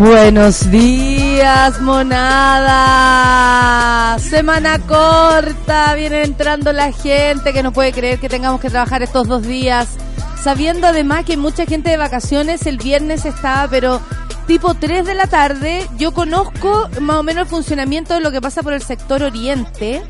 [0.00, 2.88] Buenos días, monada.
[4.18, 9.28] Semana corta, viene entrando la gente que no puede creer que tengamos que trabajar estos
[9.28, 9.98] dos días.
[10.42, 14.00] Sabiendo además que mucha gente de vacaciones el viernes estaba, pero
[14.46, 15.86] tipo 3 de la tarde.
[15.98, 20.00] Yo conozco más o menos el funcionamiento de lo que pasa por el sector oriente,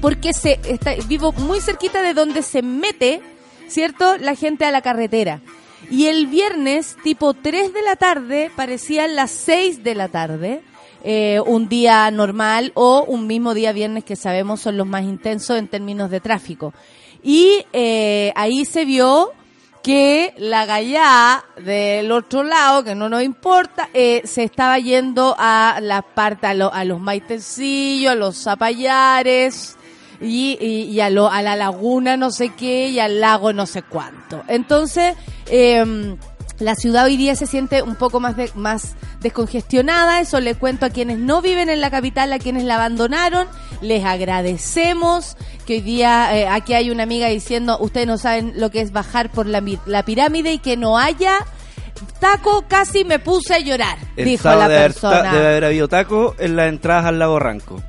[0.00, 3.20] porque se está, vivo muy cerquita de donde se mete,
[3.68, 4.16] ¿cierto?
[4.16, 5.42] La gente a la carretera.
[5.90, 10.62] Y el viernes, tipo 3 de la tarde, parecían las 6 de la tarde.
[11.02, 15.56] Eh, un día normal o un mismo día viernes que sabemos son los más intensos
[15.58, 16.74] en términos de tráfico.
[17.22, 19.32] Y eh, ahí se vio
[19.82, 25.78] que la gallá del otro lado, que no nos importa, eh, se estaba yendo a
[25.80, 29.78] la parte, a, lo- a los maitecillos, a los zapallares,
[30.20, 33.66] y, y, y a, lo, a la laguna no sé qué y al lago no
[33.66, 34.42] sé cuánto.
[34.48, 35.14] Entonces,
[35.46, 36.16] eh,
[36.58, 40.84] la ciudad hoy día se siente un poco más, de, más descongestionada, eso le cuento
[40.86, 43.46] a quienes no viven en la capital, a quienes la abandonaron,
[43.80, 48.70] les agradecemos que hoy día eh, aquí hay una amiga diciendo, ustedes no saben lo
[48.70, 51.34] que es bajar por la, mi- la pirámide y que no haya
[52.18, 55.32] taco, casi me puse a llorar, El dijo la haber persona.
[55.32, 57.82] debe haber habido taco en las entradas al lago Ranco.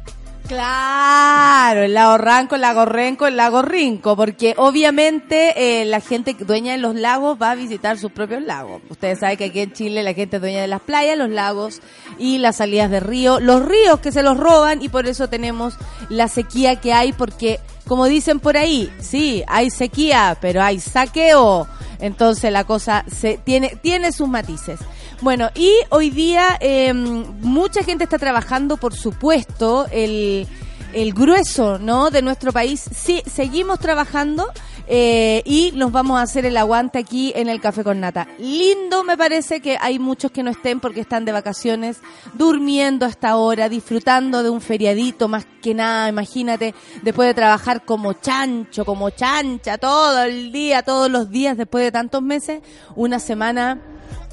[0.52, 6.34] Claro, el lago Ranco, el lago Renco, el lago Rinco, porque obviamente eh, la gente
[6.34, 8.82] dueña de los lagos va a visitar sus propios lagos.
[8.90, 11.80] Ustedes saben que aquí en Chile la gente es dueña de las playas, los lagos
[12.18, 15.76] y las salidas de río, los ríos que se los roban y por eso tenemos
[16.10, 21.68] la sequía que hay, porque como dicen por ahí, sí, hay sequía, pero hay saqueo.
[22.00, 24.80] Entonces la cosa se tiene tiene sus matices.
[25.22, 30.48] Bueno, y hoy día eh, mucha gente está trabajando, por supuesto, el,
[30.94, 32.10] el grueso, ¿no?
[32.10, 32.84] De nuestro país.
[32.94, 34.48] Sí, seguimos trabajando
[34.88, 38.28] eh, y nos vamos a hacer el aguante aquí en el Café con Nata.
[38.40, 42.00] Lindo me parece que hay muchos que no estén porque están de vacaciones,
[42.34, 48.14] durmiendo hasta ahora, disfrutando de un feriadito más que nada, imagínate, después de trabajar como
[48.14, 52.62] chancho, como chancha, todo el día, todos los días, después de tantos meses,
[52.96, 53.80] una semana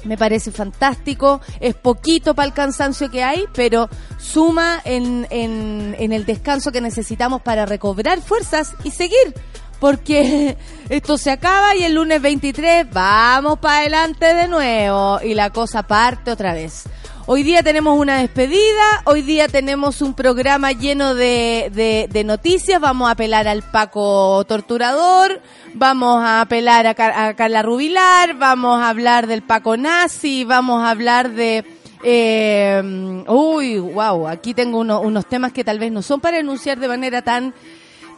[0.05, 6.13] me parece fantástico, es poquito para el cansancio que hay, pero suma en, en, en
[6.13, 9.33] el descanso que necesitamos para recobrar fuerzas y seguir.
[9.79, 10.57] Porque
[10.89, 15.83] esto se acaba y el lunes 23 vamos para adelante de nuevo y la cosa
[15.83, 16.83] parte otra vez.
[17.31, 23.11] Hoy día tenemos una despedida, hoy día tenemos un programa lleno de, noticias, vamos a
[23.11, 25.39] apelar al Paco Torturador,
[25.75, 30.89] vamos a apelar a, a Carla Rubilar, vamos a hablar del Paco Nazi, vamos a
[30.89, 31.63] hablar de...
[32.03, 32.81] Eh,
[33.27, 36.87] uy, wow, aquí tengo uno- unos temas que tal vez no son para enunciar de
[36.87, 37.53] manera tan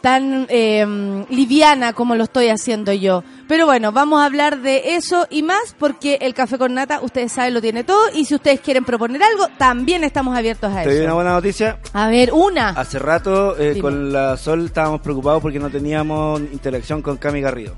[0.02, 3.24] tan eh, liviana como lo estoy haciendo yo.
[3.48, 7.32] Pero bueno, vamos a hablar de eso y más porque el café con nata, ustedes
[7.32, 10.88] saben, lo tiene todo y si ustedes quieren proponer algo, también estamos abiertos a Te
[10.90, 11.14] doy una eso.
[11.14, 11.78] buena noticia.
[11.92, 12.70] A ver, una.
[12.70, 17.74] Hace rato eh, con la Sol estábamos preocupados porque no teníamos interacción con Cami Garrido.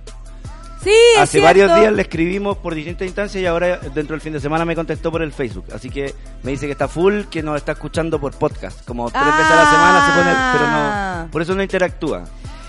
[0.85, 4.41] Sí, Hace varios días le escribimos por distintas instancias y ahora dentro del fin de
[4.41, 5.65] semana me contestó por el Facebook.
[5.75, 8.85] Así que me dice que está full, que nos está escuchando por podcast.
[8.87, 11.23] Como tres veces a la semana se pone, pero Ah.
[11.25, 12.25] no, por eso no interactúa.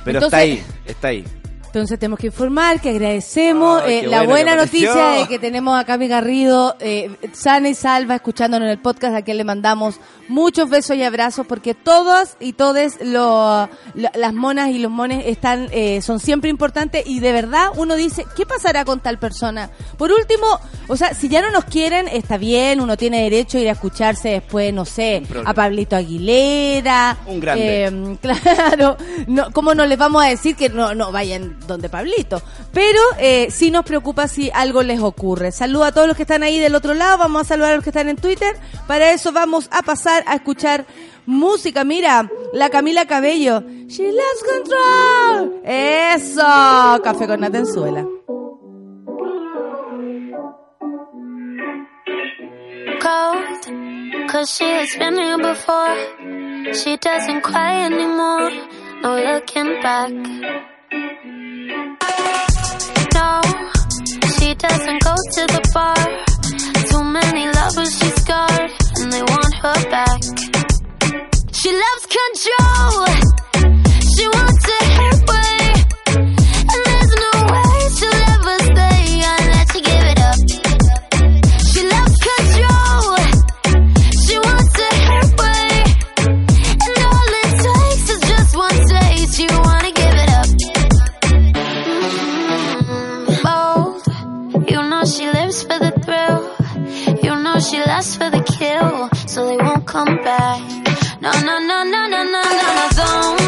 [0.06, 1.26] Pero Entonces- está ahí, está ahí.
[1.76, 5.84] Entonces tenemos que informar que agradecemos Ay, eh, la buena noticia de que tenemos a
[5.84, 10.00] Cami Garrido eh, sana y salva escuchándonos en el podcast a quien le mandamos
[10.30, 15.26] muchos besos y abrazos porque todas y todes lo- lo- las monas y los mones
[15.28, 19.70] están eh, son siempre importantes y de verdad uno dice ¿qué pasará con tal persona?
[19.98, 20.48] Por último,
[20.88, 23.74] o sea, si ya no nos quieren está bien, uno tiene derecho a ir a
[23.74, 27.84] escucharse después, no sé, a Pablito Aguilera, Un grande.
[27.86, 28.96] eh, claro,
[29.28, 32.42] no, ¿cómo no les vamos a decir que no, no vayan donde Pablito.
[32.72, 35.52] Pero eh, nos preocupa si algo les ocurre.
[35.52, 37.18] Saludo a todos los que están ahí del otro lado.
[37.18, 38.56] Vamos a saludar a los que están en Twitter.
[38.88, 40.86] Para eso vamos a pasar a escuchar
[41.26, 41.84] música.
[41.84, 43.64] Mira, la Camila Cabello.
[43.88, 45.62] She loves control.
[45.64, 47.02] Eso.
[47.04, 48.06] Café con Natenzuela.
[53.02, 55.96] Cold, cause she has been here before.
[56.74, 58.52] She doesn't cry anymore.
[59.02, 59.42] No
[59.84, 60.12] back.
[64.58, 65.96] Doesn't go to the bar.
[66.90, 70.22] Too many lovers she's scarred, and they want her back.
[71.52, 73.06] She loves control.
[74.16, 75.15] She wants it
[97.96, 98.94] lasts for the kill.
[99.34, 100.60] So they won't come back.
[101.22, 103.44] No, no, no, no, no, no, no, no, don't.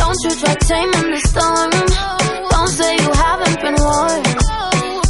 [0.00, 1.70] Don't you try taming the storm.
[2.52, 4.26] Don't say you haven't been warned.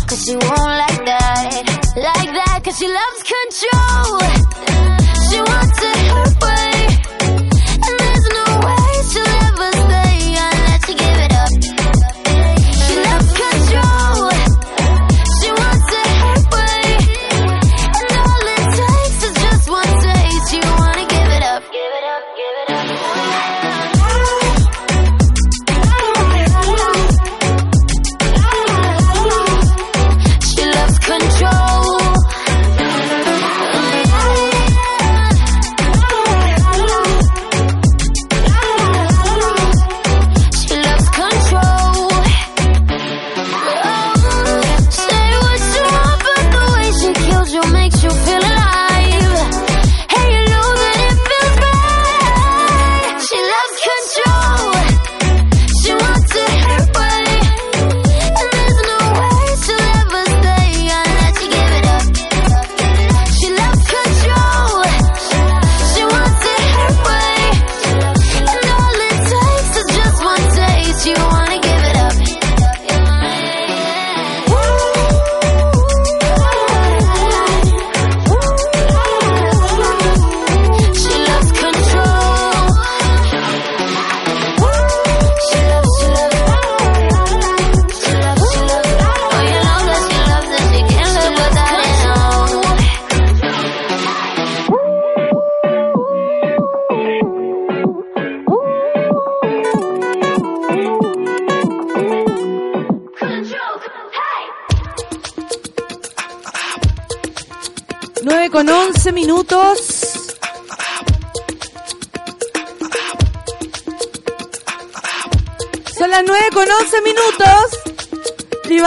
[0.09, 1.63] Cause she won't like that.
[2.09, 4.19] Like that, cause she loves control.
[5.29, 6.06] She wants it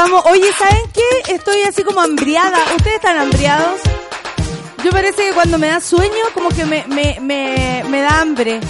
[0.06, 1.34] oye, ¿saben qué?
[1.34, 2.58] Estoy así como hambriada.
[2.76, 3.82] ¿Ustedes están hambriados?
[4.84, 8.62] Yo parece que cuando me da sueño, como que me, me, me, me da hambre.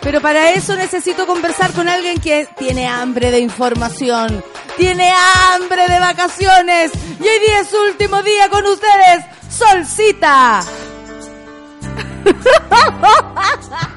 [0.00, 4.44] Pero para eso necesito conversar con alguien que tiene hambre de información,
[4.76, 5.10] tiene
[5.50, 6.92] hambre de vacaciones.
[7.18, 10.62] Y hoy día es su último día con ustedes, Solcita.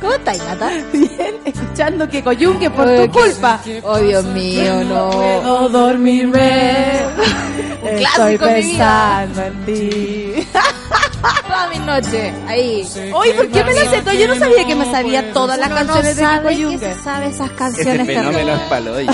[0.00, 0.70] ¿Cómo estáis, Nata?
[0.92, 3.60] Bien, escuchando que coyunque por tu culpa.
[3.82, 5.10] Oh, Dios mío, no.
[5.10, 7.00] puedo dormirme.
[7.82, 9.26] Estoy clásico de mi vida.
[9.26, 10.46] pensando en ti.
[11.46, 12.88] Toda mi noche, ahí.
[13.12, 14.14] Oye, ¿por qué me sé todo?
[14.14, 16.94] Yo no sabía que me sabía todas las canciones no de sabe Kiko que se
[17.02, 19.12] sabe esas Ese canciones fenómeno es paloyo.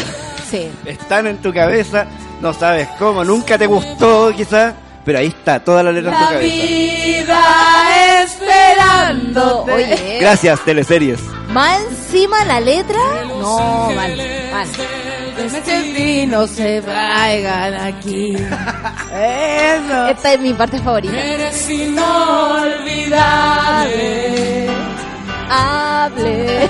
[0.50, 0.68] Sí.
[0.84, 2.06] Están en tu cabeza,
[2.40, 4.74] no sabes cómo, nunca te gustó quizás,
[5.06, 6.54] pero ahí está, toda la letra en tu La cabeza.
[6.54, 7.40] vida
[8.24, 9.64] esperando.
[9.64, 11.20] Oye, Gracias, teleseries.
[11.48, 13.00] más encima la letra.
[13.28, 14.16] No, mal,
[14.52, 14.68] mal.
[15.64, 18.34] Que no se traigan aquí.
[18.34, 20.06] Eso.
[20.08, 21.18] Esta es mi parte favorita.
[21.18, 24.68] Eres inolvidable.
[25.48, 26.68] Hable.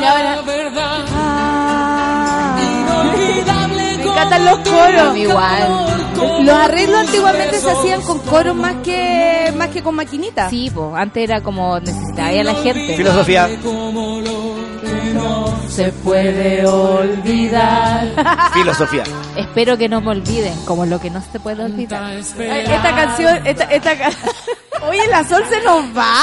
[0.00, 0.36] Y ahora.
[0.38, 0.42] Ah.
[4.26, 5.16] Encantan los coros.
[5.16, 6.44] Igual.
[6.44, 10.50] Los arreglos antiguamente se hacían con coros más que más que con maquinitas.
[10.50, 12.96] Sí, pues, antes era como necesitaba a la gente.
[12.96, 13.48] Filosofía.
[15.68, 18.50] se puede olvidar.
[18.54, 19.02] Filosofía.
[19.36, 22.14] Espero que no me olviden, como lo que no se puede olvidar.
[22.14, 24.10] Esta canción, esta, esta ca-
[24.88, 26.14] Oye, la sol se nos va.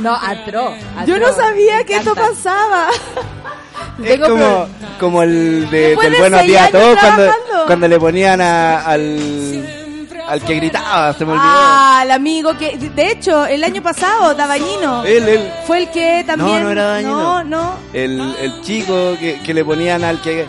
[0.00, 0.74] No, atro.
[1.06, 2.88] Yo no sabía que esto pasaba.
[4.04, 4.68] Es como, pro-
[5.00, 7.32] como el de, del de Buenos Días a todos cuando,
[7.66, 9.64] cuando le ponían a- al,
[10.28, 11.44] al que gritaba, se me olvidó.
[11.46, 15.50] Ah, el amigo que, de hecho, el año pasado, Dabañino, Él, él.
[15.66, 16.58] fue el que también.
[16.58, 17.22] No, no era Dabañino.
[17.22, 17.74] No, no.
[17.92, 20.46] El, el chico que, que le ponían al que...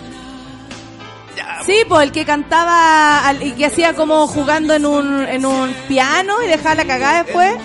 [1.65, 5.73] Sí, pues el que cantaba al- y que hacía como jugando en un, en un
[5.87, 7.55] piano y dejaba la cagada después.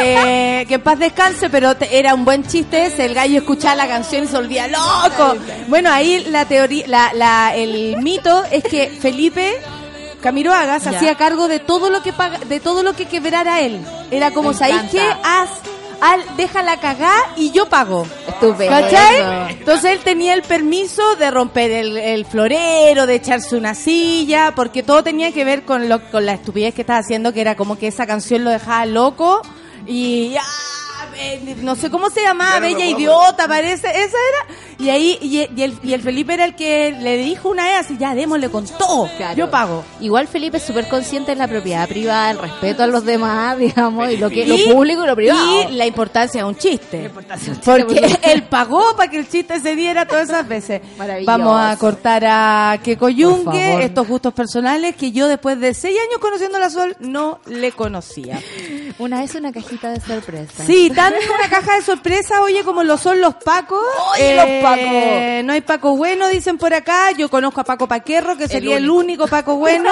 [0.00, 3.04] Eh, que en paz descanse, pero te- era un buen chiste ese.
[3.04, 5.36] El gallo escuchaba la canción y se volvía loco.
[5.68, 9.54] Bueno, ahí la teoría, la, la, el mito es que Felipe
[10.20, 13.80] Camiroaga se hacía cargo de todo lo que paga, de todo lo que quebrara él.
[14.10, 15.00] Era como, ¿sabéis qué?
[15.22, 15.50] Haz,
[16.00, 18.06] al, deja la cagá y yo pago.
[18.26, 18.72] Estupendo.
[18.72, 19.56] ¿Cachai?
[19.58, 24.82] Entonces él tenía el permiso de romper el, el florero, de echarse una silla, porque
[24.82, 27.78] todo tenía que ver con, lo, con la estupidez que estaba haciendo, que era como
[27.78, 29.42] que esa canción lo dejaba loco
[29.86, 30.42] y ah,
[31.18, 34.54] eh, no sé cómo se llamaba, Bella Idiota, parece, esa era.
[34.78, 37.80] Y ahí, y, y el, y el Felipe era el que le dijo una vez
[37.80, 39.36] así, ya démosle con todo, Claro.
[39.36, 39.84] yo pago.
[40.00, 44.10] Igual Felipe es súper consciente de la propiedad privada, el respeto a los demás, digamos,
[44.10, 45.62] y lo que Y- lo público y lo privado.
[45.70, 47.04] Y la importancia de un chiste.
[47.04, 50.28] importancia de un chiste, Porque porque- él pagó para que el chiste se diera todas
[50.28, 50.80] esas veces.
[50.96, 51.26] Maravilloso.
[51.38, 53.82] Vamos a cortar a Yungue, favor.
[53.82, 57.72] estos gustos personales que yo después de seis años conociendo a la Sol no le
[57.72, 58.40] conocía.
[58.98, 60.64] Una vez una cajita de sorpresa.
[60.66, 63.84] Sí, tanto una caja de sorpresa, oye, como lo son los Pacos.
[64.14, 65.44] Oye, los Pacos.
[65.44, 67.12] No hay Paco bueno, dicen por acá.
[67.12, 69.90] Yo conozco a Paco Paquerro, que sería el único, Paco bueno.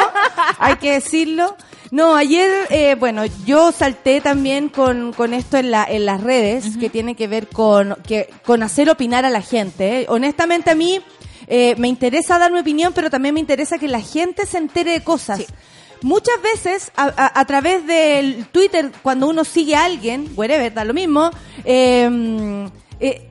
[0.59, 1.57] hay que decirlo.
[1.91, 6.77] No, ayer, eh, bueno, yo salté también con, con esto en, la, en las redes,
[6.79, 10.01] que tiene que ver con, que, con hacer opinar a la gente.
[10.01, 10.07] ¿eh?
[10.09, 11.01] Honestamente, a mí
[11.47, 14.93] eh, me interesa dar mi opinión, pero también me interesa que la gente se entere
[14.93, 15.45] de cosas.
[16.03, 20.85] Muchas veces, a, a- a través del Twitter, cuando uno sigue a alguien, whatever, da
[20.85, 21.31] lo mismo,
[21.65, 22.69] eh,
[23.01, 23.29] eh,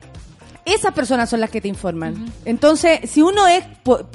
[0.64, 2.32] esas personas son las que te informan.
[2.44, 3.62] Entonces, si uno es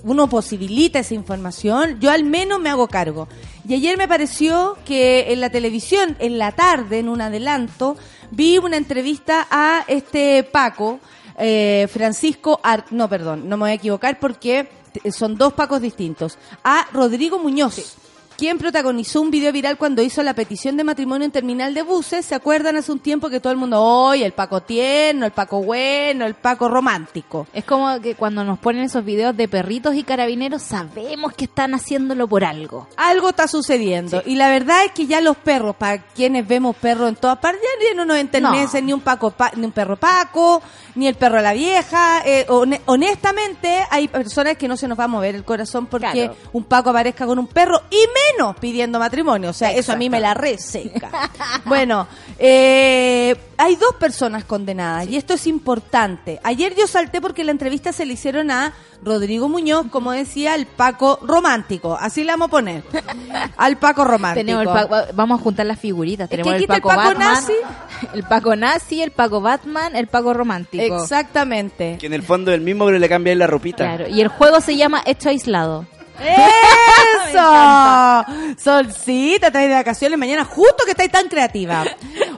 [0.04, 3.30] uno posibilita esa información, yo al menos me hago cargo.
[3.68, 7.96] Y ayer me pareció que en la televisión, en la tarde, en un adelanto,
[8.32, 11.00] vi una entrevista a este Paco,
[11.38, 14.68] eh, Francisco, Ar- no, perdón, no me voy a equivocar porque
[15.10, 17.96] son dos Pacos distintos, a Rodrigo Muñoz.
[18.42, 22.26] Quien protagonizó un video viral cuando hizo la petición de matrimonio en terminal de buses.
[22.26, 25.62] ¿Se acuerdan hace un tiempo que todo el mundo, hoy el Paco tierno, el Paco
[25.62, 27.46] bueno, el Paco romántico?
[27.54, 31.76] Es como que cuando nos ponen esos videos de perritos y carabineros, sabemos que están
[31.76, 32.88] haciéndolo por algo.
[32.98, 34.24] Algo está sucediendo.
[34.26, 37.62] Y la verdad es que ya los perros, para quienes vemos perros en todas partes,
[37.88, 40.64] ya no nos enternecen ni un Paco Pa- ni un perro Paco,
[40.96, 42.24] ni el perro de la vieja.
[42.26, 46.12] Eh, hone- honestamente, hay personas que no se nos va a mover el corazón porque
[46.12, 46.36] Claro.
[46.54, 49.50] un Paco aparezca con un perro y menos pidiendo matrimonio.
[49.50, 51.10] O sea, eso a mí me la reseca.
[51.66, 52.08] bueno,
[52.40, 56.40] eh, hay dos personas condenadas y esto es importante.
[56.44, 58.74] Ayer yo salté porque la entrevista se le hicieron a
[59.04, 61.98] Rodrigo Muñoz, como decía, el Paco romántico.
[62.00, 62.84] Así le vamos a poner.
[63.58, 64.46] Al Paco romántico.
[64.46, 66.30] Tenemos el Paco- vamos a juntar las figuritas.
[66.30, 67.54] que Tenemos el está el Paco, Paco Batman, nazi.
[68.14, 71.02] el Paco nazi, el Paco Batman, el Paco romántico.
[71.02, 71.98] Exactamente.
[72.00, 73.78] Que en el fondo es el mismo, pero le cambiáis la ropita.
[73.86, 75.86] Claro, y el juego se llama Hecho Aislado.
[76.22, 78.26] ¡Eso!
[78.58, 81.86] Solcita, estáis de vacaciones mañana, justo que estáis tan creativa.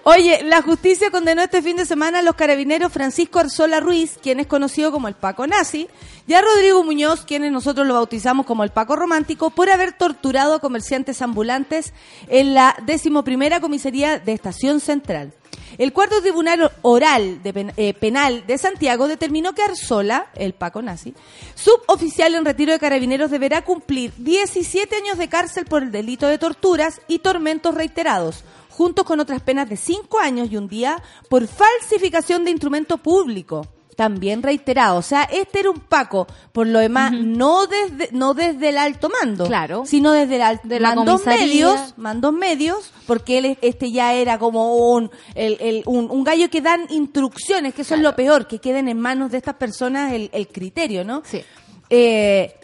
[0.04, 4.40] Oye, la justicia condenó este fin de semana a los carabineros Francisco Arzola Ruiz, quien
[4.40, 5.88] es conocido como el Paco Nazi,
[6.28, 10.56] y a Rodrigo Muñoz, quienes nosotros lo bautizamos como el Paco Romántico, por haber torturado
[10.56, 11.94] a comerciantes ambulantes
[12.28, 15.34] en la decimoprimera comisaría de Estación Central.
[15.78, 21.14] El cuarto tribunal oral de eh, penal de Santiago determinó que Arzola, el Paco nazi,
[21.56, 26.38] suboficial en retiro de carabineros, deberá cumplir 17 años de cárcel por el delito de
[26.38, 31.48] torturas y tormentos reiterados, juntos con otras penas de 5 años y un día por
[31.48, 33.68] falsificación de instrumento público.
[33.96, 38.70] También reiterado, o sea, este era un Paco, por lo demás, no desde no desde
[38.70, 39.84] el alto mando, Claro.
[39.86, 44.76] sino desde el alto De mandos medios, mandos medios, porque él este ya era como
[44.94, 48.60] un, el, el- un, un gallo que dan instrucciones, que eso es lo peor, que
[48.60, 51.22] queden en manos de estas personas el, el criterio, ¿no?
[51.26, 51.42] Sí.
[51.90, 52.56] Eh,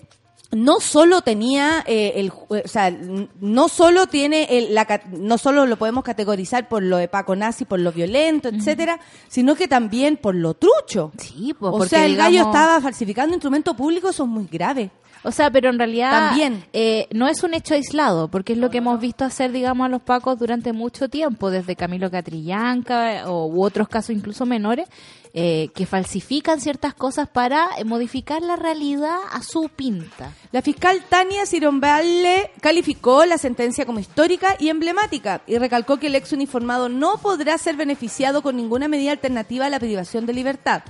[0.52, 2.92] no solo tenía eh, el o sea
[3.40, 7.66] no solo tiene el, la no solo lo podemos categorizar por lo de Paco Nazi
[7.66, 11.12] por lo violento etcétera sino que también por lo trucho.
[11.18, 14.90] Sí, pues, o porque, sea el gallo estaba falsificando instrumento público eso es muy grave
[15.24, 16.64] O sea, pero en realidad También.
[16.72, 19.90] eh, no es un hecho aislado, porque es lo que hemos visto hacer, digamos, a
[19.90, 24.88] los pacos durante mucho tiempo, desde Camilo Catrillanca o, u otros casos incluso menores,
[25.34, 30.34] eh, que falsifican ciertas cosas para modificar la realidad a su pinta.
[30.52, 36.16] La fiscal Tania Cirombale calificó la sentencia como histórica y emblemática y recalcó que el
[36.16, 40.82] ex uniformado no podrá ser beneficiado con ninguna medida alternativa a la privación de libertad.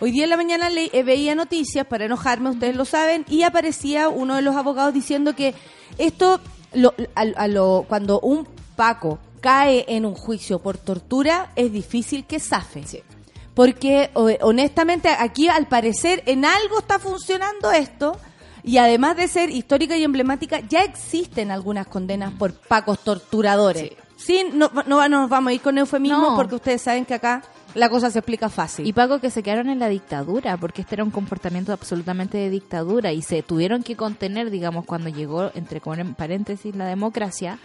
[0.00, 3.42] Hoy día en la mañana le, eh, veía noticias para enojarme, ustedes lo saben, y
[3.42, 5.54] aparecía uno de los abogados diciendo que
[5.98, 6.40] esto,
[6.72, 12.24] lo- a- a lo- cuando un Paco cae en un juicio por tortura, es difícil
[12.26, 12.84] que zafe.
[13.54, 18.16] Porque honestamente aquí al parecer en algo está funcionando esto.
[18.64, 23.92] y además de ser histórica y emblemática, ya existen algunas condenas por pacos torturadores.
[24.16, 26.36] Sí, no, no nos vamos a ir con eufemismos No.
[26.36, 27.42] porque ustedes saben que acá
[27.74, 28.86] la cosa se explica fácil.
[28.86, 32.50] Y Paco que se quedaron en la dictadura, porque este era un comportamiento absolutamente de
[32.50, 37.58] dictadura y se tuvieron que contener, digamos, cuando llegó, entre paréntesis, la democracia.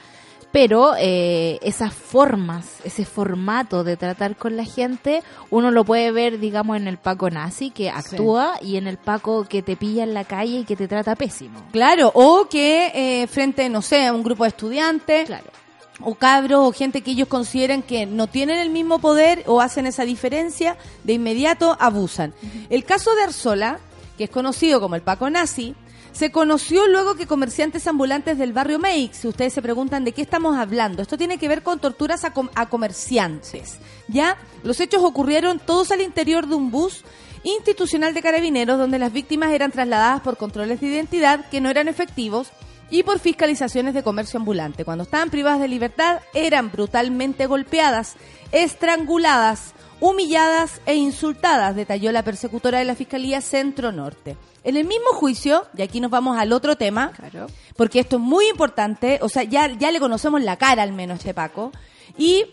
[0.51, 6.39] Pero eh, esas formas, ese formato de tratar con la gente, uno lo puede ver,
[6.39, 10.13] digamos, en el Paco nazi que actúa y en el Paco que te pilla en
[10.13, 11.59] la calle y que te trata pésimo.
[11.71, 15.62] Claro, o que eh, frente, no sé, a un grupo de estudiantes, Claro.
[16.01, 19.85] O cabros, o gente que ellos consideran que no tienen el mismo poder o hacen
[19.85, 22.33] esa diferencia, de inmediato abusan.
[22.69, 23.79] El caso de Arzola,
[24.17, 25.75] que es conocido como el Paco Nazi,
[26.11, 30.21] se conoció luego que comerciantes ambulantes del barrio Meix, si ustedes se preguntan de qué
[30.21, 33.77] estamos hablando, esto tiene que ver con torturas a, com- a comerciantes.
[34.07, 37.03] Ya, los hechos ocurrieron todos al interior de un bus
[37.43, 41.87] institucional de carabineros donde las víctimas eran trasladadas por controles de identidad que no eran
[41.87, 42.49] efectivos
[42.93, 44.85] y por fiscalizaciones de comercio ambulante.
[44.85, 48.15] Cuando estaban privadas de libertad eran brutalmente golpeadas,
[48.51, 54.37] estranguladas, humilladas e insultadas, detalló la persecutora de la Fiscalía Centro Norte.
[54.63, 57.47] En el mismo juicio, y aquí nos vamos al otro tema, Claro.
[57.75, 61.15] porque esto es muy importante, o sea, ya, ya le conocemos la cara al menos
[61.15, 61.71] a este Paco,
[62.15, 62.45] y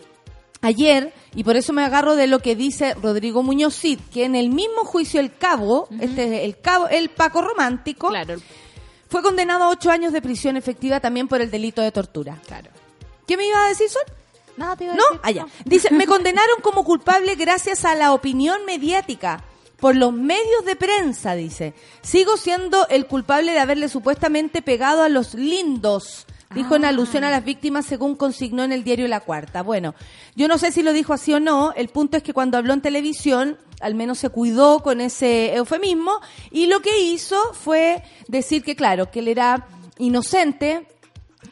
[0.63, 4.37] ayer, y por eso me agarro de lo que dice Rodrigo Muñoz Cid, que en
[4.37, 8.37] el mismo juicio el cabo, este es el cabo, el Paco romántico, Claro,
[9.11, 12.39] fue condenado a ocho años de prisión efectiva también por el delito de tortura.
[12.47, 12.71] claro.
[13.27, 14.03] ¿Qué me iba a decir, Sol?
[14.57, 15.47] No, te iba a No, decir- allá.
[15.65, 19.45] Dice, me condenaron como culpable gracias a la opinión mediática,
[19.79, 21.73] por los medios de prensa, dice.
[22.03, 26.27] Sigo siendo el culpable de haberle supuestamente pegado a los lindos.
[26.55, 29.63] Dijo en alusión a las víctimas según consignó en el diario La Cuarta.
[29.63, 29.95] Bueno,
[30.35, 31.73] yo no sé si lo dijo así o no.
[31.77, 36.21] El punto es que cuando habló en televisión, al menos se cuidó con ese eufemismo
[36.51, 39.67] y lo que hizo fue decir que, claro, que él era
[39.99, 40.87] inocente,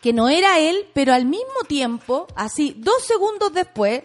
[0.03, 4.03] que no era él, pero al mismo tiempo, así, dos segundos después,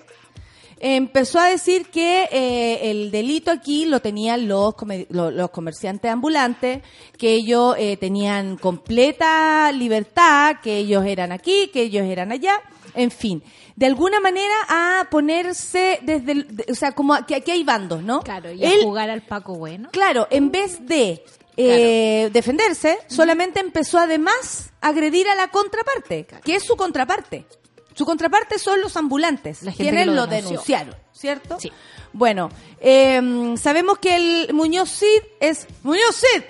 [0.80, 6.12] empezó a decir que eh, el delito aquí lo tenían los, come- lo- los comerciantes
[6.12, 6.82] ambulantes,
[7.18, 12.62] que ellos eh, tenían completa libertad, que ellos eran aquí, que ellos eran allá,
[12.96, 13.42] en fin.
[13.76, 17.64] De alguna manera a ponerse desde, el- de- o sea, como a- que aquí hay
[17.64, 18.22] bandos, ¿no?
[18.22, 19.90] Claro, y a jugar al Paco bueno.
[19.92, 21.24] Claro, en vez de
[21.58, 27.46] eh, defenderse, solamente empezó además a agredir a la contraparte, que es su contraparte.
[27.96, 31.60] Su contraparte son los ambulantes, La gente quienes lo denunciaron, ¿cierto?
[31.60, 31.72] Sí.
[32.12, 36.44] Bueno, eh, sabemos que el Muñoz Cid es Muñoz Cid,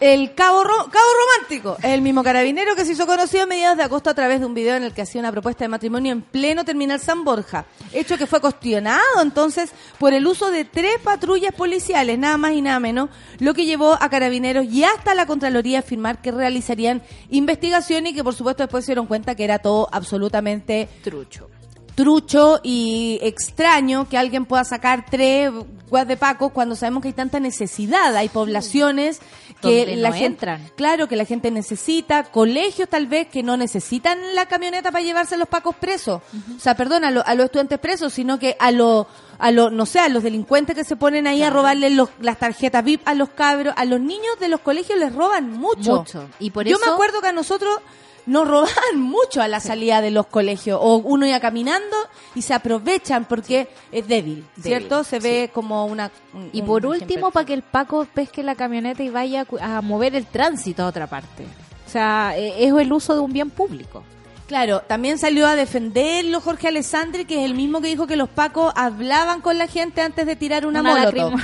[0.00, 3.84] el cabo, ro- cabo romántico, el mismo carabinero que se hizo conocido a mediados de
[3.84, 6.22] agosto a través de un video en el que hacía una propuesta de matrimonio en
[6.22, 11.54] pleno terminal San Borja, hecho que fue cuestionado entonces por el uso de tres patrullas
[11.54, 15.78] policiales, nada más y nada menos, lo que llevó a carabineros y hasta la Contraloría
[15.78, 19.58] a afirmar que realizarían investigación y que por supuesto después se dieron cuenta que era
[19.58, 21.48] todo absolutamente Trucho.
[21.96, 25.50] Trucho y extraño que alguien pueda sacar tres
[25.88, 28.14] guas de Paco cuando sabemos que hay tanta necesidad.
[28.14, 29.18] Hay poblaciones
[29.62, 30.70] que Donde la no gente, entran.
[30.76, 35.36] claro, que la gente necesita, colegios tal vez que no necesitan la camioneta para llevarse
[35.36, 36.20] a los Pacos presos.
[36.56, 39.06] O sea, perdón, a, lo- a los estudiantes presos, sino que a los,
[39.38, 42.38] a los, no sé, a los delincuentes que se ponen ahí a robarle los, las
[42.38, 45.96] tarjetas VIP a los cabros, a los niños de los colegios les roban mucho.
[46.00, 46.28] Mucho.
[46.38, 47.78] Y por Yo eso- me acuerdo que a nosotros
[48.26, 50.78] nos robaban mucho a la salida de los colegios.
[50.82, 51.96] O uno iba caminando
[52.34, 55.04] y se aprovechan porque es débil, ¿cierto?
[55.04, 56.10] Se ve como una...
[56.34, 60.14] un- Y por último, para que el Paco pesque la camioneta y vaya a mover
[60.14, 61.44] el tránsito a otra parte.
[61.86, 64.02] O sea, eh, es el uso de un bien público.
[64.48, 68.28] Claro, también salió a defenderlo Jorge Alessandri, que es el mismo que dijo que los
[68.28, 71.40] pacos hablaban con la gente antes de tirar una, Una molotov.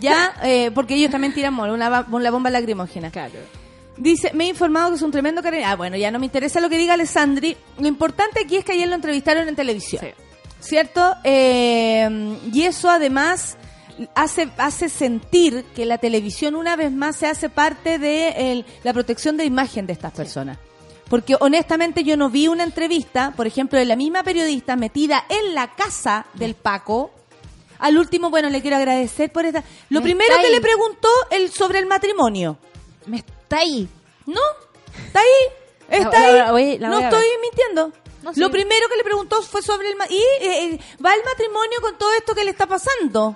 [0.00, 3.10] ya, eh, porque ellos también tiran mol, una, la bomba lacrimógena.
[3.10, 3.34] Claro.
[3.98, 5.72] Dice, me he informado que es un tremendo carabinero.
[5.72, 7.56] Ah, bueno, ya no me interesa lo que diga Alessandri.
[7.78, 10.02] Lo importante aquí es que ayer lo entrevistaron en televisión.
[10.04, 10.10] Sí.
[10.60, 11.14] ¿Cierto?
[11.24, 13.56] Eh, y eso además
[14.14, 18.92] hace, hace sentir que la televisión una vez más se hace parte de el- la
[18.92, 20.58] protección de imagen de estas personas.
[21.08, 25.54] Porque honestamente yo no vi una entrevista, por ejemplo, de la misma periodista metida en
[25.54, 27.10] la casa del Paco.
[27.78, 29.64] Al último, bueno, le quiero agradecer por esta...
[29.88, 30.52] Lo Me primero que ahí.
[30.52, 32.58] le preguntó el sobre el matrimonio.
[33.06, 33.88] Me está ahí.
[34.26, 34.40] ¿No?
[35.06, 35.98] ¿Está ahí?
[36.02, 36.78] ¿Está La- la- ahí?
[36.78, 37.92] la no estoy mintiendo.
[38.22, 38.40] No, sí.
[38.40, 39.96] Lo primero que le preguntó fue sobre el...
[39.96, 43.34] ma- y eh, eh, va el matrimonio con todo esto que le está pasando.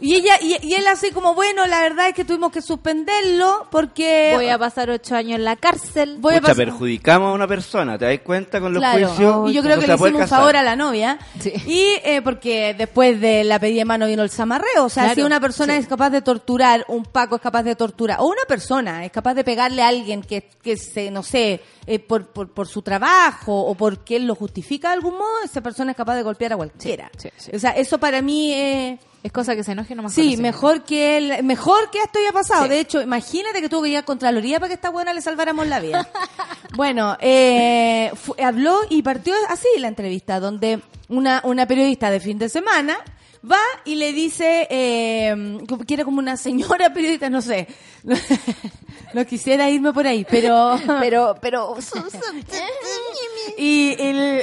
[0.00, 3.66] Y ella y, y él así como, bueno, la verdad es que tuvimos que suspenderlo
[3.70, 6.16] porque Voy a pasar ocho años en la cárcel.
[6.20, 9.50] voy a Pucha, pas- perjudicamos a una persona, ¿te das cuenta con los Claro, juicios?
[9.50, 11.18] y yo creo No que le hicimos un favor a la novia.
[11.38, 11.52] Sí.
[11.66, 14.84] Y eh, porque después de la pedida de mano vino el zamarreo.
[14.84, 15.80] O sea, Claro, si una persona sí.
[15.80, 19.34] es capaz de torturar, un Paco es capaz de torturar, o una persona es capaz
[19.34, 23.52] de pegarle a alguien que, que se, no sé, eh, por, por, por su trabajo
[23.54, 26.56] o porque él lo justifica de algún modo, esa persona es capaz de golpear a
[26.56, 27.10] cualquiera.
[27.18, 27.50] sí, sí.
[27.54, 30.14] O sea, eso para mí eh, Es cosa que se enoje nomás.
[30.14, 32.62] Sí, mejor que él, mejor que esto haya pasado.
[32.64, 32.68] Sí.
[32.70, 35.66] De hecho, imagínate que tuvo que ir a Contraloría para que esta buena le salváramos
[35.66, 36.08] la vida.
[36.76, 38.10] bueno, eh,
[38.42, 42.96] habló y partió así la entrevista, donde una, una periodista de fin de semana
[43.50, 47.68] va y le dice, eh, que era como una señora periodista, no sé.
[49.14, 50.78] no quisiera irme por ahí, pero...
[51.00, 51.76] Pero, pero,
[53.58, 54.42] y el...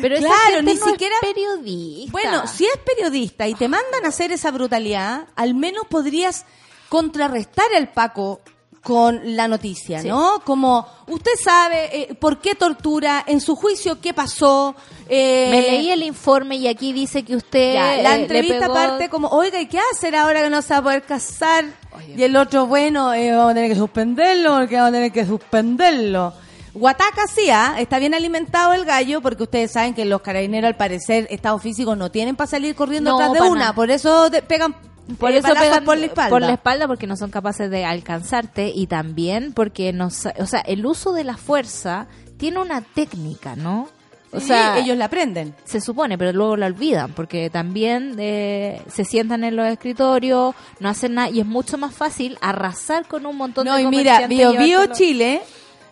[0.00, 2.12] pero esa Claro, gente ni no es siquiera- periodista.
[2.12, 6.44] Bueno, si es periodista y te mandan a hacer esa brutalidad, al menos podrías
[6.88, 8.40] contrarrestar el Paco
[8.82, 10.08] con la noticia, Sí.
[10.08, 10.40] ¿no?
[10.44, 14.76] Como usted sabe eh, por qué tortura, en su juicio qué pasó.
[15.08, 17.74] eh, Me leí el informe y aquí dice que usted.
[17.74, 20.72] ya, la eh, entrevista pegó- parte como, oiga, ¿y qué hacer ahora que no se
[20.74, 21.64] va a poder casar?
[21.96, 22.14] Oye.
[22.16, 25.26] Y el otro, bueno, eh, vamos a tener que suspenderlo porque vamos a tener que
[25.26, 26.32] suspenderlo.
[26.78, 27.76] Guataca sí, ¿ah?
[27.78, 31.96] está bien alimentado el gallo porque ustedes saben que los carabineros al parecer estados físicos
[31.96, 33.72] no tienen para salir corriendo No, atrás de una, nada.
[33.74, 34.74] por eso te pegan
[35.18, 36.30] Por eso pegan por la espalda.
[36.30, 40.46] por la espalda porque no son capaces de alcanzarte y también porque no, sa- o
[40.46, 43.88] sea, el uso de la fuerza tiene una técnica, ¿no?
[44.32, 45.54] O Sí, sea, ellos la aprenden.
[45.64, 50.88] se supone, pero luego la olvidan porque también eh, se sientan en los escritorios, no
[50.90, 54.26] hacen nada y es mucho más fácil arrasar con un montón No, de y mira,
[54.26, 55.40] Bio Bio Chile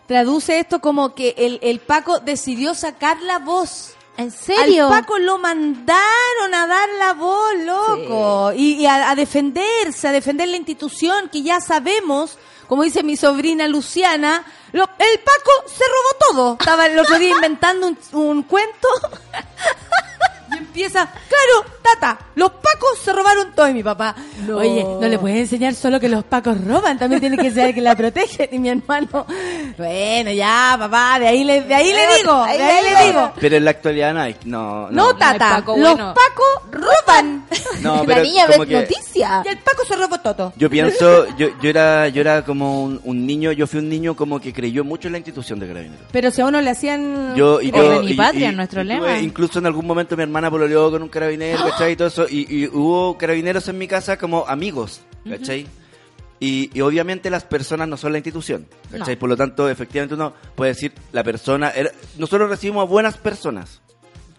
[0.07, 3.91] traduce esto como que el, el Paco decidió sacar la voz.
[4.17, 4.85] ¿En serio?
[4.87, 8.53] Al Paco lo mandaron a dar la voz, loco.
[8.55, 12.37] Y, y a, a defenderse, a defender la institución que ya sabemos,
[12.67, 16.57] como dice mi sobrina Luciana, lo- el Paco se robó todo.
[16.59, 18.87] Estaba el otro día inventando un, un cuento.
[20.55, 24.15] Y empieza, claro, tata, los pacos se robaron todo y mi papá.
[24.47, 24.57] No.
[24.57, 27.81] Oye, no le puedes enseñar solo que los pacos roban, también tiene que ser que
[27.81, 28.49] la protege.
[28.51, 29.25] Y mi hermano,
[29.77, 33.31] bueno, ya, papá, de ahí le, de ahí le digo, de ahí le digo.
[33.39, 35.15] Pero en la actualidad no hay, no, No, no.
[35.17, 36.13] tata, Paco los bueno.
[36.13, 37.45] pacos roban.
[37.81, 39.41] No, la pero niña como ve que- noticia.
[39.45, 40.53] Y el paco se robó todo.
[40.55, 44.15] Yo pienso, yo, yo era, yo era como un, un niño, yo fui un niño
[44.15, 46.05] como que creyó mucho en la institución de carabineros.
[46.11, 47.35] Pero si a uno le hacían...
[47.35, 49.19] Yo, y yo, Orden y y- patria, y- nuestro y lema.
[49.19, 51.93] incluso en algún momento mi hermana pololeó con un carabinero, ¿cachai?
[51.93, 52.25] Y todo eso.
[52.29, 55.67] Y, y hubo carabineros en mi casa como amigos, ¿cachai?
[56.39, 59.15] y, y obviamente las personas no son la institución, ¿cachai?
[59.15, 59.19] No.
[59.19, 61.69] Por lo tanto, efectivamente uno puede decir, la persona...
[61.69, 63.81] era- nosotros recibimos a buenas personas,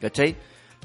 [0.01, 0.37] ¿cachai?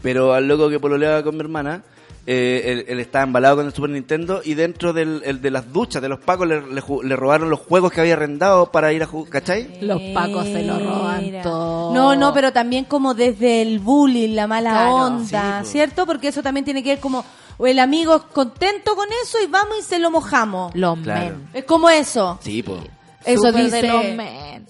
[0.01, 1.83] Pero al loco que pololeaba con mi hermana...
[2.27, 5.71] eh, él, él estaba embalado con el Super Nintendo y dentro del, el de las
[5.73, 8.93] duchas de los pacos le, le ju- le robaron los juegos que había arrendado para
[8.93, 9.79] ir a jugar, ¿cachai?
[9.81, 11.93] Los pacos se lo roban todo.
[11.93, 14.95] No, no, pero también como desde el bullying, la mala Claro.
[14.95, 15.71] onda, Sí, po.
[15.71, 16.05] ¿cierto?
[16.05, 17.25] Porque eso también tiene que ver como
[17.57, 20.73] o el amigo contento con eso y vamos y se lo mojamos.
[20.75, 21.37] Los Claro.
[21.37, 21.49] men.
[21.53, 22.39] Es como eso.
[22.41, 22.79] Sí, pues.
[23.25, 23.81] Eso Súper dice.
[23.81, 24.67] de los men.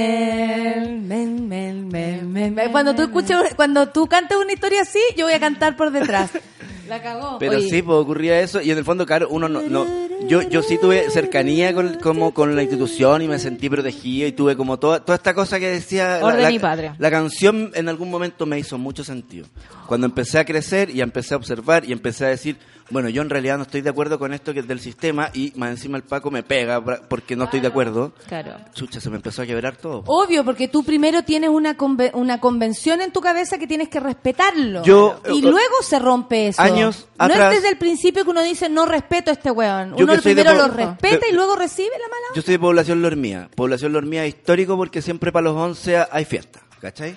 [0.00, 2.72] Men, men, men, men, men, men.
[2.72, 6.30] Cuando tú escuches, cuando tú cantes una historia así, yo voy a cantar por detrás.
[6.88, 7.38] La cagó.
[7.38, 9.86] Pero Oye, sí, pues ocurría eso y en el fondo, claro, uno no, no
[10.26, 14.32] yo, yo sí tuve cercanía con, como con la institución y me sentí protegido y
[14.32, 16.96] tuve como toda, toda esta cosa que decía Orden la, y patria.
[16.98, 19.46] la canción en algún momento me hizo mucho sentido.
[19.86, 22.56] Cuando empecé a crecer y empecé a observar y empecé a decir,
[22.90, 25.52] bueno, yo en realidad no estoy de acuerdo con esto que es del sistema y
[25.56, 28.12] más encima el Paco me pega porque no estoy de acuerdo.
[28.28, 28.56] Claro.
[28.74, 30.02] Chucha, se me empezó a quebrar todo.
[30.06, 34.00] Obvio, porque tú primero tienes una, conve- una convención en tu cabeza que tienes que
[34.00, 34.82] respetarlo.
[34.82, 36.60] Yo- y eh, luego se rompe eso.
[36.62, 39.94] años no atrás- es desde el principio que uno dice no respeto a este weón.
[39.94, 43.48] Uno primero lo respeta de- y luego recibe la mala Yo soy de población Lormía.
[43.54, 47.16] Población Lormía histórico porque siempre para los 11 hay fiesta, ¿cachai?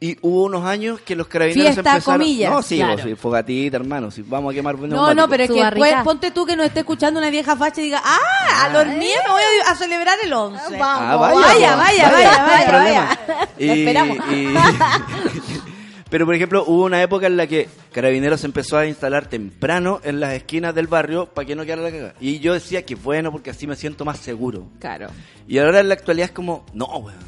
[0.00, 2.20] Y hubo unos años que los carabineros Fiesta, empezaron...
[2.20, 2.50] comillas.
[2.50, 3.02] No, sí, Claro.
[3.06, 4.10] vos, fogatita, hermano.
[4.10, 5.86] Si vamos a quemar No, no, pero es que barriga.
[5.90, 9.18] pues, ponte tú que nos esté escuchando una vieja facha y diga, ah, a Lormía
[9.26, 10.78] me voy a, a celebrar el 11.
[10.80, 13.18] Ah, vaya, vaya, vaya, vaya, no hay vaya, problema.
[13.28, 13.48] vaya.
[13.58, 14.18] Y- Lo esperamos.
[14.32, 14.54] y-
[16.10, 20.20] Pero, por ejemplo, hubo una época en la que Carabineros empezó a instalar temprano en
[20.20, 22.14] las esquinas del barrio para que no quedara la cagada.
[22.20, 24.66] Y yo decía que bueno, porque así me siento más seguro.
[24.78, 25.08] Claro.
[25.48, 27.18] Y ahora en la actualidad es como, no, weón.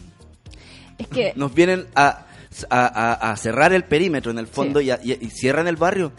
[0.98, 2.20] Es que Nos vienen a,
[2.70, 4.86] a, a- a cerrar el perímetro en el fondo Sí.
[4.86, 6.12] y, a- y- y cierran el barrio.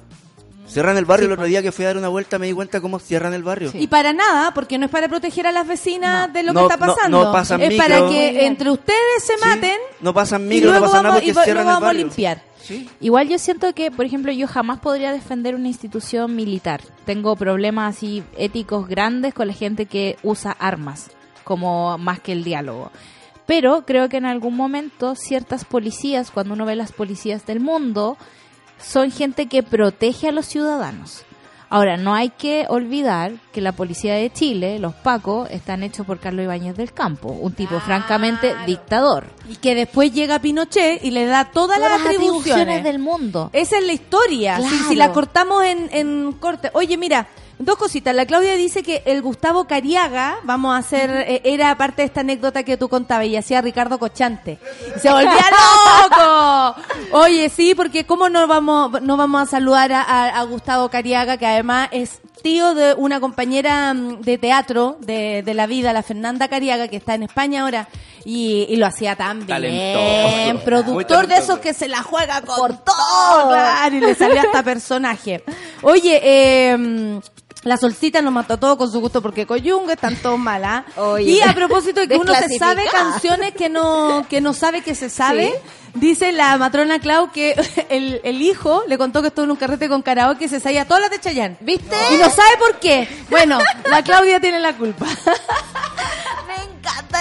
[0.67, 1.27] Cierran el barrio.
[1.27, 3.33] Sí, el otro día que fui a dar una vuelta me di cuenta cómo cierran
[3.33, 3.71] el barrio.
[3.73, 6.33] Y para nada, porque no es para proteger a las vecinas No.
[6.33, 7.23] de lo No, que está no, pasando.
[7.23, 7.85] no pasan es micro.
[7.87, 11.09] para que entre ustedes se Sí, maten No pasan y micro, no luego pasa nada
[11.15, 12.05] vamos, porque y cierran luego el vamos a barrio.
[12.05, 12.41] limpiar.
[12.61, 12.89] Sí.
[12.99, 16.81] Igual yo siento que, por ejemplo, yo jamás podría defender una institución militar.
[17.05, 21.09] Tengo problemas así éticos grandes con la gente que usa armas,
[21.45, 22.91] como más que el diálogo.
[23.47, 28.17] Pero creo que en algún momento ciertas policías, cuando uno ve las policías del mundo,
[28.79, 31.23] son gente que protege a los ciudadanos.
[31.69, 36.17] Ahora, no hay que olvidar que la policía de Chile, los PACO, están hechos por
[36.19, 39.25] Carlos Ibáñez del Campo, un tipo francamente dictador.
[39.49, 42.83] Y que después llega Pinochet y le da todas, Todas las atribuciones.
[42.85, 43.49] del mundo.
[43.51, 44.61] Esa es la historia.
[44.61, 46.69] Si, si la cortamos en, en corte.
[46.73, 47.27] Oye, mira,
[47.59, 48.13] dos cositas.
[48.15, 52.21] La Claudia dice que el Gustavo Cariaga, vamos a hacer, eh, era parte de esta
[52.21, 54.59] anécdota que tú contabas y hacía Ricardo Cochante.
[54.95, 56.75] Y se volvía loco.
[57.11, 61.37] Oye, sí, porque cómo no vamos, no vamos a saludar a, a- a Gustavo Cariaga,
[61.37, 66.03] que además es tío de una compañera mm, de teatro de, de la vida, la
[66.03, 67.87] Fernanda Cariaga, que está en España ahora,
[68.25, 69.47] y, y lo hacía tan bien.
[69.47, 70.65] Talentoso.
[70.65, 73.47] Productor de esos que se la juega con todo.
[73.49, 75.43] Claro, y le salió hasta personaje.
[75.81, 77.19] Oye, eh,
[77.67, 80.85] la solcita nos mató todo con su gusto porque coyunga, están todos malas.
[80.95, 84.81] Oye, y a propósito de que uno se sabe canciones que no, que no sabe
[84.81, 85.53] que se sabe,
[85.93, 87.55] dice la matrona Clau que
[87.89, 90.85] el, el hijo le contó que estuvo en un carrete con karaoke y se sabía
[90.85, 91.57] todas las de Chayanne.
[91.59, 91.95] ¿Viste?
[92.13, 93.07] Y no sabe por qué.
[93.29, 95.05] Bueno, la Claudia tiene la culpa.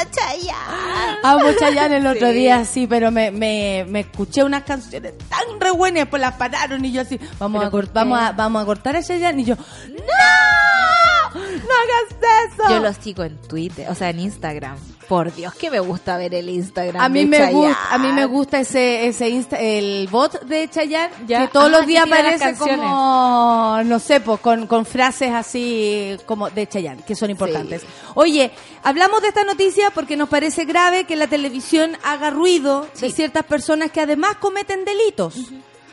[0.02, 1.18] Encanta Chayanne.
[1.22, 5.70] Amo Chayanne el otro día, sí, pero me, me, me escuché unas canciones tan re
[5.70, 8.66] buenas, después las pararon y yo así, vamos, ¿Pero a, cort- vamos, a, vamos a
[8.66, 10.95] cortar a Chayanne y yo, ¡No!
[11.34, 12.62] ¡No hagas eso!
[12.68, 14.76] Yo lo sigo en Twitter, o sea, en Instagram.
[15.08, 17.00] Por Dios, que me gusta ver el Instagram.
[17.00, 17.52] a mí de me Chayanne.
[17.68, 21.42] gusta, a mí me gusta ese ese Insta- el bot de Chayanne Ya.
[21.42, 26.50] que todos Ajá, los días aparece como no sé, pues con, con frases así como
[26.50, 27.82] de Chayanne, que son importantes.
[28.14, 28.50] Oye,
[28.82, 33.44] hablamos de esta noticia porque nos parece grave que la televisión haga ruido de ciertas
[33.44, 35.36] personas que además cometen delitos.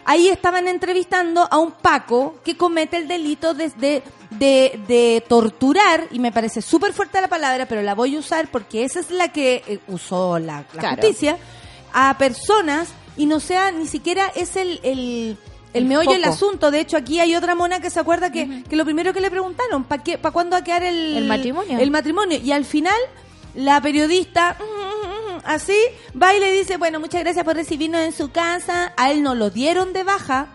[0.06, 4.04] Ahí estaban entrevistando a un Paco que comete el delito de, de,
[4.88, 8.84] de- torturar, y me parece súper fuerte la palabra, pero la voy a usar porque
[8.84, 10.96] esa es la que eh, usó la, la Claro.
[10.98, 11.38] justicia,
[11.94, 15.38] a personas y no sea ni siquiera es el, el,
[15.74, 16.72] el meollo del asunto.
[16.72, 19.30] De hecho, aquí hay otra mona que se acuerda que, que lo primero que le
[19.30, 21.78] preguntaron, ¿para qué, para cuándo va a quedar el, El matrimonio.
[21.80, 22.40] El matrimonio.
[22.44, 22.98] Y al final,
[23.56, 24.58] la periodista,
[25.46, 25.78] así,
[26.20, 28.94] va y le dice, bueno, muchas gracias por recibirnos en su casa.
[28.98, 30.48] A él no lo dieron de baja.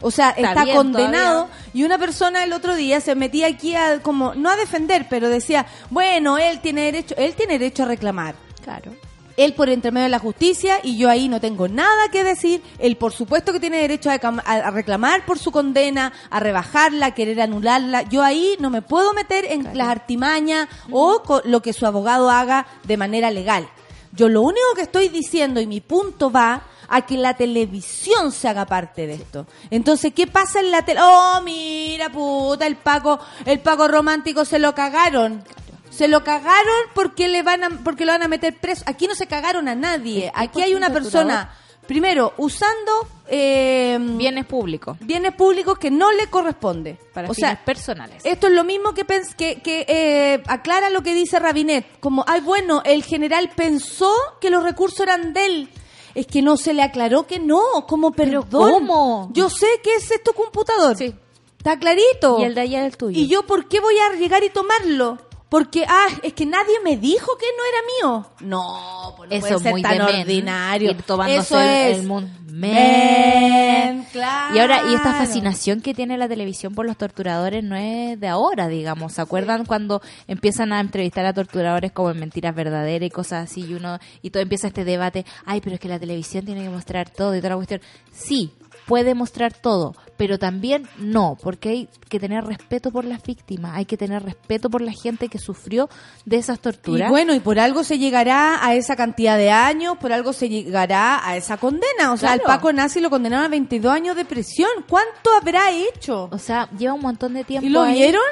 [0.00, 1.44] O sea, Está está, bien condenado.
[1.44, 1.70] todavía.
[1.72, 5.28] Y una persona el otro día se metía aquí a, como, no a defender, pero
[5.28, 8.34] decía, bueno, él tiene derecho, él tiene derecho a reclamar.
[8.62, 8.92] Claro.
[9.36, 12.62] Él por intermedio de la justicia y yo ahí no tengo nada que decir.
[12.78, 17.40] Él por supuesto que tiene derecho a, reclamar por su condena, a rebajarla, a querer
[17.40, 18.02] anularla.
[18.02, 22.66] Yo ahí no me puedo meter en las artimañas o lo que su abogado haga
[22.84, 23.68] de manera legal.
[24.14, 28.48] Yo lo único que estoy diciendo y mi punto va a que la televisión se
[28.48, 29.46] haga parte de esto.
[29.70, 31.00] Entonces, ¿qué pasa en la tele?
[31.02, 35.42] Oh, mira, puta, el Paco, el Paco romántico se lo cagaron.
[35.90, 38.84] Se lo cagaron porque le van a, porque lo van a meter preso.
[38.86, 40.30] Aquí no se cagaron a nadie.
[40.34, 41.54] Aquí hay una persona,
[41.86, 44.96] primero, usando eh, Bienes públicos.
[45.00, 46.98] bienes públicos que no le corresponde.
[47.12, 48.22] Para o fines sea, personales.
[48.24, 51.86] esto es lo mismo que, pens- que, que eh, aclara lo que dice Rabinet.
[52.00, 55.68] Como, ay, bueno, el general pensó que los recursos eran de él.
[56.14, 58.46] Es que no se le aclaró que no, como perdón.
[58.72, 59.30] ¿cómo?
[59.32, 60.96] Yo sé que ese es tu computador.
[60.96, 61.14] Sí.
[61.58, 62.38] Está clarito.
[62.40, 63.18] Y el de allá es el tuyo.
[63.18, 65.18] ¿Y yo por qué voy a llegar y tomarlo?
[65.48, 68.26] Porque, ah, es que nadie me dijo que no era mío.
[68.48, 70.90] No, pues no Eso puede es ser muy tan de men, ordinario.
[70.90, 70.96] ir
[71.38, 71.98] Eso el- es.
[71.98, 72.30] el mundo.
[72.48, 74.54] Men, claro.
[74.54, 78.28] Y ahora, y esta fascinación que tiene la televisión por los torturadores no es de
[78.28, 79.12] ahora, digamos.
[79.14, 83.62] ¿Se acuerdan cuando empiezan a entrevistar a torturadores como en Mentiras Verdaderas y cosas así?
[83.66, 86.70] Y uno, y todo empieza este debate, ay, pero es que la televisión tiene que
[86.70, 87.80] mostrar todo y toda la cuestión.
[88.12, 88.52] Sí,
[88.86, 93.84] puede mostrar todo, pero también no, porque hay que tener respeto por las víctimas, hay
[93.86, 95.88] que tener respeto por la gente que sufrió
[96.26, 97.10] de esas Y torturas.
[97.10, 101.26] bueno, y por algo se llegará a esa cantidad de años, por algo se llegará
[101.26, 102.12] a esa condena.
[102.12, 102.56] O sea, al Claro.
[102.58, 104.68] Paco Nazi lo condenaron a 22 años de prisión.
[104.88, 106.28] ¿Cuánto habrá hecho?
[106.30, 107.66] O sea, lleva un montón de tiempo.
[107.66, 107.94] ¿Y lo ahí.
[107.94, 108.22] vieron?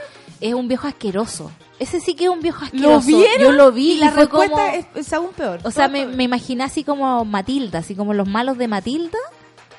[0.41, 1.51] Es un viejo asqueroso.
[1.79, 2.91] Ese sí que es un viejo asqueroso.
[3.11, 3.41] ¿Lo vieron?
[3.41, 5.61] Yo lo vi y la fue respuesta como- es, es aún peor.
[5.65, 9.19] O sea, me, me imaginé así como Matilda, así como los malos de Matilda.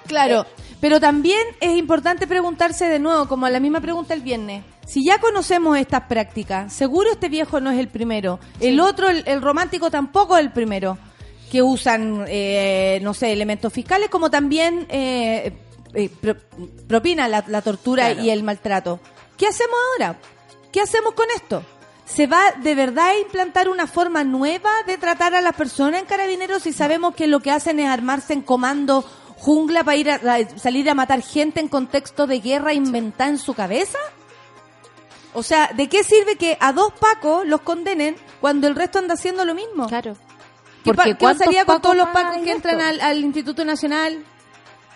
[0.08, 0.46] Claro,
[0.82, 4.64] pero también es importante preguntarse de nuevo, como la misma pregunta el viernes.
[4.86, 8.40] Si ya conocemos estas prácticas, seguro este viejo no es el primero.
[8.60, 10.98] El otro, el, el romántico, tampoco es el primero.
[11.52, 15.54] Que usan, eh, no sé, elementos fiscales, como también eh,
[15.94, 16.36] eh, pro-
[16.88, 18.24] propina la, la tortura Claro.
[18.24, 19.00] y el maltrato.
[19.38, 20.18] ¿Qué hacemos ahora?
[20.72, 21.64] ¿Qué hacemos con esto?
[22.06, 26.06] ¿Se va de verdad a implantar una forma nueva de tratar a las personas en
[26.08, 29.06] carabineros si sabemos que lo que hacen es armarse en comando
[29.44, 33.38] jungla para ir a, a- salir a matar gente en contexto de guerra inventada en
[33.38, 33.98] su cabeza?
[35.34, 39.16] O sea, ¿de qué sirve que a dos pacos los condenen cuando el resto anda
[39.16, 39.88] haciendo lo mismo?
[39.88, 40.16] Claro.
[40.84, 44.24] ¿Qué, pa- qué ¿cuántos pasaría con todos los pacos que entran al, al Instituto Nacional?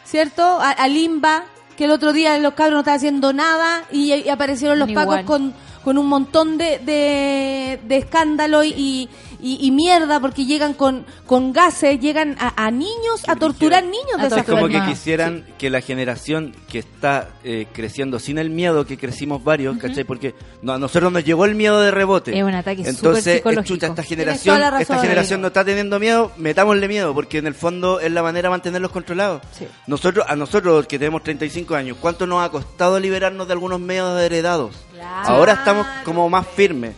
[0.05, 0.43] ¿Cierto?
[0.61, 1.43] A- Al IMBA,
[1.75, 4.93] que el otro día los cabros no estaban haciendo nada y, y aparecieron los Ni
[4.95, 5.25] pacos igual.
[5.25, 9.09] con, con un montón de, de, de escándalo y, y,
[9.41, 14.21] y mierda porque llegan con, con gases, llegan a, a niños, a torturar niños A
[14.21, 18.49] de esa Es como que quisieran que la generación que está eh, creciendo sin el
[18.49, 20.03] miedo que crecimos varios, ¿cachai?
[20.03, 22.37] Porque no, a nosotros nos llegó el miedo de rebote.
[22.37, 23.75] Es un ataque súper Entonces, psicológico.
[23.75, 27.53] chucha, esta generación, razón, esta generación no está teniendo miedo, metámosle miedo, porque en el
[27.55, 29.41] fondo es la manera de mantenerlos controlados.
[29.51, 29.67] Sí.
[29.87, 34.19] Nosotros, a nosotros que tenemos 35 años, ¿cuánto nos ha costado liberarnos de algunos medios
[34.19, 34.75] heredados?
[34.93, 35.29] Claro.
[35.29, 36.93] Ahora estamos como más firmes.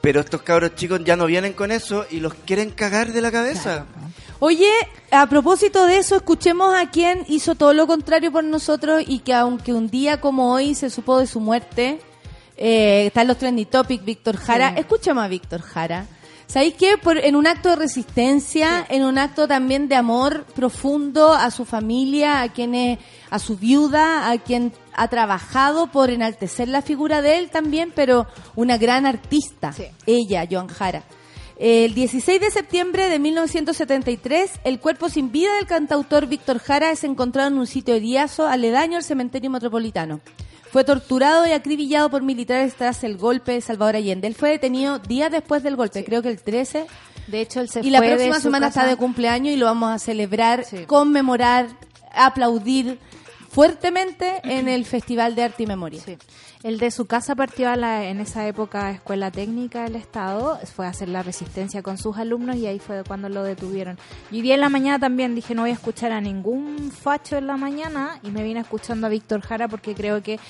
[0.00, 3.32] Pero estos cabros chicos ya no vienen con eso y los quieren cagar de la
[3.32, 3.86] cabeza.
[4.40, 4.70] Oye,
[5.10, 9.34] a propósito de eso, escuchemos a quien hizo todo lo contrario por nosotros y que
[9.34, 11.98] aunque un día como hoy se supo de su muerte,
[12.56, 14.70] eh, está en los trending topics, Víctor Jara.
[14.70, 14.80] Sí.
[14.80, 16.06] Escuchemos a Víctor Jara.
[16.48, 16.96] ¿Sabéis qué?
[16.96, 21.66] Por, en un acto de resistencia, en un acto también de amor profundo a su
[21.66, 27.38] familia, a quienes, a su viuda, a quien ha trabajado por enaltecer la figura de
[27.38, 29.84] él también, pero una gran artista, Sí.
[30.06, 31.02] ella, Joan Jara.
[31.58, 37.04] El 16 de septiembre de 1973, el cuerpo sin vida del cantautor Víctor Jara es
[37.04, 40.20] encontrado en un sitio heriazo aledaño al cementerio metropolitano.
[40.70, 44.26] Fue torturado y acribillado por militares tras el golpe de Salvador Allende.
[44.28, 46.86] Él fue detenido días después del golpe, creo que el 13.
[47.26, 49.66] De hecho, él se Y la fue próxima semana casa- está de cumpleaños y lo
[49.66, 50.84] vamos a celebrar, Sí.
[50.86, 51.68] conmemorar,
[52.12, 52.98] aplaudir
[53.48, 56.00] fuertemente en el Festival de Arte y Memoria.
[56.00, 56.16] Sí.
[56.62, 60.86] El de su casa partió a la, en esa época Escuela Técnica del Estado, fue
[60.86, 63.96] a hacer la resistencia con sus alumnos y ahí fue cuando lo detuvieron.
[64.32, 67.46] Y día en la mañana también dije no voy a escuchar a ningún facho en
[67.46, 70.40] la mañana y me vine escuchando a Víctor Jara porque creo que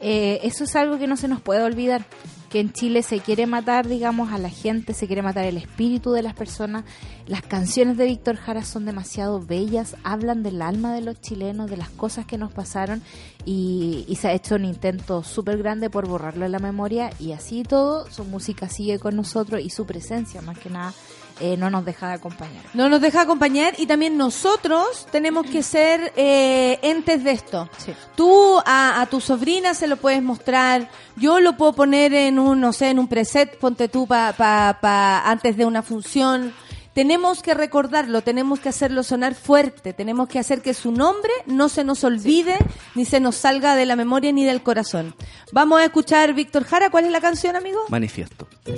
[0.00, 2.04] eh, eso es algo que no se nos puede olvidar,
[2.50, 6.12] que en Chile se quiere matar, digamos, a la gente, se quiere matar el espíritu
[6.12, 6.84] de las personas.
[7.26, 11.76] Las canciones de Víctor Jara son demasiado bellas, hablan del alma de los chilenos, de
[11.76, 13.02] las cosas que nos pasaron
[13.44, 17.32] y, y se ha hecho un intento súper grande por borrarlo de la memoria y
[17.32, 20.94] así todo, su música sigue con nosotros y su presencia más que nada
[21.40, 22.62] eh, no nos deja de acompañar.
[22.74, 27.68] No nos deja acompañar y también nosotros tenemos que ser eh, entes de esto.
[27.78, 27.92] Sí.
[28.16, 32.60] Tú a, a tu sobrina se lo puedes mostrar, yo lo puedo poner en un,
[32.60, 36.52] no sé, en un preset, ponte tú pa, pa, pa- antes de una función.
[36.94, 41.68] Tenemos que recordarlo, tenemos que hacerlo sonar fuerte, tenemos que hacer que su nombre no
[41.68, 42.56] se nos olvide,
[42.96, 45.14] ni se nos salga de la memoria ni del corazón.
[45.52, 47.78] Vamos a escuchar Víctor Jara, ¿cuál es la canción, amigo?
[47.88, 48.48] Manifiesto.
[48.66, 48.74] Yo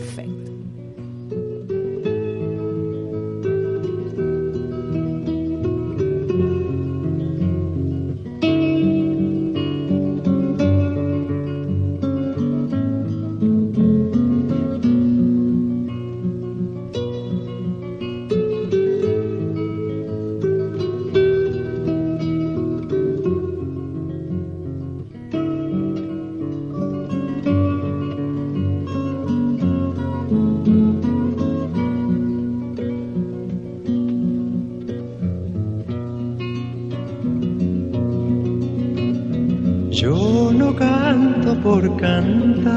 [41.70, 42.74] por cantar,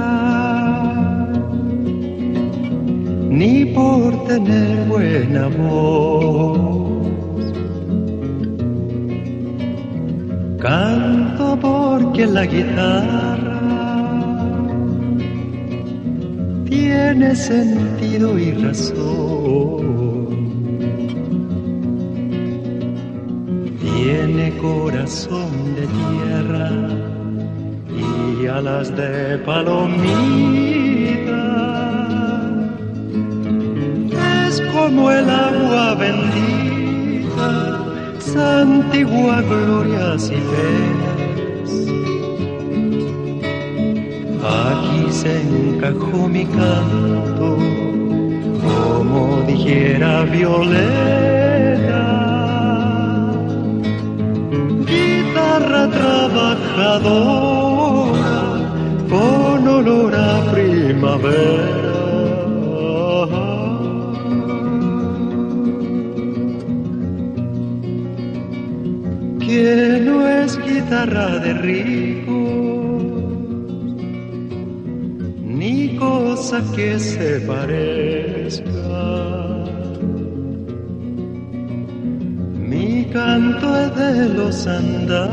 [3.39, 7.07] ni por tener buena voz.
[10.59, 13.61] Canto porque la guitarra
[16.69, 19.83] tiene sentido y razón.
[23.81, 27.12] Tiene corazón de tierra
[28.47, 29.93] alas de palomita.
[34.47, 37.51] Es como el agua bendita,
[38.19, 41.71] santigua glorias y penas.
[44.43, 47.57] Aquí se encajó mi canto,
[48.61, 51.13] como dijera Violeta
[54.85, 57.62] guitarra trabajadora
[59.13, 62.01] con olor a primavera.
[69.45, 72.41] Que no es guitarra de rico,
[75.59, 78.95] ni cosa que se parezca.
[82.71, 85.32] Mi canto es de los andamios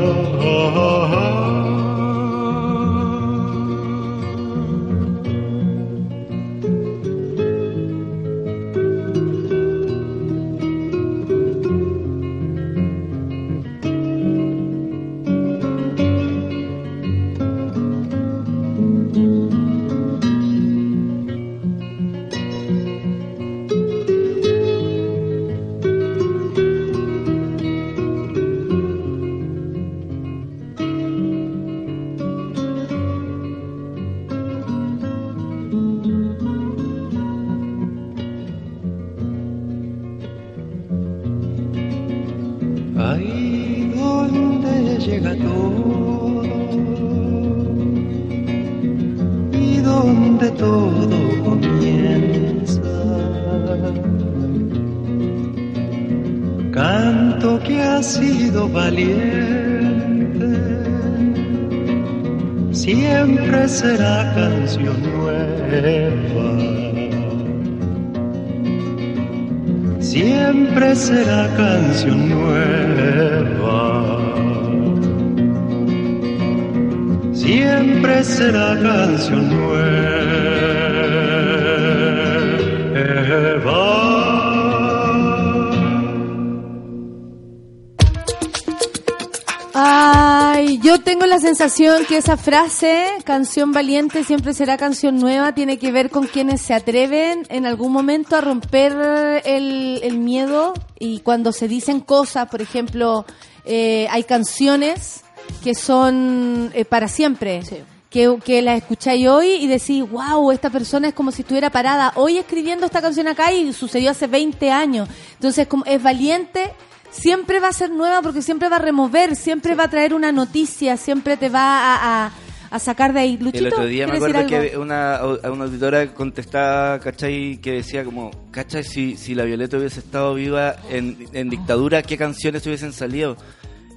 [90.81, 95.91] Yo tengo la sensación que esa frase, canción valiente siempre será canción nueva, tiene que
[95.91, 101.51] ver con quienes se atreven en algún momento a romper el, el miedo y cuando
[101.51, 103.25] se dicen cosas, por ejemplo,
[103.65, 105.23] eh, hay canciones
[105.63, 107.61] que son eh, para siempre.
[108.09, 112.11] Que, que las escucháis hoy y decís, wow, esta persona es como si estuviera parada
[112.15, 115.07] hoy escribiendo esta canción acá y sucedió hace 20 años.
[115.35, 116.73] Entonces, como es valiente,
[117.11, 120.31] siempre va a ser nueva porque siempre va a remover, siempre va a traer una
[120.31, 121.61] noticia, siempre te va
[121.95, 122.31] a, a-
[122.71, 123.37] a sacar de ahí.
[123.37, 125.19] Luchito, El otro día me ¿quieres acuerdo que una,
[125.51, 127.57] una auditora contestaba, ¿cachai?
[127.57, 128.85] Que decía como, ¿cachai?
[128.85, 133.35] Si, si la Violeta hubiese estado viva en, en dictadura, ¿qué canciones hubiesen salido?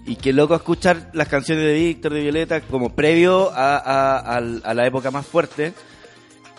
[0.06, 4.86] Y qué loco escuchar las canciones de Víctor, de Violeta, como previo a, a la
[4.86, 5.72] época más fuerte.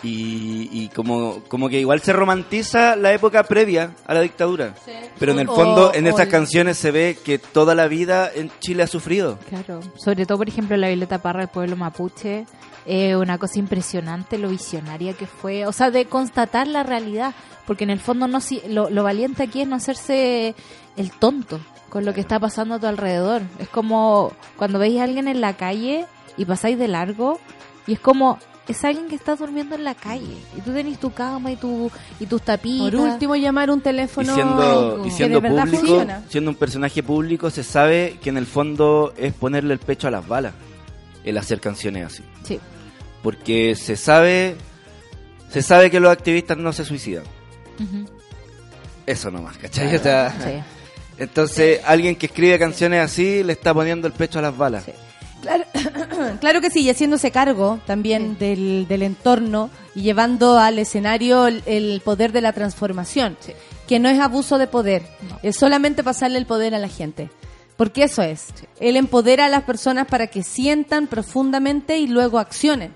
[0.02, 4.74] Y, y como, como que igual se romantiza la época previa a la dictadura.
[5.18, 7.88] Pero en el O- fondo, en o estas el- canciones se ve que toda la
[7.88, 9.38] vida en Chile ha sufrido.
[9.48, 12.44] Claro, sobre todo, por ejemplo, la Violeta Parra, el pueblo mapuche,
[12.84, 17.34] eh, una cosa impresionante lo visionaria que fue, o sea, de constatar la realidad,
[17.66, 20.54] porque en el fondo no si- lo, lo valiente aquí es no hacerse
[20.96, 23.40] el tonto con lo que está pasando a tu alrededor.
[23.58, 26.04] Es como cuando veis a alguien en la calle
[26.36, 27.40] y pasáis de largo
[27.86, 28.38] y es como
[28.72, 31.90] es alguien que está durmiendo en la calle y tú tenés tu cama y tu
[32.18, 32.90] y tus tapitas.
[32.90, 36.22] Por último, llamar un Y teléfono siendo, y que siendo de verdad público, funciona.
[36.28, 40.10] siendo un personaje público, se sabe que en el fondo es ponerle el pecho a
[40.10, 40.52] las balas
[41.24, 42.22] el hacer canciones así.
[42.44, 42.60] Sí.
[43.22, 44.56] Porque se sabe,
[45.50, 47.24] se sabe que los activistas no se suicidan.
[47.80, 48.06] Ujú.
[49.06, 49.94] Eso nomás, ¿cachai?
[49.96, 50.62] O sea, Sí.
[51.18, 54.84] Entonces, alguien que escribe canciones así le está poniendo el pecho a las balas.
[54.84, 54.92] Sí.
[55.46, 55.64] Claro,
[56.40, 61.62] claro que sí, y haciéndose cargo también del, del entorno y llevando al escenario el,
[61.66, 63.36] el poder de la transformación,
[63.86, 65.02] que no es abuso de poder,
[65.42, 67.30] es solamente pasarle el poder a la gente.
[67.76, 68.46] Porque eso es,
[68.80, 72.94] él empodera a las personas para que sientan profundamente y luego accionen.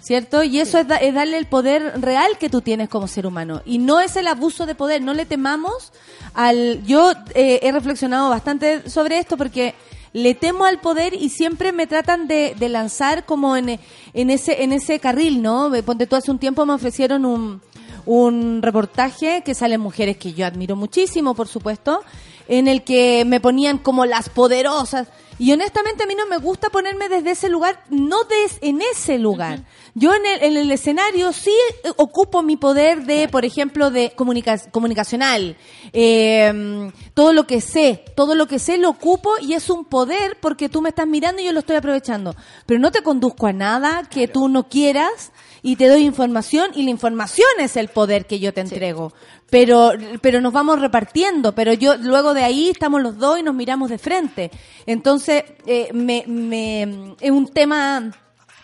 [0.00, 0.42] ¿Cierto?
[0.42, 3.62] Y eso es, da- es darle el poder real que tú tienes como ser humano.
[3.64, 5.92] Y no es el abuso de poder, no le temamos
[6.34, 6.82] al...
[6.84, 9.76] Yo eh, he reflexionado bastante sobre esto porque
[10.12, 13.80] le temo al poder y siempre me tratan de, de lanzar como en,
[14.14, 15.70] en ese en ese carril, ¿no?
[15.84, 17.62] Ponte tú hace un tiempo me ofrecieron un,
[18.04, 22.02] un reportaje que salen mujeres que yo admiro muchísimo, por supuesto,
[22.48, 25.08] en el que me ponían como las poderosas.
[25.42, 29.18] Y honestamente a mí no me gusta ponerme desde ese lugar, no des, en ese
[29.18, 29.64] lugar.
[29.92, 31.50] Yo en el, en el escenario sí
[31.82, 35.56] eh, ocupo mi poder de, por ejemplo, de comunica- comunicacional.
[35.92, 40.38] Eh, todo lo que sé, todo lo que sé lo ocupo y es un poder
[40.40, 42.36] porque tú me estás mirando y yo lo estoy aprovechando.
[42.64, 45.32] Pero no te conduzco a nada que tú no quieras
[45.62, 49.12] y te doy información y la información es el poder que yo te entrego.
[49.48, 53.54] Pero, pero nos vamos repartiendo, pero yo luego de ahí estamos los dos y nos
[53.54, 54.50] miramos de frente.
[54.86, 58.10] Entonces, eh, me, me, es un tema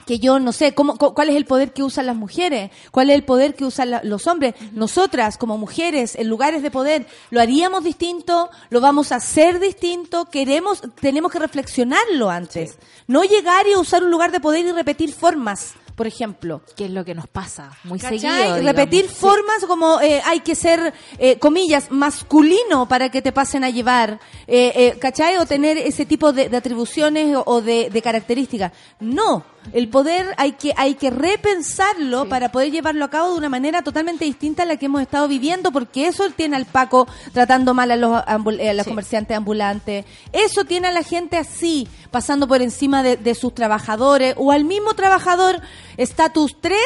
[0.07, 3.11] que yo no sé cómo, cu- cuál es el poder que usan las mujeres, cuál
[3.11, 4.55] es el poder que usan la- los hombres.
[4.73, 10.25] Nosotras como mujeres en lugares de poder lo haríamos distinto, lo vamos a hacer distinto,
[10.25, 15.13] queremos, tenemos que reflexionarlo antes, no llegar y usar un lugar de poder y repetir
[15.13, 16.63] formas, por ejemplo.
[16.77, 18.21] Que es lo que nos pasa muy ¿Cachai?
[18.21, 18.55] seguido.
[18.55, 18.65] digamos.
[18.65, 23.71] Repetir formas como eh, hay que ser, eh, comillas, masculino para que te pasen a
[23.71, 25.37] llevar, eh, eh, ¿cachai?
[25.39, 28.71] O tener ese tipo de, de atribuciones o, o de, de características.
[29.01, 33.49] No, el poder hay que, hay que repensarlo para poder llevarlo a cabo de una
[33.49, 37.75] manera totalmente distinta a la que hemos estado viviendo, porque eso tiene al Paco tratando
[37.75, 38.91] mal a los, ambul- eh, a los Sí.
[38.91, 44.35] comerciantes ambulantes, eso tiene a la gente así, pasando por encima de, de sus trabajadores,
[44.39, 45.61] o al mismo trabajador
[45.97, 46.77] estatus 3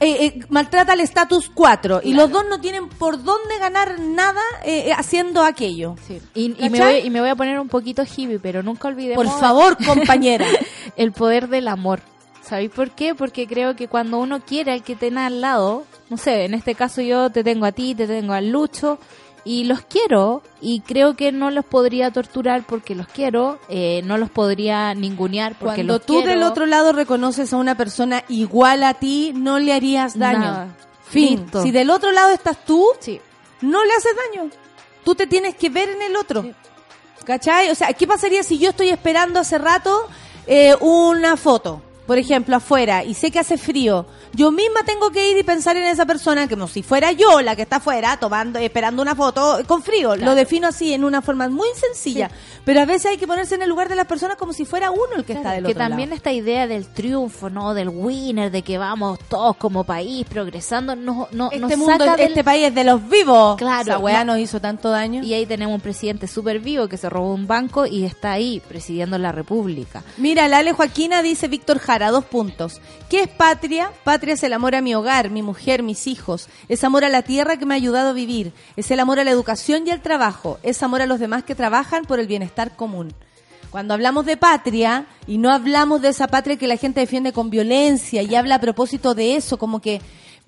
[0.00, 4.40] eh, eh, maltrata al estatus 4 y los dos no tienen por dónde ganar nada
[4.64, 5.94] eh, eh, haciendo aquello.
[6.06, 6.20] Sí.
[6.34, 9.24] Y, y me voy, y me voy a poner un poquito hippie, pero nunca olvidemos
[9.24, 10.46] Por favor, compañera.
[10.96, 12.00] el poder del amor.
[12.44, 13.14] ¿Sabéis por qué?
[13.14, 16.74] Porque creo que cuando uno quiere al que tenga al lado, no sé, en este
[16.74, 18.98] caso yo te tengo a ti, te tengo al Lucho,
[19.46, 24.16] y los quiero, y creo que no los podría torturar porque los quiero, eh, no
[24.18, 26.28] los podría ningunear porque Cuando los tú quiero.
[26.30, 30.38] del otro lado reconoces a una persona igual a ti, no le harías daño.
[30.38, 30.76] Nada.
[31.06, 31.40] Fin.
[31.42, 31.62] Listo.
[31.62, 33.20] Si del otro lado estás tú, Sí.
[33.60, 34.50] no le haces daño.
[35.04, 36.44] Tú te tienes que ver en el otro.
[37.24, 37.70] ¿Cachai?
[37.70, 40.08] O sea, ¿qué pasaría si yo estoy esperando hace rato
[40.46, 41.82] eh, una foto?
[42.06, 44.04] Por ejemplo, afuera, y sé que hace frío.
[44.34, 47.56] Yo misma tengo que ir y pensar en esa persona como si fuera yo la
[47.56, 50.14] que está afuera tomando, esperando una foto con frío.
[50.16, 52.30] Lo defino así en una forma muy sencilla.
[52.66, 54.90] Pero a veces hay que ponerse en el lugar de las personas como si fuera
[54.90, 56.16] uno el que está del que otro también lado.
[56.16, 57.72] esta idea del triunfo, ¿no?
[57.74, 62.16] Del winner, de que vamos todos como país progresando, no, no, nos Este mundo, saca
[62.16, 63.56] del- este país es de los vivos.
[63.56, 64.32] Claro, Esa weá no.
[64.32, 65.22] nos hizo tanto daño.
[65.22, 68.60] Y ahí tenemos un presidente súper vivo que se robó un banco y está ahí
[68.66, 70.02] presidiendo la república.
[70.18, 72.80] Mira, la Ale Joaquina dice Víctor Jara, dos puntos.
[73.08, 73.90] ¿Qué es patria?
[74.04, 76.48] Patria es el amor a mi hogar, mi mujer, mis hijos.
[76.68, 78.52] Es amor a la tierra que me ha ayudado a vivir.
[78.76, 80.58] Es el amor a la educación y al trabajo.
[80.62, 83.14] Es amor a los demás que trabajan por el bienestar común.
[83.70, 87.50] Cuando hablamos de patria, y no hablamos de esa patria que la gente defiende con
[87.50, 90.00] violencia, y habla a propósito de eso, como que,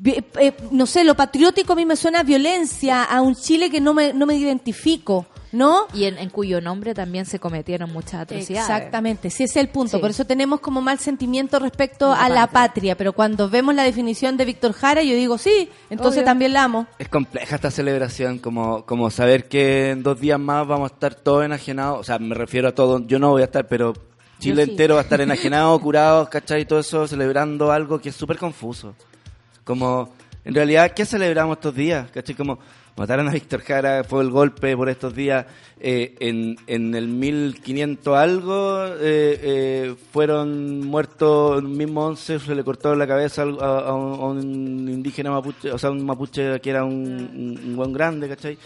[0.04, 3.80] eh, no sé, lo patriótico a mí me suena a violencia, a un Chile que
[3.80, 5.26] no me, no me identifico,
[5.56, 5.86] ¿no?
[5.94, 8.68] Y en, en cuyo nombre también se cometieron muchas atrocidades.
[8.68, 9.96] Exactamente, sí ese es el punto.
[9.96, 10.00] Sí.
[10.00, 12.66] Por eso tenemos como mal sentimiento respecto La a la patria.
[12.68, 12.96] patria.
[12.96, 16.24] Pero cuando vemos la definición de Víctor Jara, yo digo, sí, entonces Obvio.
[16.24, 16.86] también la amo.
[16.98, 21.14] Es compleja esta celebración, como, como saber que en dos días más vamos a estar
[21.14, 22.00] todos enajenados.
[22.00, 23.94] O sea, me refiero a todos, yo no voy a estar, pero
[24.38, 24.70] Chile sí.
[24.72, 26.62] entero va a estar enajenado, curado, ¿cachai?
[26.62, 28.94] Y todo eso celebrando algo que es súper confuso.
[29.64, 30.10] Como,
[30.44, 32.10] en realidad, ¿qué celebramos estos días?
[32.10, 32.34] ¿Cachai?
[32.34, 32.58] Como,
[32.96, 35.46] mataron a Víctor Jara, fue el golpe por estos días.
[35.78, 38.96] Eh, en, en el 1500 algo, eh,
[39.42, 44.20] eh, fueron muertos, en el mismo 11 se le cortó la cabeza a, a un,
[44.20, 48.28] a un indígena mapuche, o sea, un mapuche que era un, un, un buen grande,
[48.28, 48.56] ¿cachai?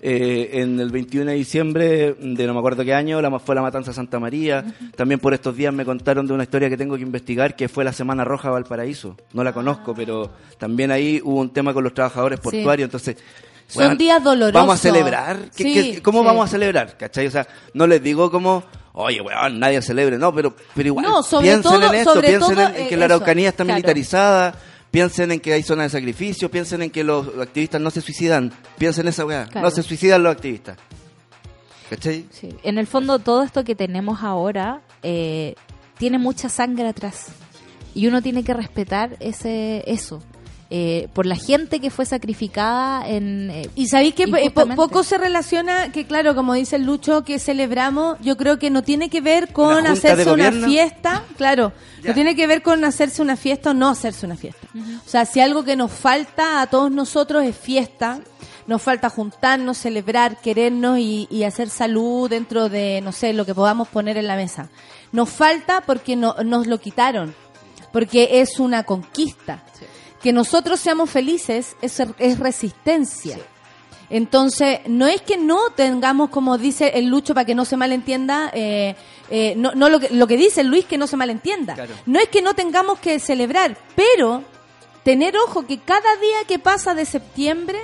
[0.00, 3.62] Eh, en el 21 de diciembre de no me acuerdo qué año, la fue la
[3.62, 4.64] matanza Santa María.
[4.94, 7.84] También por estos días me contaron de una historia que tengo que investigar, que fue
[7.84, 9.16] la Semana Roja Valparaíso.
[9.32, 13.16] No la conozco, pero también ahí hubo un tema con los trabajadores portuarios, entonces...
[13.68, 14.54] Son días dolorosos.
[14.54, 15.50] Vamos a celebrar.
[15.54, 16.26] ¿Qué- Sí, qué- ¿Cómo sí.
[16.26, 16.96] vamos a celebrar?
[16.96, 17.26] ¿Cachai?
[17.26, 18.64] O sea, no les digo como,
[18.94, 20.16] oye, weón, nadie celebre.
[20.18, 22.88] No, pero, pero igual, No, sobre piensen todo- en esto, sobre piensen todo, en, en
[22.88, 23.76] que eh, la eso, Araucanía está claro.
[23.76, 24.54] militarizada,
[24.90, 28.52] piensen en que hay zonas de sacrificio, piensen en que los activistas no se suicidan,
[28.78, 29.66] piensen en esa weá, Claro.
[29.66, 30.78] no se suicidan los activistas.
[31.90, 32.26] ¿Cachai?
[32.30, 32.54] Sí.
[32.62, 35.54] En el fondo, todo esto que tenemos ahora eh,
[35.98, 37.26] tiene mucha sangre atrás.
[37.94, 40.22] Y uno tiene que respetar ese eso.
[40.70, 43.50] Eh, por la gente que fue sacrificada en...
[43.50, 47.24] eh, Y sabéis que eh, po- poco se relaciona, que claro, como dice el Lucho,
[47.24, 51.24] que celebramos, yo creo que no tiene que ver con ¿La junta hacerse una fiesta,
[51.38, 52.08] claro, Ya.
[52.10, 54.66] no tiene que ver con hacerse una fiesta o no hacerse una fiesta.
[55.06, 58.20] O sea, si algo que nos falta a todos nosotros es fiesta,
[58.66, 63.54] nos falta juntarnos, celebrar, querernos y, y hacer salud dentro de, no sé, lo que
[63.54, 64.68] podamos poner en la mesa.
[65.12, 67.34] Nos falta porque no, nos lo quitaron,
[67.90, 69.62] porque es una conquista.
[70.22, 73.38] Que nosotros seamos felices es, es resistencia.
[74.10, 78.50] Entonces, no es que no tengamos, como dice el Lucho, para que no se malentienda,
[78.54, 78.96] eh,
[79.30, 81.74] eh, no, no lo, que, lo que dice Luis, que no se malentienda.
[81.74, 81.94] Claro.
[82.06, 84.42] No es que no tengamos que celebrar, pero
[85.04, 87.78] tener ojo que cada día que pasa de septiembre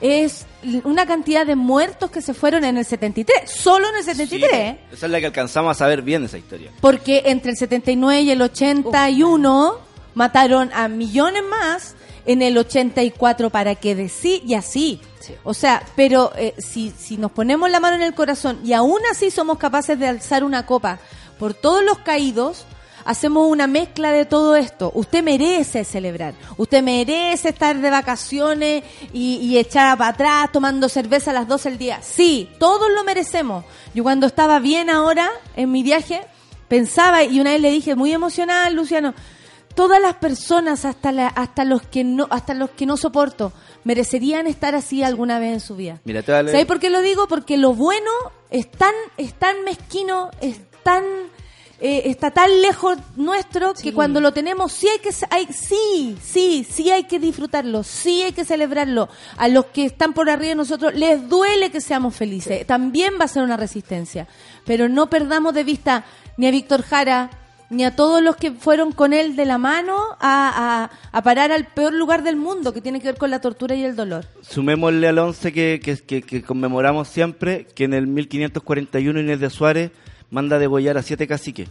[0.00, 0.46] es
[0.84, 4.52] una cantidad de muertos que se fueron en el 73, solo en el 73.
[4.52, 4.78] ¿eh?
[4.80, 6.70] Sí, esa es la que alcanzamos a saber bien esa historia.
[6.80, 11.94] Porque entre el 79 y el 81 mataron a millones más
[12.26, 15.00] en el 84 para que decir y así.
[15.44, 19.00] O sea, pero eh, si, si nos ponemos la mano en el corazón y aún
[19.10, 20.98] así somos capaces de alzar una copa
[21.38, 22.66] por todos los caídos,
[23.04, 24.90] hacemos una mezcla de todo esto.
[24.94, 31.30] Usted merece celebrar, usted merece estar de vacaciones y, y echar para atrás tomando cerveza
[31.30, 32.02] a las 12 del día.
[32.02, 33.64] Sí, todos lo merecemos.
[33.94, 36.22] Yo cuando estaba bien ahora en mi viaje,
[36.68, 39.14] pensaba y una vez le dije muy emocional, Luciano,
[39.74, 43.52] todas las personas hasta la, hasta los que no hasta los que no soporto
[43.84, 46.00] merecerían estar así alguna vez en su vida.
[46.04, 47.26] Mira, ¿Sabes por qué lo digo?
[47.28, 48.10] Porque lo bueno
[48.50, 51.02] es tan, es tan mezquino, es tan,
[51.80, 56.18] eh, está tan lejos nuestro que cuando lo tenemos sí hay que, se- hay, sí,
[56.22, 59.08] sí, sí hay que disfrutarlo, sí hay que celebrarlo.
[59.38, 62.66] A los que están por arriba de nosotros les duele que seamos felices.
[62.66, 64.26] También va a ser una resistencia.
[64.66, 66.04] Pero no perdamos de vista
[66.36, 67.30] ni a Víctor Jara,
[67.70, 71.66] ni a todos los que fueron con él de la mano a, a- parar al
[71.66, 74.26] peor lugar del mundo, que tiene que ver con la tortura y el dolor.
[74.42, 79.50] Sumémosle al 11 que, que, que- que conmemoramos siempre, que en el 1541 Inés de
[79.50, 79.90] Suárez
[80.30, 81.68] manda degollar a siete caciques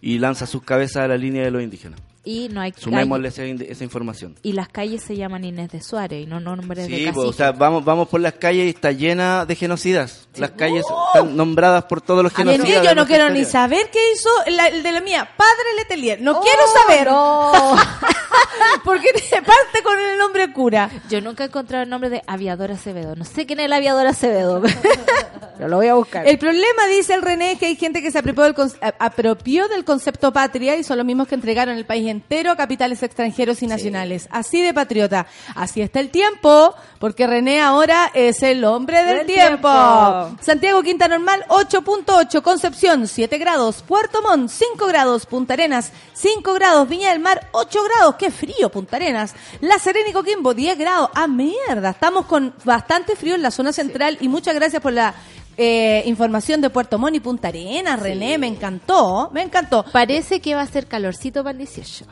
[0.00, 2.00] y lanza sus cabezas a la línea de los indígenas.
[2.28, 4.34] Y no hay Sumémosle esa, esa información.
[4.42, 7.12] Y las calles se llaman Inés de Suárez y no nombres de Sí, cacique.
[7.12, 10.28] pues, o sea, vamos, vamos por las calles y está llena de genocidas.
[10.34, 12.82] Las calles están nombradas por todos los A mí genocidas.
[12.82, 16.20] yo de no quiero ni saber qué hizo la- el de la mía, Padre Letelier.
[16.20, 17.06] No Oh, quiero saber.
[17.06, 17.52] no.
[18.84, 20.90] Porque te parte con el nombre cura.
[21.08, 23.14] Yo nunca he encontrado el nombre de Aviador Acevedo.
[23.16, 24.62] No sé quién es el Aviador Acevedo.
[25.60, 26.26] Yo lo voy a buscar.
[26.28, 29.68] El problema, dice el René, es que hay gente que se apropió del, a- apropió
[29.68, 33.62] del concepto patria y son los mismos que entregaron el país entero a capitales extranjeros
[33.62, 34.28] y nacionales.
[34.30, 35.26] Así de patriota.
[35.54, 39.68] Así está el tiempo, porque René ahora es el hombre del, Del tiempo.
[39.68, 40.42] tiempo.
[40.42, 46.88] Santiago Quinta Normal 8.8, Concepción 7 grados, Puerto Montt 5 grados, Punta Arenas 5 grados,
[46.88, 51.10] Viña del Mar 8 grados, qué frío Punta Arenas, La Serena y Coquimbo 10 grados,
[51.14, 55.14] ah mierda, estamos con bastante frío en la zona central y muchas gracias por la
[55.56, 59.84] eh, información de Puerto Montt y Punta Arenas, René, me encantó, me encantó.
[59.92, 62.04] Parece que va a ser calorcito para el 18.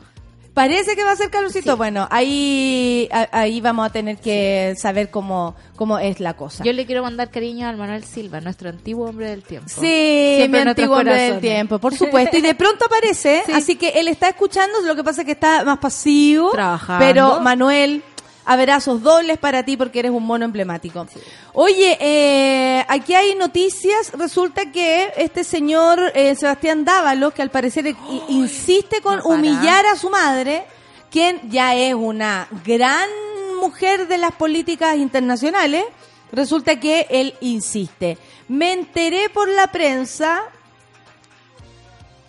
[0.53, 5.53] Parece que va a ser calorcito, bueno, ahí, ahí vamos a tener que saber cómo,
[5.75, 6.63] cómo es la cosa.
[6.63, 9.67] Yo le quiero mandar cariño al Manuel Silva, nuestro antiguo hombre del tiempo.
[9.67, 12.37] Sí, Siempre mi antiguo hombre del tiempo, por supuesto.
[12.37, 13.51] Y de pronto aparece, Sí.
[13.51, 16.51] así que él está escuchando, lo que pasa es que está más pasivo.
[16.51, 17.05] Trabajando.
[17.05, 18.01] Pero Manuel,
[18.45, 21.05] abrazos dobles para ti porque eres un mono emblemático.
[21.53, 24.11] Oye, eh, aquí hay noticias.
[24.13, 27.95] Resulta que este señor eh, Sebastián Dávalos, que al parecer
[28.29, 30.63] insiste con no humillar a su madre,
[31.09, 33.09] quien ya es una gran
[33.59, 35.83] mujer de las políticas internacionales,
[36.31, 38.17] resulta que él insiste.
[38.47, 40.43] Me enteré por la prensa,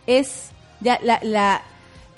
[0.06, 0.50] es
[0.80, 1.62] ya la, la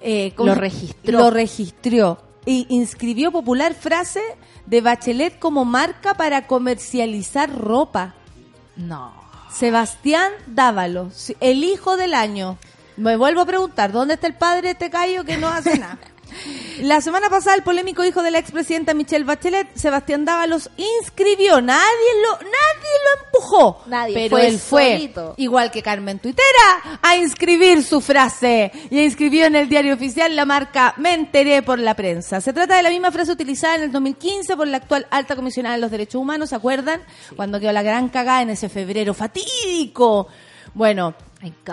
[0.00, 1.18] eh, ¿cómo Lo registró.
[1.18, 4.22] lo registró y inscribió popular frase
[4.64, 8.14] de Bachelet como marca para comercializar ropa.
[8.74, 9.12] No.
[9.52, 12.56] Sebastián Dávalo, el hijo del año.
[12.96, 15.98] Me vuelvo a preguntar, ¿dónde está el padre de este callo que no hace nada?
[16.82, 21.82] La semana pasada el polémico hijo de la expresidenta Michelle Bachelet, Sebastián Dávalos, inscribió, nadie
[22.22, 25.34] lo, nadie lo empujó, Nadie, pero fue él fue, solito.
[25.38, 30.44] igual que Carmen Tuitera, a inscribir su frase y inscribió en el diario oficial la
[30.44, 32.40] marca Me enteré por la prensa.
[32.40, 35.74] Se trata de la misma frase utilizada en el 2015 por la actual alta comisionada
[35.76, 37.02] de los derechos humanos, ¿se acuerdan?
[37.36, 40.28] Cuando quedó la gran cagada en ese febrero fatídico.
[40.74, 41.14] Bueno,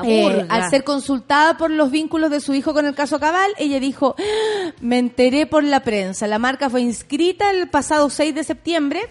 [0.03, 3.79] Eh, al ser consultada por los vínculos de su hijo con el caso Cabal, ella
[3.79, 6.27] dijo, "Ah, me enteré por la prensa.
[6.27, 9.01] La marca fue inscrita el pasado 6 de septiembre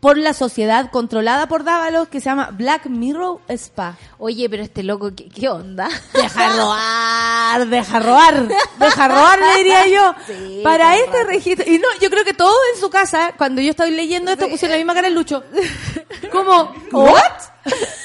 [0.00, 3.96] por la sociedad controlada por Dávalos que se llama Black Mirror Spa.
[4.18, 5.88] Oye, pero este loco, ¿qué, qué onda?
[6.12, 10.14] Deja robar, deja robar, deja robar, le diría yo.
[10.26, 11.72] Sí, Para todo este registro.
[11.72, 14.72] Y no, yo creo que todos en su casa, cuando yo estoy leyendo esto, pusieron
[14.72, 15.44] la misma cara el Lucho.
[16.32, 17.20] Como, ¿what?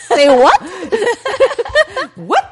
[0.07, 0.51] ¿Say what?
[2.15, 2.43] ¿What?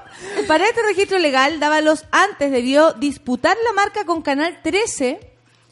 [0.48, 5.20] Para este registro legal, Dávalos antes debió disputar la marca con Canal 13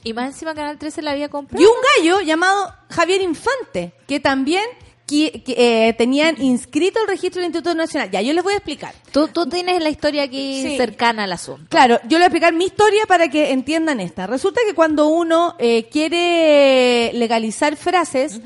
[0.03, 1.61] Y más encima Canal 13 la había comprado.
[1.61, 4.63] y un gallo llamado Javier Infante, que también
[5.05, 8.11] que, que, eh, tenían inscrito el registro del Instituto Nacional.
[8.11, 8.93] Ya, yo les voy a explicar.
[9.13, 10.75] Tú, tú tienes la historia aquí Sí.
[10.77, 11.65] cercana al asunto.
[11.69, 14.27] Claro, yo le voy a explicar mi historia para que entiendan esta.
[14.27, 18.41] Resulta que cuando uno eh, quiere legalizar frases,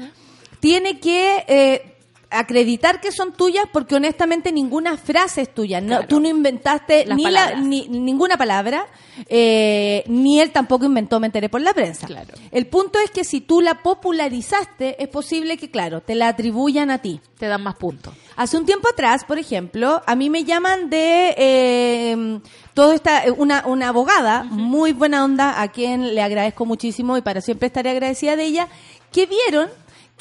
[0.59, 1.90] tiene que eh,
[2.31, 5.81] acreditar que son tuyas porque honestamente ninguna frase es tuya.
[5.81, 6.07] No, Claro.
[6.07, 8.87] Tú no inventaste Las ni, la, ni ninguna palabra,
[9.27, 12.07] eh, ni él tampoco inventó Me enteré por la prensa.
[12.07, 12.33] Claro.
[12.51, 16.89] El punto es que si tú la popularizaste, es posible que, claro, te la atribuyan
[16.89, 17.19] a ti.
[17.37, 18.13] Te dan más puntos.
[18.37, 22.39] Hace un tiempo atrás, por ejemplo, a mí me llaman de eh,
[22.73, 27.41] todo esta una, una abogada muy buena onda a quien le agradezco muchísimo y para
[27.41, 28.67] siempre estaré agradecida de ella
[29.11, 29.69] que vieron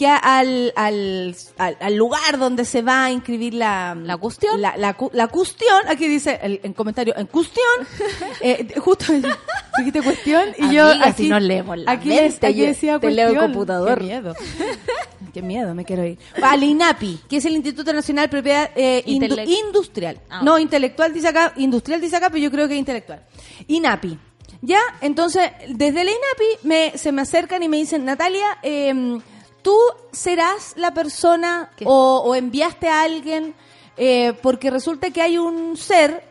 [0.01, 4.59] que al, al, al, al lugar donde se va a inscribir la, La cuestión.
[4.59, 7.67] la, la, cu- la cuestión, aquí dice el, en comentario, en cuestión,
[8.41, 9.13] eh, justo
[9.79, 13.29] dijiste cuestión y yo aquí, si no leemos la aquí, mente, aquí decía te leo
[13.29, 13.53] el cuestión.
[13.53, 13.99] computador.
[13.99, 14.35] Qué miedo.
[15.35, 16.19] Qué miedo, me quiero ir.
[16.43, 20.19] Al INAPI, que es el Instituto Nacional de Propiedad eh, Indu- Industrial.
[20.31, 23.23] Ah, No, intelectual dice acá, industrial dice acá, pero yo creo que es intelectual.
[23.69, 24.19] INAPI.
[24.63, 29.19] Ya, entonces, desde la INAPI me, se me acercan y me dicen, Natalia, eh,
[29.63, 29.77] tú
[30.13, 33.55] serás la persona o, o enviaste a alguien,
[33.97, 36.25] eh, porque resulta que hay un ser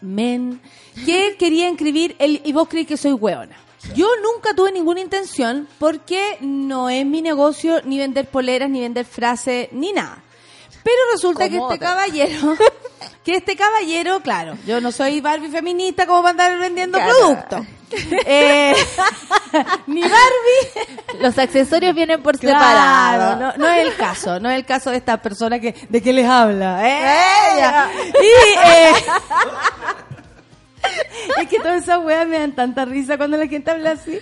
[0.00, 0.60] men,
[1.04, 3.56] que quería inscribir el, y vos creí que soy hueona.
[3.94, 9.04] Yo nunca tuve ninguna intención porque no es mi negocio ni vender poleras, ni vender
[9.04, 10.22] frases, ni nada.
[10.84, 12.56] Pero resulta que este caballero,
[13.24, 17.66] que este caballero, claro, yo no soy Barbie feminista como para andar vendiendo productos.
[18.24, 18.74] Eh,
[19.86, 23.36] ni Barbie Los accesorios vienen por Claro, separado.
[23.36, 26.12] no, no es el caso, no es el caso de esta persona que de qué
[26.12, 26.80] les habla.
[26.82, 27.90] ¡Ella!
[28.20, 28.26] Y
[28.68, 28.92] eh,
[31.42, 34.18] es que todas esas weas me dan tanta risa cuando la gente habla así.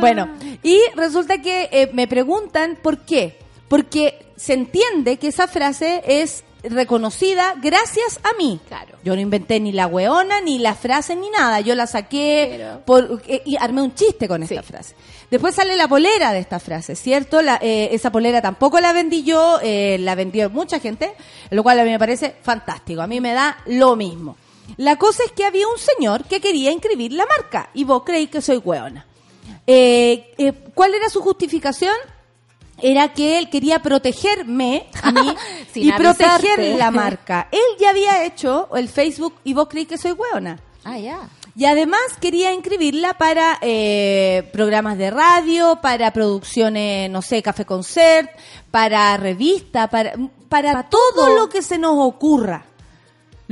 [0.00, 0.28] Bueno,
[0.62, 3.38] y resulta que eh, me preguntan por qué.
[3.68, 8.60] Porque se entiende que esa frase es reconocida gracias a mí.
[8.68, 8.96] Claro.
[9.04, 11.60] Yo no inventé ni la weona, ni la frase, ni nada.
[11.60, 14.66] Yo la saqué Pero- por, eh, y armé un chiste con esta Sí.
[14.68, 14.94] frase.
[15.30, 17.40] Después sale la polera de esta frase, ¿cierto?
[17.42, 21.14] La, eh, esa polera tampoco la vendí yo, eh, la vendió mucha gente,
[21.50, 23.00] lo cual a mí me parece fantástico.
[23.02, 24.36] A mí me da lo mismo.
[24.76, 28.30] La cosa es que había un señor que quería inscribir la marca y vos creéis
[28.30, 29.06] que soy hueona.
[29.66, 31.94] Eh, ¿Cuál era su justificación?
[32.82, 35.34] Era que él quería protegerme a mí
[35.72, 37.48] Sin y proteger la marca.
[37.50, 40.58] Él ya había hecho el Facebook y vos creéis que soy hueona.
[40.84, 41.28] Ah, ya.
[41.54, 48.30] Y además quería inscribirla para eh, programas de radio, para producciones, no sé, café concert,
[48.70, 50.14] para revista, para,
[50.48, 52.64] para todo lo que se nos ocurra.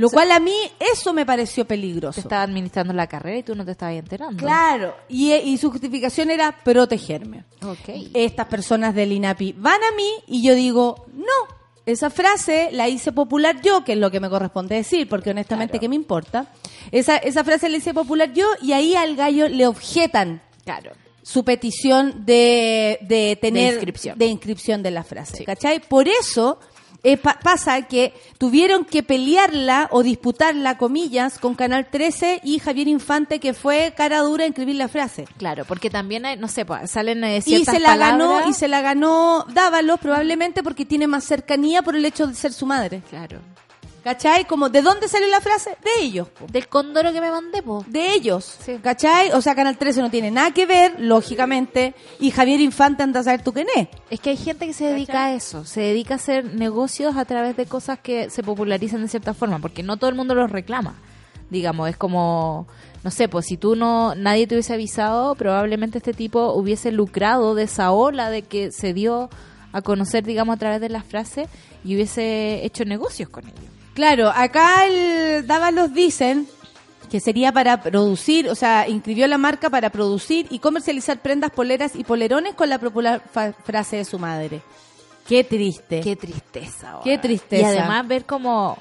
[0.01, 2.19] Lo cual a mí eso me pareció Te peligroso.
[2.19, 4.37] estaba administrando la carrera y tú no te estabas enterando.
[4.37, 7.45] Claro, y, y su justificación era protegerme.
[7.63, 8.09] Ok.
[8.13, 13.11] Estas personas del INAPI van a mí y yo digo, no, esa frase la hice
[13.11, 15.81] popular yo, que es lo que me corresponde decir, porque honestamente, Claro.
[15.81, 16.47] ¿qué me importa?
[16.91, 20.91] Esa, esa frase la hice popular yo y ahí al gallo le objetan Claro.
[21.23, 24.17] su petición de, de tener inscripción.
[24.17, 25.45] de inscripción de la frase, Sí.
[25.45, 25.79] ¿cachai?
[25.79, 26.59] Por eso
[27.03, 32.87] eh, pa- pasa que tuvieron que pelearla o disputarla, comillas, con Canal 13 y Javier
[32.87, 35.25] Infante, que fue cara dura a inscribir la frase.
[35.37, 38.53] Claro, porque también hay, no sé, pues, salen eh, Y ciertas se la ganó y
[38.53, 42.65] se la ganó Dávalos probablemente porque tiene más cercanía por el hecho de ser su
[42.65, 43.01] madre.
[43.09, 43.39] Claro.
[44.03, 44.45] ¿Cachai?
[44.45, 45.77] Como ¿de dónde salió la frase?
[45.83, 46.27] De ellos.
[46.29, 46.47] po.
[46.47, 47.85] Del cóndoro que me mandé, po.
[47.87, 48.57] De ellos.
[48.65, 48.79] Sí.
[48.81, 49.31] ¿Cachai?
[49.33, 53.23] O sea, Canal 13 no tiene nada que ver, lógicamente, y Javier Infante anda a
[53.23, 53.87] saber tú quién es.
[54.09, 57.25] Es que hay gente que se dedica a eso, se dedica a hacer negocios a
[57.25, 60.51] través de cosas que se popularizan de cierta forma, porque no todo el mundo los
[60.51, 60.95] reclama.
[61.51, 62.67] Digamos, es como,
[63.03, 67.53] no sé, pues si tú no, nadie te hubiese avisado, probablemente este tipo hubiese lucrado
[67.53, 69.29] de esa ola de que se dio
[69.73, 71.47] a conocer, digamos, a través de las frases
[71.83, 73.80] y hubiese hecho negocios con ellos.
[73.93, 76.47] Claro, acá el Dávalos dicen
[77.09, 81.95] que sería para producir, o sea, inscribió la marca para producir y comercializar prendas, poleras
[81.95, 83.21] y polerones con la popular
[83.65, 84.61] frase de su madre.
[85.27, 85.99] Qué triste.
[85.99, 86.99] Qué tristeza.
[87.03, 87.61] Qué tristeza.
[87.73, 88.77] Y además ver como...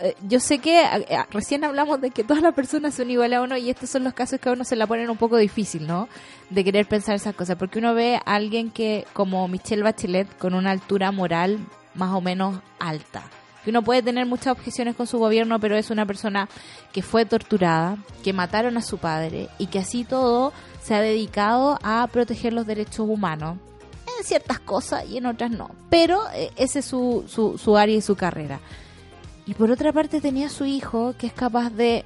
[0.00, 3.38] eh, Yo sé que eh, eh, recién hablamos de que todas las personas son iguales
[3.38, 5.36] a uno y estos son los casos que a uno se la ponen un poco
[5.36, 6.08] difícil, ¿no?
[6.48, 10.54] De querer pensar esas cosas, porque uno ve a alguien que, como Michelle Bachelet, con
[10.54, 11.58] una altura moral
[11.94, 13.22] más o menos alta.
[13.64, 16.48] Que uno puede tener muchas objeciones con su gobierno, pero es una persona
[16.92, 20.52] que fue torturada, que mataron a su padre y que así todo
[20.82, 23.58] se ha dedicado a proteger los derechos humanos
[24.18, 25.70] en ciertas cosas y en otras no.
[25.90, 28.60] Pero eh, ese es su, su, su área y su carrera.
[29.46, 32.04] Y por otra parte tenía a su hijo que es capaz de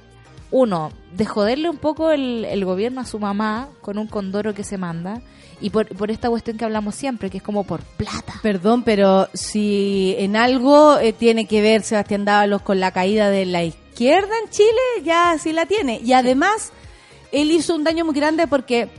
[0.51, 4.63] uno, de joderle un poco el, el gobierno a su mamá con un condoro que
[4.63, 5.21] se manda
[5.59, 8.35] y por, por esta cuestión que hablamos siempre, que es como por plata.
[8.43, 13.45] Perdón, pero si en algo eh, tiene que ver Sebastián Dávalos con la caída de
[13.45, 14.69] la izquierda en Chile,
[15.03, 15.99] ya sí la tiene.
[16.03, 16.71] Y además,
[17.31, 18.89] él hizo un daño muy grande porque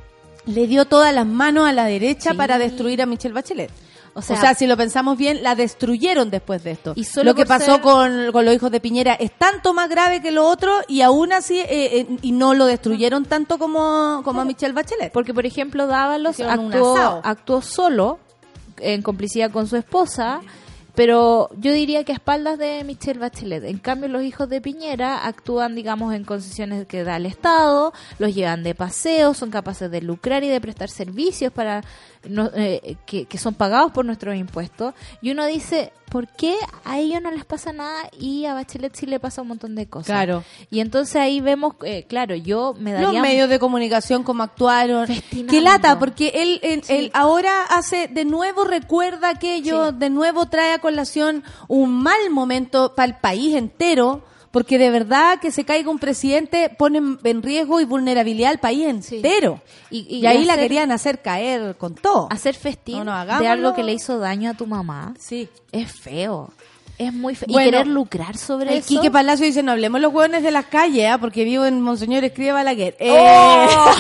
[0.47, 2.37] le dio todas las manos a la derecha Sí.
[2.37, 3.71] para destruir a Michelle Bachelet.
[4.19, 6.93] O O sea, si lo pensamos bien, la destruyeron después de esto.
[6.97, 9.89] Y solo lo que pasó ser- con, con los hijos de Piñera es tanto más
[9.89, 11.67] grave que lo otro y aún así, eh,
[12.01, 15.13] eh, y no lo destruyeron tanto como, como a Michelle Bachelet.
[15.13, 16.37] Porque, por ejemplo, Dávalos
[17.25, 18.19] actuó solo,
[18.81, 20.41] en complicidad con su esposa,
[20.99, 23.63] pero yo diría que a espaldas de Michelle Bachelet.
[23.63, 28.35] En cambio, los hijos de Piñera actúan, digamos, en concesiones que da el Estado, los
[28.35, 31.85] llevan de paseo, son capaces de lucrar y de prestar servicios para
[32.57, 34.93] eh, que, que son pagados por nuestros impuestos.
[35.23, 36.55] Y uno dice, ¿por qué
[36.85, 39.87] a ellos no les pasa nada y a Bachelet sí le pasa un montón de
[39.87, 40.07] cosas?
[40.07, 40.45] Claro.
[40.71, 43.13] Y entonces ahí vemos, eh, claro, yo me daría...
[43.13, 45.07] Los medios de comunicación como actuaron.
[45.07, 45.51] Festinando.
[45.53, 46.93] Qué lata, porque él, él, Sí.
[46.95, 49.97] él ahora hace, de nuevo recuerda aquello, Sí.
[49.99, 55.41] de nuevo trae a colación un mal momento para el país entero, porque de verdad
[55.41, 59.17] que se caiga un presidente pone en- riesgo y vulnerabilidad al país Sí.
[59.17, 59.61] entero.
[59.91, 62.29] Y- Y, y ahí la querían hacer caer con todo.
[62.31, 65.49] hacer festín No, no, de algo que le hizo daño a tu mamá Sí.
[65.73, 66.51] es feo.
[66.99, 67.47] Es muy feo.
[67.51, 68.89] Bueno, y querer lucrar sobre El eso.
[68.89, 71.19] Quique Palacio dice, no hablemos los hueones de las calles, ¿ah?
[71.19, 72.97] porque vivo en Monseñor Escribe Balaguer.
[72.99, 73.91] Eh, ¡Oh!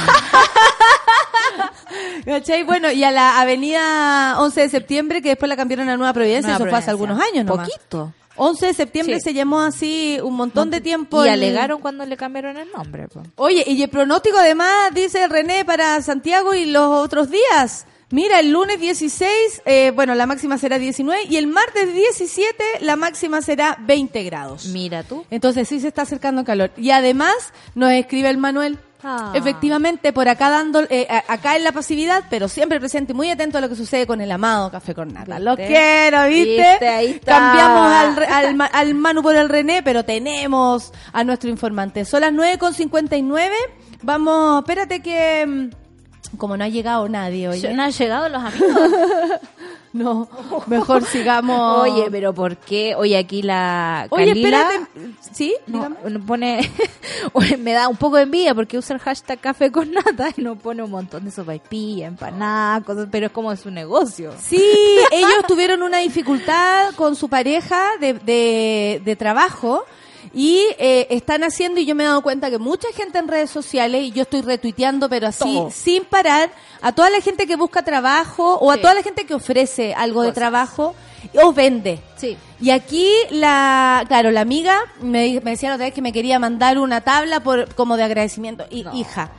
[2.66, 6.50] Bueno, y a la avenida 11 de septiembre, que después la cambiaron a Nueva Providencia,
[6.58, 7.14] Nueva eso fue hace Providencia.
[7.14, 7.68] algunos años nomás.
[7.70, 8.12] Poquito.
[8.38, 9.20] 11 de septiembre Sí.
[9.22, 11.22] se llamó así un montón de tiempo.
[11.24, 13.08] Y el- alegaron cuando le cambiaron el nombre.
[13.08, 13.22] po.
[13.36, 17.86] Oye, y el pronóstico además, dice René, para Santiago y los otros días.
[18.10, 22.96] Mira, el lunes 16, eh, bueno, la máxima será 19 y el martes 17 la
[22.96, 24.64] máxima será 20 grados.
[24.68, 25.26] Mira tú.
[25.30, 26.70] Entonces sí se está acercando el calor.
[26.78, 27.34] Y además
[27.74, 28.78] nos escribe el Manuel.
[29.02, 29.30] Ah.
[29.34, 33.58] Efectivamente, por acá dando, eh, acá en la pasividad, pero siempre presente y muy atento
[33.58, 35.36] a lo que sucede con el amado Café con Nata.
[35.36, 35.44] ¿Viste?
[35.44, 36.70] Lo quiero, ¿viste?
[36.70, 36.88] ¿Viste?
[36.88, 37.32] Ahí está.
[37.38, 42.04] Cambiamos al, al, al Manu por el René, pero tenemos a nuestro informante.
[42.04, 43.50] Son las 9.59.
[44.02, 45.46] Vamos, espérate que...
[45.46, 47.62] mm, Como no ha llegado nadie hoy.
[47.72, 48.90] No han llegado los amigos.
[49.92, 50.28] No,
[50.66, 51.88] mejor sigamos.
[51.88, 52.94] Oye, pero ¿por qué?
[52.94, 55.14] Oye, aquí la Oye, Calila espérate.
[55.32, 55.54] ¿Sí?
[55.66, 55.90] no,
[56.26, 56.60] pone
[57.58, 60.56] me da un poco de envidia porque usa el hashtag café con nata y no
[60.56, 64.32] pone un montón de sopaipilla, empanadas, cosas, pero es como su negocio.
[64.40, 64.62] Sí,
[65.10, 69.84] ellos tuvieron una dificultad con su pareja de, de, de trabajo
[70.34, 73.50] y eh, están haciendo, y yo me he dado cuenta que mucha gente en redes
[73.50, 75.70] sociales, y yo estoy retuiteando, pero así, Todo.
[75.70, 76.50] sin parar,
[76.80, 78.80] a toda la gente que busca trabajo o a Sí.
[78.82, 80.94] toda la gente que ofrece algo de trabajo
[81.42, 82.00] o vende.
[82.16, 82.36] Sí.
[82.60, 86.38] Y aquí la, claro, la amiga me, me decía la otra vez que me quería
[86.38, 88.64] mandar una tabla por como de agradecimiento.
[88.70, 88.94] Y No.
[88.94, 89.30] hija,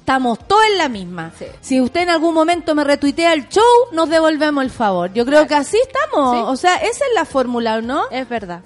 [0.00, 1.32] estamos todos en la misma.
[1.38, 1.46] Sí.
[1.60, 3.62] Si usted en algún momento me retuitea el show,
[3.92, 5.12] nos devolvemos el favor.
[5.12, 6.36] Yo creo que así estamos.
[6.36, 6.42] Sí.
[6.46, 8.04] O sea, esa es la fórmula, ¿no?
[8.10, 8.60] Es verdad.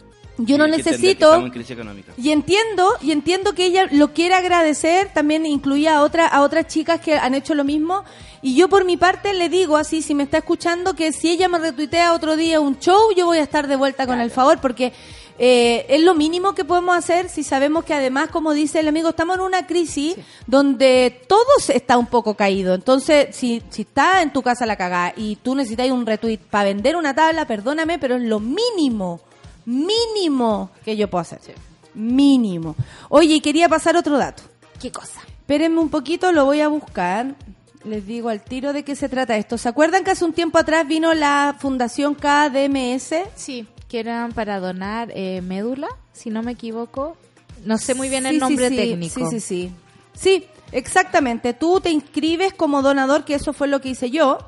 [0.47, 5.11] Yo no que que necesito en y entiendo, y entiendo que ella lo quiere agradecer,
[5.13, 8.05] también incluía a otra, a otras chicas que han hecho lo mismo.
[8.43, 11.49] Y yo por mi parte le digo así, si me está escuchando, que si ella
[11.49, 14.61] me retuitea otro día un show, yo voy a estar de vuelta con el favor,
[14.61, 14.93] porque
[15.39, 19.11] eh, es lo mínimo que podemos hacer si sabemos que además, como dice el amigo,
[19.11, 20.17] estamos en una crisis
[20.47, 22.75] donde todo se está un poco caído.
[22.75, 26.65] Entonces, si, si está en tu casa la cagada y tú necesitas un retweet para
[26.65, 29.21] vender una tabla, perdóname, pero es lo mínimo
[29.71, 31.41] mínimo que yo puedo hacer.
[31.95, 32.77] Mínimo.
[33.09, 34.43] Oye, y quería pasar otro dato.
[34.81, 35.21] ¿Qué cosa?
[35.27, 37.35] Espérenme un poquito, lo voy a buscar.
[37.85, 39.57] Les digo al tiro de qué se trata esto.
[39.59, 43.15] ¿Se acuerdan que hace un tiempo atrás vino la Fundación KDMS?
[43.35, 47.17] Sí, que eran para donar eh, médula, si no me equivoco.
[47.65, 49.31] No sé muy bien Sí, el nombre sí, técnico.
[49.31, 49.73] Sí, sí, sí.
[50.15, 51.55] Sí, exactamente.
[51.55, 54.39] Tú te inscribes como donador, que eso fue lo que hice yo.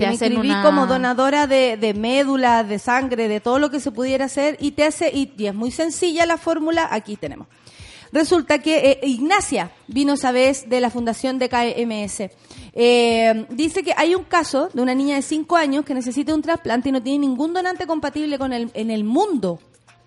[0.00, 3.58] Te Que me hacen inscribí una- como donadora de, de médula, de sangre, de todo
[3.58, 6.88] lo que se pudiera hacer y te hace y, y es muy sencilla la fórmula.
[6.90, 7.46] Aquí tenemos.
[8.12, 12.30] Resulta que eh, Ignacia vino esa vez de la fundación de KMS.
[12.72, 16.42] Eh, dice que hay un caso de una niña de 5 años que necesita un
[16.42, 19.60] trasplante y no tiene ningún donante compatible con el, en el mundo.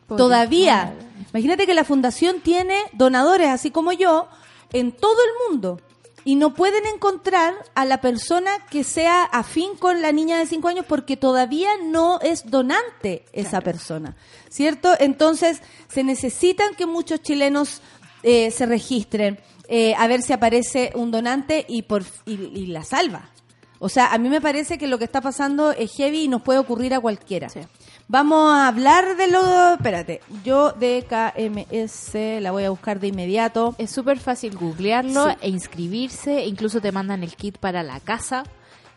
[0.07, 0.85] Por Todavía.
[0.95, 0.97] madre.
[1.31, 4.27] Imagínate que la fundación tiene donadores, así como yo,
[4.73, 5.79] en todo el mundo.
[6.25, 10.67] Y no pueden encontrar a la persona que sea afín con la niña de 5
[10.67, 14.15] años porque todavía no es donante esa persona.
[14.49, 14.93] ¿Cierto?
[14.99, 17.81] Entonces, se necesitan que muchos chilenos
[18.23, 22.83] eh, se registren, eh, a ver si aparece un donante y, por, y, y la
[22.83, 23.29] salva.
[23.79, 26.41] O sea, a mí me parece que lo que está pasando es heavy y nos
[26.41, 27.49] puede ocurrir a cualquiera.
[27.49, 27.59] Sí.
[28.13, 29.73] Vamos a hablar de lo...
[29.73, 33.73] Espérate, yo de KMS la voy a buscar de inmediato.
[33.79, 35.35] Es súper fácil googlearlo Sí.
[35.41, 36.45] e inscribirse.
[36.45, 38.43] Incluso te mandan el kit para la casa.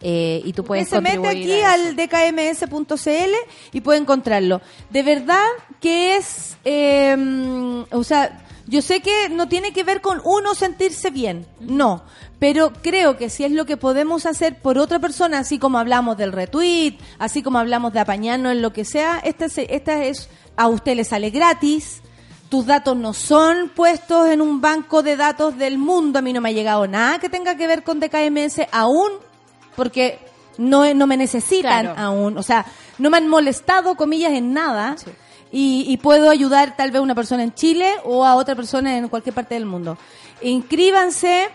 [0.02, 3.32] eh, y tú puedes se mete aquí al dkms.cl
[3.72, 4.60] y puede encontrarlo.
[4.90, 5.46] De verdad
[5.80, 7.16] que es, eh,
[7.90, 12.02] o sea, yo sé que no tiene que ver con uno sentirse bien, no,
[12.38, 16.16] pero creo que si es lo que podemos hacer por otra persona, así como hablamos
[16.16, 20.28] del retweet, así como hablamos de apañarnos en lo que sea, esta, se- esta es,
[20.56, 22.02] a usted le sale gratis.
[22.48, 26.20] Tus datos no son puestos en un banco de datos del mundo.
[26.20, 29.10] A mí no me ha llegado nada que tenga que ver con DKMS aún,
[29.74, 30.20] porque
[30.56, 32.00] no, no me necesitan Claro.
[32.00, 32.38] aún.
[32.38, 32.64] O sea,
[32.98, 34.96] no me han molestado, comillas, en nada.
[34.96, 35.10] Sí.
[35.58, 38.98] Y, y puedo ayudar tal vez a una persona en Chile o a otra persona
[38.98, 39.96] en cualquier parte del mundo.
[40.42, 41.48] Inscríbanse.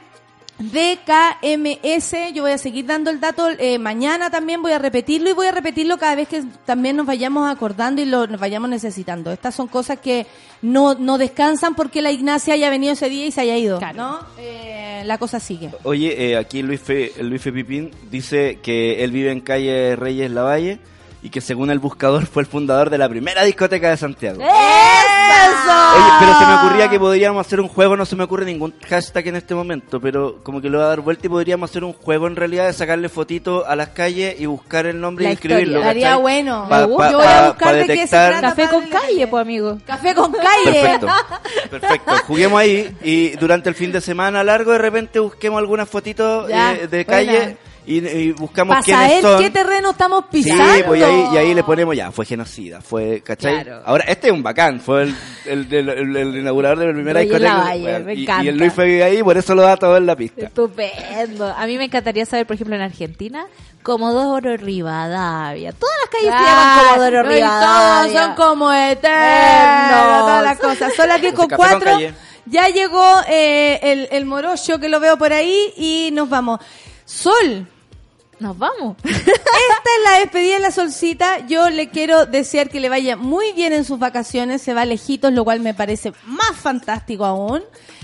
[0.59, 5.33] DKMS, yo voy a seguir dando el dato eh, mañana también, voy a repetirlo y
[5.33, 9.31] voy a repetirlo cada vez que también nos vayamos acordando y lo, nos vayamos necesitando.
[9.31, 10.27] Estas son cosas que
[10.61, 13.97] no, no descansan porque la Ignacia haya venido ese día y se haya ido, Claro.
[13.97, 14.19] ¿no?
[14.37, 15.71] Eh, la cosa sigue.
[15.83, 20.29] Oye, eh, aquí Luis Fe, Luis Fe Pipín dice que él vive en calle Reyes
[20.29, 20.79] Lavalle
[21.23, 24.41] y que según el buscador fue el fundador de la primera discoteca de Santiago.
[24.41, 25.71] ¡Eso!
[25.95, 28.73] Oye, pero se me ocurría que podríamos hacer un juego, no se me ocurre ningún
[28.87, 31.83] hashtag en este momento, pero como que lo voy a dar vuelta y podríamos hacer
[31.83, 35.31] un juego en realidad de sacarle fotito a las calles y buscar el nombre La
[35.31, 35.79] y escribirlo.
[35.79, 35.87] historia.
[35.91, 36.65] Estaría bueno.
[36.69, 38.41] Pa- pa- Yo voy a buscar pa de qué se detectar- trata.
[38.55, 39.77] Café con calle, pues amigo.
[39.85, 40.81] Café con calle.
[40.81, 41.07] Perfecto,
[41.69, 42.11] perfecto.
[42.27, 46.73] Juguemos ahí y durante el fin de semana largo de repente busquemos algunas fotitos Ya,
[46.73, 47.55] eh, de buena.
[47.85, 49.41] Y, y buscamos Para quiénes saber son.
[49.41, 50.85] qué terreno estamos Sí, pisando.
[50.85, 53.63] pues y ahí, y ahí le ponemos ya, fue genocida, fue, ¿cachai?
[53.63, 53.81] Claro.
[53.85, 55.15] Ahora, este es un bacán, fue el,
[55.45, 57.57] el, el- el- el inaugurador de la primera Reyes discoteca.
[57.57, 58.43] Lavalle, bueno, me y, encanta.
[58.43, 60.45] y el Luis fue ahí, por eso lo da todo en la pista.
[60.45, 61.47] Estupendo.
[61.47, 63.45] A mí me encantaría saber, por ejemplo, en Argentina,
[63.83, 65.71] Comodoro Rivadavia.
[65.73, 68.11] Todas las calles se llaman Comodoro no, Rivadavia.
[68.11, 70.93] todos son como eternos, todas las cosas.
[70.95, 71.91] Son las 10 con Café con 4.
[71.91, 72.13] calle.
[72.45, 76.59] Ya llegó eh, el, el morocho que lo veo por ahí y nos vamos.
[77.11, 77.67] Sol,
[78.39, 78.95] Nos vamos.
[79.03, 81.45] esta es la despedida de la solcita.
[81.45, 84.61] Yo le quiero desear que le vaya muy bien en sus vacaciones.
[84.61, 87.61] Se va lejitos, lo cual me parece más fantástico aún.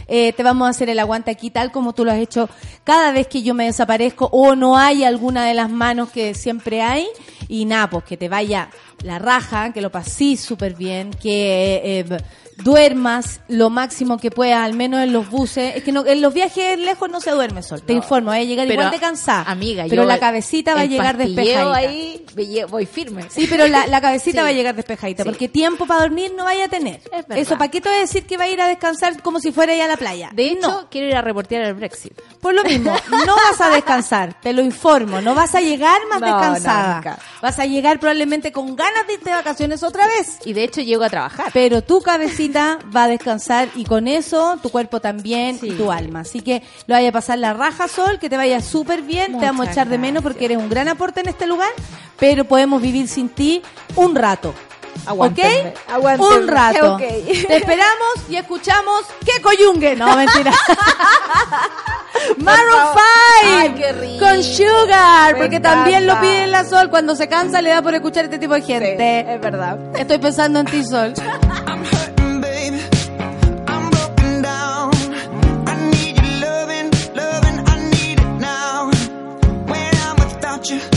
[0.07, 2.49] Eh, te vamos a hacer el aguante aquí tal como tú lo has hecho
[2.85, 6.81] cada vez que yo me desaparezco o no hay alguna de las manos que siempre
[6.81, 7.07] hay.
[7.47, 8.69] Y nada, pues que te vaya
[9.03, 12.17] la raja, que lo pasís súper bien, que eh,
[12.63, 15.75] duermas lo máximo que puedas, al menos en los buses.
[15.75, 17.81] Es que no, en los viajes lejos no se duerme sol.
[17.81, 19.43] Te informo, vas a llegar igual de cansada.
[19.43, 21.75] Amiga, pero yo la cabecita va a llegar despejadita.
[21.75, 22.25] ahí
[22.69, 23.25] voy firme.
[23.29, 24.43] Sí, pero la, la cabecita Sí.
[24.43, 25.29] va a llegar despejadita, Sí.
[25.29, 27.01] porque tiempo para dormir no vaya a tener.
[27.29, 27.47] Es.
[27.47, 29.51] Eso, ¿para qué te voy a decir que va a ir a descansar como si
[29.51, 30.29] fuera ya a la playa?
[30.33, 30.89] De hecho, no.
[30.89, 32.13] quiero ir a reportear el Brexit.
[32.41, 32.95] Por lo mismo,
[33.25, 37.17] no vas a descansar, te lo informo, no vas a llegar más No, descansada.
[37.41, 40.39] Vas a llegar probablemente con ganas de irte de vacaciones otra vez.
[40.45, 41.51] Y de hecho llego a trabajar.
[41.53, 45.77] Pero tu cabecita va a descansar y con eso tu cuerpo también y Sí.
[45.77, 46.21] tu alma.
[46.21, 49.39] Así que lo vaya a pasar la raja, Sol, que te vaya súper bien.
[49.39, 51.69] te vamos a echar de menos porque eres un gran aporte en este lugar,
[52.19, 53.61] pero podemos vivir sin ti
[53.95, 54.53] un rato.
[55.05, 55.77] Aguántenme, ¿Ok?
[55.93, 56.35] aguántenme.
[56.37, 56.97] Un rato.
[56.97, 59.95] Te esperamos y escuchamos ¡Qué coyungue!
[59.95, 60.51] No, mentira.
[62.37, 62.99] Maroon 5
[63.59, 64.25] Ay, qué rico.
[64.25, 67.93] con Sugar, Me porque también lo piden la Sol cuando se cansa le da por
[67.93, 69.33] escuchar este tipo de gente.
[69.35, 69.77] es verdad.
[69.95, 71.13] Estoy pensando en ti, Sol.
[80.57, 80.96] without you,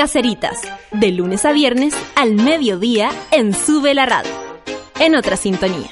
[0.00, 4.32] Caseritas, de lunes a viernes al mediodía en Sube la Radio.
[4.98, 5.90] En otra sintonía.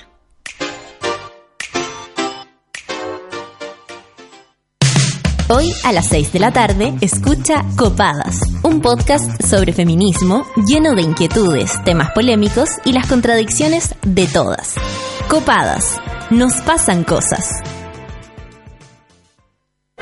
[5.50, 11.02] Hoy a las 6 de la tarde escucha Copadas, un podcast sobre feminismo lleno de
[11.02, 14.76] inquietudes, temas polémicos y las contradicciones de todas.
[15.28, 16.00] Copadas,
[16.30, 17.50] nos pasan cosas.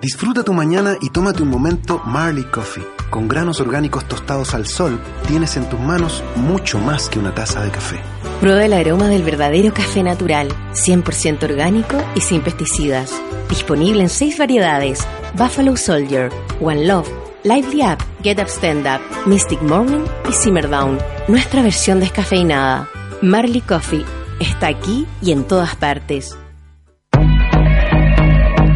[0.00, 2.86] Disfruta tu mañana y tómate un momento Marley Coffee.
[3.10, 4.98] Con granos orgánicos tostados al sol,
[5.28, 8.00] tienes en tus manos mucho más que una taza de café.
[8.40, 13.12] Prueba el aroma del verdadero café natural, 100% orgánico y sin pesticidas.
[13.50, 16.30] Disponible en seis variedades: Buffalo Soldier,
[16.62, 17.08] One Love,
[17.44, 20.96] Lively Up, Get Up Stand Up, Mystic Morning y Simmer Down.
[21.28, 22.88] Nuestra versión descafeinada.
[23.20, 24.06] Marley Coffee
[24.38, 26.39] está aquí y en todas partes.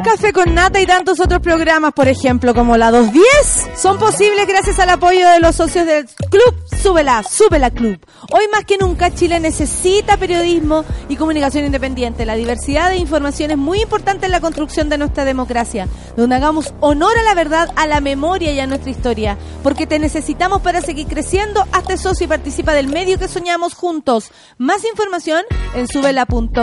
[0.00, 4.78] Café con Nata y tantos otros programas, por ejemplo, como la 210, son posibles gracias
[4.78, 8.04] al apoyo de los socios del Club Súbela, Súbela Club.
[8.32, 12.26] Hoy más que nunca Chile necesita periodismo y comunicación independiente.
[12.26, 15.86] La diversidad de información es muy importante en la construcción de nuestra democracia,
[16.16, 19.98] donde hagamos honor a la verdad, a la memoria y a nuestra historia, porque te
[19.98, 21.64] necesitamos para seguir creciendo.
[21.70, 24.32] Hazte socio y participa del medio que soñamos juntos.
[24.58, 25.44] Más información
[25.74, 26.58] en súbela.cl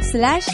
[0.00, 0.46] slash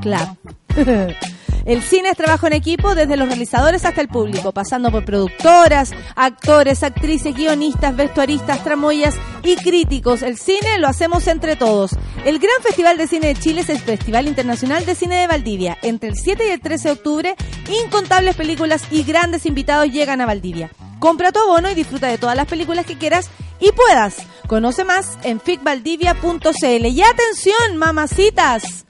[0.00, 0.63] club.
[1.64, 5.92] El cine es trabajo en equipo desde los realizadores hasta el público, pasando por productoras,
[6.14, 10.20] actores, actrices, guionistas, vestuaristas, tramoyas y críticos.
[10.20, 11.92] El cine lo hacemos entre todos.
[12.26, 15.78] El Gran Festival de Cine de Chile es el Festival Internacional de Cine de Valdivia.
[15.80, 17.36] Entre el 7 y el 13 de octubre,
[17.82, 20.70] incontables películas y grandes invitados llegan a Valdivia.
[20.98, 24.16] Compra tu abono y disfruta de todas las películas que quieras y puedas.
[24.48, 26.86] Conoce más en ficvaldivia.cl.
[26.86, 28.84] Y atención, mamacitas.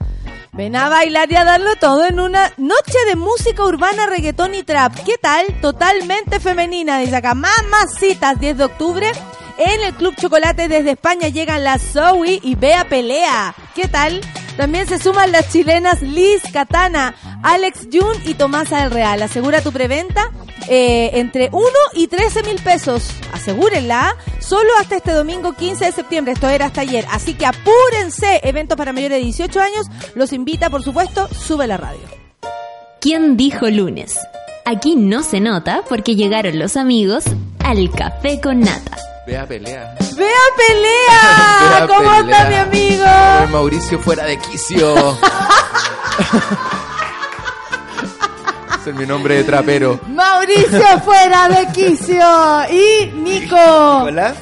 [0.55, 4.63] Ven a bailar y a darlo todo en una noche de música urbana, reggaetón y
[4.63, 4.93] trap.
[5.03, 5.45] ¿Qué tal?
[5.59, 6.97] Totalmente femenina.
[6.99, 9.11] Dice acá, mamacitas, 10 de octubre.
[9.57, 13.53] En el Club Chocolate desde España llegan la Zoe y Bea Pelea.
[13.75, 14.21] ¿Qué tal?
[14.57, 19.21] También se suman las chilenas Liz Katana, Alex Jun y Tomasa del Real.
[19.21, 20.31] Asegura tu preventa
[20.69, 23.09] eh, entre 1 y 13 mil pesos.
[23.33, 24.15] Asegúrenla.
[24.39, 26.33] Solo hasta este domingo 15 de septiembre.
[26.33, 27.05] Esto era hasta ayer.
[27.11, 28.39] Así que apúrense.
[28.43, 29.87] Eventos para mayores de 18 años.
[30.15, 32.01] Los invita, por supuesto, sube la radio.
[33.01, 34.17] ¿Quién dijo lunes?
[34.65, 37.25] Aquí no se nota porque llegaron los amigos
[37.59, 38.97] al café con nata.
[39.25, 39.95] Vea pelea.
[40.15, 41.77] ¡Vea pelea!
[41.79, 42.37] Vea ¿Cómo pelea.
[42.37, 43.05] está mi amigo?
[43.51, 44.93] Mauricio fuera de quicio.
[48.81, 49.99] Ese es mi nombre de trapero.
[50.07, 52.23] Mauricio fuera de quicio.
[52.69, 53.55] Y Nico.
[53.55, 54.35] ¿Nicolás?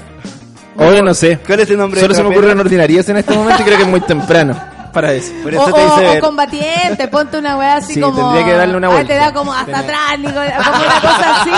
[0.77, 1.39] Oye, no sé.
[1.45, 3.77] ¿Cuál es el nombre Solo de se me ocurren ordinarias en este momento y creo
[3.77, 5.33] que es muy temprano para eso.
[5.43, 8.15] Por O, eso te o- dice o combatiente, ponte una weá así Sí, como.
[8.15, 9.13] tendría que darle una Ah, vuelta.
[9.13, 10.67] te da como hasta atrás, Nicolás.
[10.67, 11.51] Como una cosa así.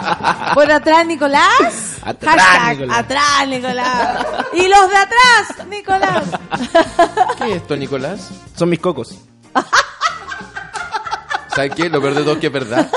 [0.54, 1.52] Por atrás, Nicolás.
[2.02, 2.98] Atrás, Hashtag, Nicolás.
[2.98, 4.26] atrás, Nicolás.
[4.54, 6.24] Y los de atrás, Nicolás.
[7.38, 8.28] ¿Qué es esto, Nicolás?
[8.56, 9.14] Son mis cocos.
[11.54, 11.88] ¿Sabes qué?
[11.88, 12.88] Lo peor de todo es que es verdad.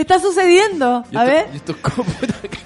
[0.00, 1.04] Está sucediendo.
[1.12, 1.46] A ver.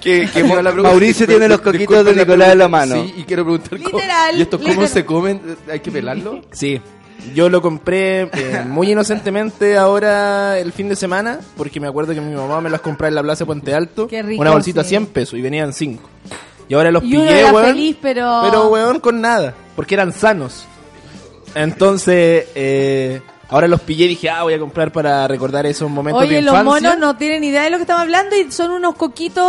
[0.63, 2.95] la Mauricio tiene los coquitos de Nicolás en la mano.
[3.03, 4.89] Sí, y quiero preguntar cómo- Literal, ¿Y esto cómo literal.
[4.89, 5.41] se comen?
[5.71, 6.41] ¿Hay que pelarlo?
[6.51, 6.79] Sí.
[7.33, 12.19] Yo lo compré eh, muy inocentemente ahora el fin de semana, porque me acuerdo que
[12.21, 14.07] mi mamá me las compró en la Plaza Puente Alto.
[14.07, 14.89] Qué rico, una bolsita a sí.
[14.89, 16.03] 100 pesos y venían 5.
[16.67, 17.65] Y ahora los Y uno pillé, era weón.
[17.67, 18.41] feliz, pero.
[18.43, 19.53] Pero, weón, con nada.
[19.75, 20.65] Porque eran sanos.
[21.55, 26.23] Entonces, eh, ahora los pillé y dije, ah, voy a comprar para recordar esos momentos
[26.23, 26.89] Oye, de los infancia.
[26.89, 29.43] monos no tienen idea de lo que estamos hablando y son unos coquitos.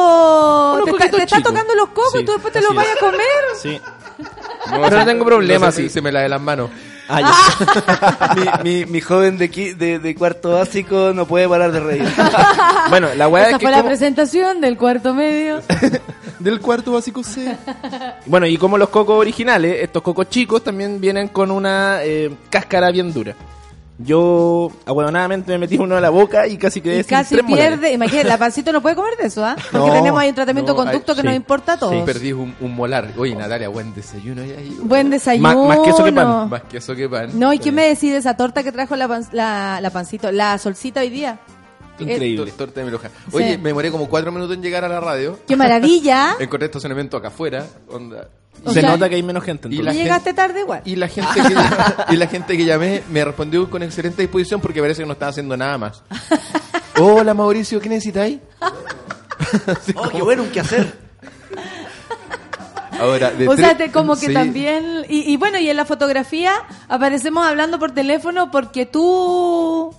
[0.75, 1.53] Unos te está- coquitos te están chicos.
[1.53, 3.21] tocando los cocos y Sí, tú después te los vayas a comer.
[3.61, 3.81] Sí.
[4.71, 5.89] Pero no tengo problema, no sé, sí.
[5.89, 6.71] Se me la de las manos.
[7.07, 8.35] Ah, ya.
[8.63, 12.09] mi, mi, mi joven de, de, de cuarto básico no puede parar de reír.
[12.89, 15.61] bueno, la weá es que fue la como- presentación del cuarto medio.
[16.39, 17.57] Del cuarto básico C.
[18.27, 22.91] Bueno, y como los cocos originales, estos cocos chicos también vienen con una eh, cáscara
[22.91, 23.35] bien dura.
[23.97, 27.47] Yo, ahueonadamente, me metí uno a la boca y casi quedé Y sin casi tres
[27.49, 27.79] molares.
[27.79, 27.93] pierde.
[27.95, 29.55] Imagínate, la pancito no puede comer de eso, ¿ah?
[29.71, 31.27] Porque No, tenemos ahí un tratamiento no, de conducto que sí.
[31.29, 31.93] nos importa a todos.
[31.95, 33.11] Sí, perdí un, un molar.
[33.17, 34.43] Oye, Natalia, buen desayuno.
[34.43, 34.77] ahí.
[34.83, 35.49] Buen desayuno.
[35.69, 36.49] Más- más queso que pan.
[36.51, 37.31] Más queso que pan.
[37.39, 40.33] No, ¿y qué me decís de esa torta que trajo la, pan- la, la pancito?
[40.33, 41.39] La solcita hoy día.
[41.99, 42.51] Increíble.
[42.51, 43.11] Tor- Torta de meloja.
[43.33, 43.59] Oye, Sí.
[43.59, 45.39] me demoré como cuatro minutos en llegar a la radio.
[45.47, 46.37] ¡Qué maravilla!
[46.41, 47.67] Encontré estacionamiento acá afuera.
[47.89, 48.29] Onda.
[48.65, 49.69] O Se sea, nota que hay menos gente.
[49.71, 50.83] y la gente- llegaste tarde igual.
[50.85, 51.55] Y la gente que,
[52.15, 55.31] y la gente que llamé me respondió con excelente disposición porque parece que no estaba
[55.31, 56.03] haciendo nada más.
[57.01, 58.39] Hola Mauricio, ¿qué necesitáis?
[59.97, 61.05] oh, qué bueno, un quehacer.
[62.99, 64.33] Ahora, de O sea, te- como que sí.
[64.35, 65.05] también...
[65.09, 66.53] Y, y bueno, y en la fotografía
[66.89, 69.93] aparecemos hablando por teléfono porque tú...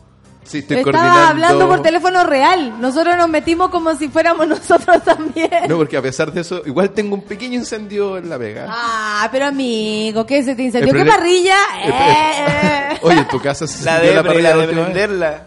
[0.45, 1.27] Sí, estoy Estabas coordinando.
[1.29, 2.79] hablando por teléfono real.
[2.79, 5.49] Nosotros nos metimos como si fuéramos nosotros también.
[5.67, 8.67] No, porque a pesar de eso, igual tengo un pequeño incendio en la vega.
[8.69, 10.93] Ah, pero amigo, ¿qué se te incendió?
[10.93, 11.55] ¿Qué parrilla?
[11.83, 12.97] Eh, eh.
[13.01, 15.43] Oye, en tu casa se La de, la parrilla la de prenderla.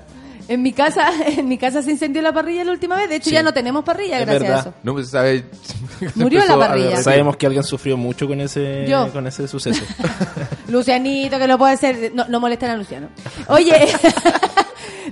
[0.49, 3.09] En mi casa, en mi casa se incendió la parrilla la última vez.
[3.09, 3.35] De hecho, Sí.
[3.35, 4.67] ya no tenemos parrilla Es gracias a verdad.
[4.69, 4.75] eso.
[4.83, 5.45] No, pues sabe.
[6.15, 7.03] Murió la a parrilla.
[7.03, 9.13] Sabemos que alguien sufrió mucho con ese, Yo.
[9.13, 9.85] con ese suceso.
[10.69, 12.13] Lucianito, que lo puede ser.
[12.15, 13.09] No, no molesten a Luciano.
[13.49, 13.89] Oye,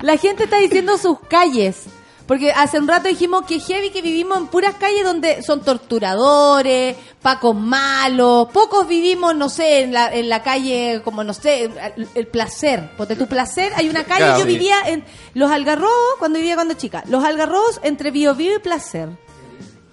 [0.02, 1.84] la gente está diciendo sus calles.
[2.26, 6.96] Porque hace un rato dijimos que heavy que vivimos en puras calles donde son torturadores,
[7.22, 11.64] pacos malos, pocos vivimos, no sé, en la, en la calle, como no sé,
[11.96, 14.52] el, el placer, porque tu placer, hay una calle, Claro, yo sí.
[14.52, 15.04] vivía en
[15.34, 19.08] Los Algarrobos, cuando vivía cuando chica, Los Algarrobos entre Bio Bio y Placer.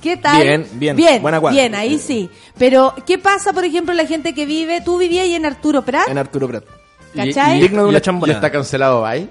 [0.01, 0.41] ¿Qué tal?
[0.43, 1.53] Bien, bien, Bien, buena cuadra.
[1.53, 2.30] bien, ahí sí.
[2.57, 4.81] Pero, ¿qué pasa, por ejemplo, la gente que vive?
[4.81, 6.10] Tú vivías ahí en Arturo Prat.
[6.10, 6.64] en Arturo Prat.
[7.15, 7.61] ¿Cachai?
[7.61, 9.30] Digno de y- una y está cancelado, ¿vai?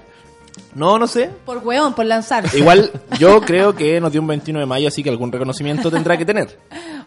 [0.75, 1.29] No, no sé.
[1.45, 2.57] Por weón, por lanzarse.
[2.57, 6.17] Igual yo creo que nos dio un 21 de mayo, así que algún reconocimiento tendrá
[6.17, 6.57] que tener.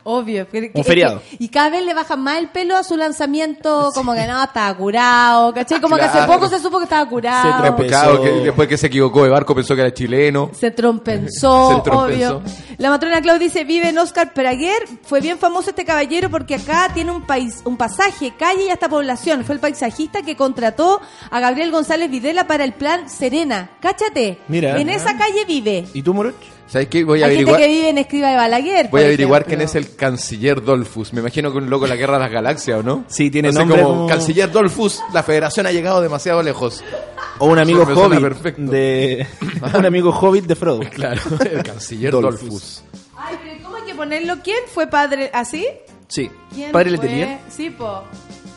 [0.05, 0.47] Obvio.
[0.51, 1.21] pero que- Un feriado.
[1.31, 4.43] que- y cada vez le bajan más el pelo a su lanzamiento, como que no,
[4.43, 5.81] estaba curado, ¿cachai?
[5.81, 7.75] Como que hace poco se supo que estaba curado.
[7.87, 10.51] Claro, que después que se equivocó de barco pensó que era chileno.
[10.55, 12.37] Se trompenzó, Se trompenzó.
[12.39, 12.43] obvio.
[12.79, 14.83] La matrona Clau dice, vive en Oscar Praguer.
[15.03, 18.89] Fue bien famoso este caballero porque acá tiene un país, un pasaje, calle y hasta
[18.89, 19.45] población.
[19.45, 23.56] Fue el paisajista que contrató a Gabriel González Videla para el plan Serena.
[23.81, 24.39] Cáchate.
[24.49, 24.79] Mira.
[24.81, 25.85] En esa calle vive.
[25.95, 26.35] ¿Y tú, Moroch?
[26.67, 27.05] ¿Sabes qué?
[27.05, 27.61] Voy a Hay gente averiguar.
[27.61, 28.89] que vive en Escriba de Balaguer.
[28.91, 29.57] Voy a averiguar ejemplo.
[29.59, 31.13] quién es el canciller Dolfus.
[31.13, 33.05] Me imagino que un loco de la guerra de las galaxias, ¿o no?
[33.07, 35.01] Sí, tiene Así nombre como, como- canciller Dolfus.
[35.13, 36.83] La federación ha llegado demasiado lejos.
[37.39, 38.63] O un amigo Eso me suena hobbit perfecto.
[38.73, 39.27] de
[39.79, 40.81] un amigo hobbit de Frodo.
[40.91, 42.41] Claro, el canciller Dolfus.
[42.41, 42.83] Dolfus.
[43.17, 44.35] Ay, pero ¿cómo hay que ponerlo?
[44.43, 45.67] ¿Quién fue padre así?
[46.09, 46.31] Sí.
[46.53, 47.07] ¿Quién Padre fue?
[47.07, 47.39] Letelier.
[47.49, 48.03] Sí, po.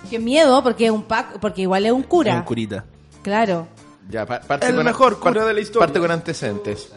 [0.09, 2.35] Qué miedo, porque es un pac, porque igual es un cura.
[2.37, 2.85] Un curita.
[3.21, 3.67] Claro.
[4.09, 5.87] Ya, pa- parte El con, mejor par- cura de la historia.
[5.87, 6.91] Parte con antecedentes.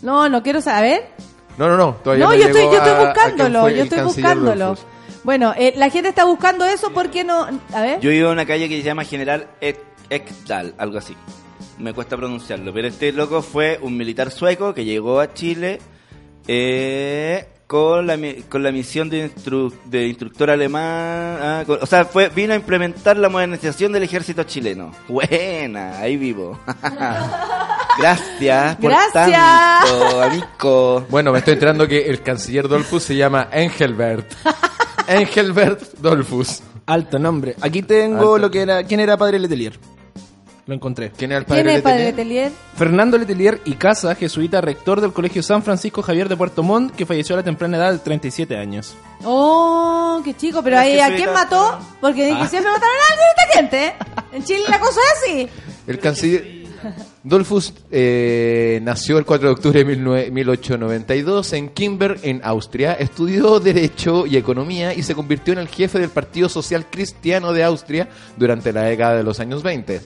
[0.00, 1.10] No, no quiero saber.
[1.58, 1.96] No, no, no.
[2.02, 4.76] Todavía No, no yo estoy, yo estoy a- a quién buscándolo, yo estoy buscándolo.
[5.24, 7.46] Bueno, eh, la gente está buscando eso porque no...
[7.74, 8.00] A ver.
[8.00, 9.78] Yo vivo en una calle que se llama General Ek-
[10.10, 11.16] Ekdal, algo así.
[11.78, 15.80] Me cuesta pronunciarlo, pero este loco fue un militar sueco que llegó a Chile
[16.48, 21.38] eh, con, la, mi- con la misión de, instru- de instructor alemán.
[21.40, 24.92] ah, con- o sea, fue, vino a implementar la modernización del ejército chileno.
[25.08, 26.60] Buena, ahí vivo.
[27.98, 29.24] Gracias por Gracias.
[29.40, 31.06] tanto, amigo.
[31.08, 34.30] Bueno, me estoy enterando que el canciller Dolfus se llama Engelbert.
[35.08, 36.60] Engelbert Dolfus.
[36.84, 37.56] Alto nombre.
[37.62, 38.38] Aquí tengo Alto.
[38.38, 38.82] lo que era.
[38.84, 39.78] ¿Quién era Padre Letelier?
[40.66, 41.10] Lo encontré.
[41.10, 42.44] ¿Quién era el padre ¿Quién es Padre Letelier?
[42.44, 42.52] Letelier?
[42.76, 47.04] Fernando Letelier y Casa, jesuita rector del Colegio San Francisco Javier de Puerto Montt, que
[47.04, 48.94] falleció a la temprana edad de 37 años.
[49.24, 51.78] Oh, qué chico, pero ahí, ¿a quién mató?
[52.00, 52.46] Porque dije, Ah.
[52.48, 53.94] siempre mataron a alguien esta gente.
[54.36, 55.48] En Chile la cosa es así.
[55.88, 56.44] El canciller
[57.24, 62.94] Dolfus eh, nació el 4 de octubre de 19 1892 en Kimber, en Austria.
[62.94, 67.62] Estudió Derecho y Economía y se convirtió en el jefe del Partido Social Cristiano de
[67.62, 70.00] Austria durante la década de los años 20.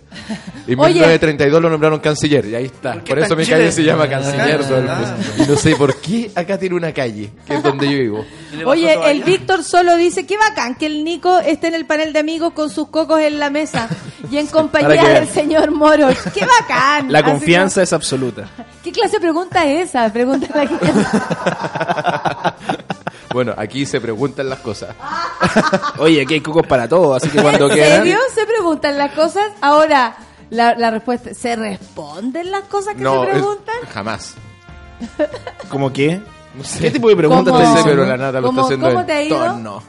[0.66, 0.94] En Oye.
[0.94, 3.02] 1932 lo nombraron canciller y ahí está.
[3.02, 4.68] Por eso mi calle se llama Canciller Ah.
[4.68, 5.46] Dolfus.
[5.46, 8.24] Y no sé por qué acá tiene una calle, que es donde yo vivo.
[8.66, 12.18] Oye, el Víctor solo dice, qué bacán que el Nico esté en el panel de
[12.18, 13.88] amigos con sus cocos en la mesa
[14.30, 16.16] y en compañía del señor Moroch.
[16.34, 17.05] Qué bacán.
[17.08, 18.48] La confianza es absoluta.
[18.84, 20.12] ¿Qué clase de pregunta es esa?
[20.12, 20.74] Pregúntale aquí.
[23.32, 24.94] Bueno, aquí se preguntan las cosas.
[25.98, 27.98] Oye, aquí hay cocos para todo, así que cuando ¿En quieran.
[27.98, 29.44] serio se preguntan las cosas?
[29.60, 30.16] Ahora,
[30.48, 33.74] la, la respuesta, ¿se responden las cosas que No, se es- preguntan?
[33.92, 34.34] jamás.
[35.68, 36.22] ¿Cómo qué?
[36.54, 36.78] No sé.
[36.78, 37.62] ¿Qué tipo de pregunta ¿Cómo?
[37.62, 37.90] te hicieron?
[37.90, 39.38] pero la nata lo ¿Cómo- está haciendo cómo te ha ido?
[39.44, 39.82] Tono.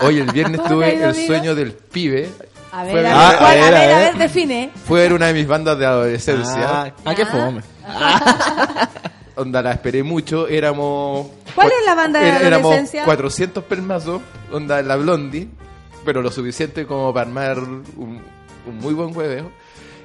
[0.00, 1.26] Hoy el viernes ¿Cómo te ha tuve ido, el amigo?
[1.28, 2.30] sueño del pibe.
[2.72, 3.50] A ver, Fue a ver, Ah, ¿cuál?
[3.50, 4.70] a ver, a ver, a define.
[4.86, 6.82] Fue una de mis bandas de adolescencia.
[6.84, 7.62] Ah, ah, qué fome.
[9.36, 10.48] Onda, la esperé mucho.
[10.48, 11.26] Éramos.
[11.54, 12.98] ¿Cuál es la banda de Era- adolescencia?
[13.00, 14.22] Éramos 400 permazos.
[14.52, 15.48] Onda, la blondie.
[16.04, 17.82] Pero lo suficiente como para armar un,
[18.66, 19.50] un muy buen hueveo.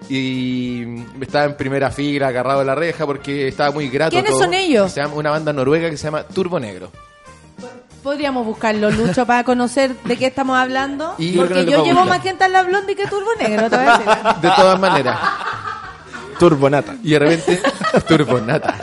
[0.09, 0.83] Y
[1.21, 4.11] estaba en primera fila, agarrado a la reja, porque estaba muy grato.
[4.11, 4.41] ¿Quiénes todo.
[4.43, 4.91] son ellos?
[4.91, 6.91] Se llama una banda noruega que se llama Turbo Negro.
[8.03, 11.13] Podríamos buscarlo, Lucho, para conocer de qué estamos hablando.
[11.19, 13.97] Y- Porque yo llevo más gente en la blondie que Turbo Negro, te voy a
[13.97, 14.11] decir.
[14.41, 15.19] De todas maneras.
[16.39, 16.95] Turbonata.
[17.03, 17.61] Y de repente,
[18.07, 18.75] Turbonata.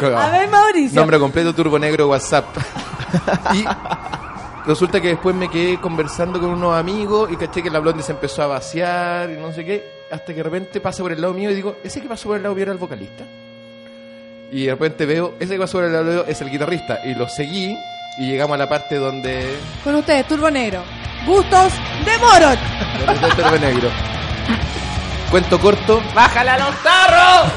[0.00, 0.98] A ver, Mauricio.
[1.00, 2.46] Nombre completo, Turbo Negro, WhatsApp.
[3.54, 3.64] Y
[4.66, 8.12] resulta que después me quedé conversando con unos amigos y caché que la blondie se
[8.12, 9.98] empezó a vaciar y no sé qué.
[10.10, 12.36] Hasta que de repente pasa por el lado mío y digo, ¿ese que pasó por
[12.36, 13.24] el lado mío era el vocalista?
[14.50, 17.00] Y de repente veo, ese que pasó por el lado es el guitarrista.
[17.04, 17.76] Y lo seguí
[18.18, 19.58] y llegamos a la parte donde...
[19.84, 20.82] Con ustedes, Turbo Negro.
[21.26, 21.72] Gustos
[22.04, 22.58] de Morot.
[23.14, 23.90] está Turbo Negro.
[25.30, 26.02] Cuento corto.
[26.14, 27.52] ¡Bájala a los tarros!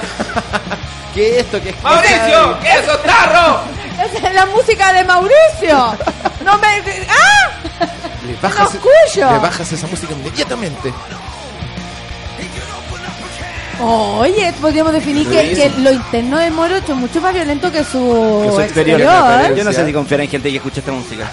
[1.13, 1.61] ¿Qué es esto?
[1.61, 2.59] ¿Qué es ¡Mauricio!
[2.61, 3.61] ¿Qué es esos tarros?
[4.01, 5.95] Esa es la música de Mauricio.
[6.43, 6.67] No me.
[7.07, 7.51] ¡Ah!
[8.25, 9.31] Le bajas, ¡Lo escucho!
[9.31, 10.93] le bajas esa música inmediatamente.
[13.83, 18.41] Oye, podríamos definir que, que lo interno de Moroch es mucho más violento que su,
[18.45, 19.01] Que su exterior.
[19.01, 19.55] exterior.
[19.57, 21.31] Yo no sé si confiar en gente que escucha esta música.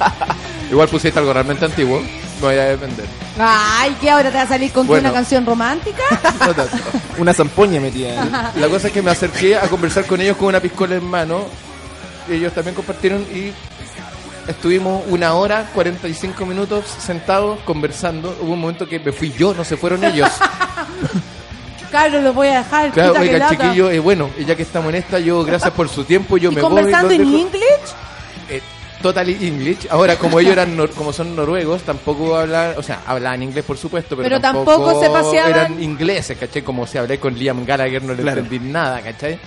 [0.70, 2.00] Igual pusiste algo realmente antiguo.
[2.00, 3.04] Me voy a defender.
[3.38, 5.08] Ay, ¿qué ahora te va a salir con Bueno.
[5.08, 6.02] una canción romántica?
[6.46, 6.76] No tanto.
[7.18, 8.50] Una zampoña metida.
[8.56, 11.40] La cosa es que me acerqué a conversar con ellos con una piscola en mano.
[12.30, 13.52] Ellos también compartieron y
[14.48, 18.36] estuvimos una hora, 45 minutos sentados conversando.
[18.40, 20.30] Hubo un momento que me fui yo, no se fueron ellos.
[21.90, 22.90] Claro, lo voy a dejar.
[22.92, 23.56] Claro, que oiga, lata.
[23.56, 26.54] chiquillo, eh, bueno, ya que estamos en esta, yo gracias por su tiempo, yo ¿Y
[26.54, 26.68] me voy.
[26.70, 27.34] conversando los en.
[27.34, 27.90] English?
[28.48, 28.60] Eh,
[29.02, 29.86] totally English.
[29.90, 33.76] Ahora, como ellos eran nor- como son noruegos, tampoco hablan, o sea, hablaban inglés por
[33.76, 35.50] supuesto, pero, Pero tampoco se paseaban.
[35.50, 36.62] eran ingleses, ¿cachai?
[36.62, 38.40] Como si hablé con Liam Gallagher no le Claro.
[38.40, 39.38] entendí nada, ¿cachai?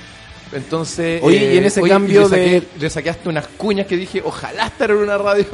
[0.52, 3.88] Entonces, eh, Oye, y en ese cambio le saqué, de- le saqué hasta unas cuñas
[3.88, 5.46] que dije, ojalá estar en una radio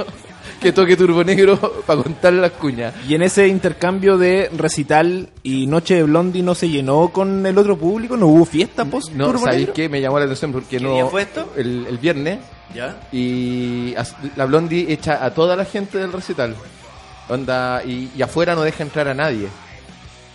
[0.60, 1.58] que toque Turbo Negro
[1.88, 2.94] para contar las cuñas.
[3.08, 7.58] Y en ese intercambio de recital y Noche de Blondie no se llenó con el
[7.58, 9.74] otro público, no hubo fiesta post No, Turbo ¿sabéis Negro?
[9.74, 9.90] qué?
[9.90, 10.94] Me llamó la atención porque ¿Qué no...
[10.94, 11.52] día fue esto?
[11.56, 12.40] El, el viernes.
[12.76, 12.98] ¿Ya?
[13.12, 16.56] Y as- la Blondie echa a toda la gente del recital.
[17.28, 19.48] Onda, y, y afuera no deja entrar a nadie.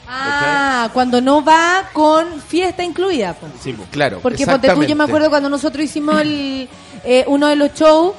[0.06, 3.32] Ah, cuando no va con fiesta incluida.
[3.34, 3.46] po.
[3.60, 3.84] Sí, po.
[3.90, 4.18] Claro.
[4.20, 5.02] Porque ponte tú, yo me exactamente.
[5.02, 6.68] acuerdo cuando nosotros hicimos el,
[7.04, 8.14] eh, uno de los shows,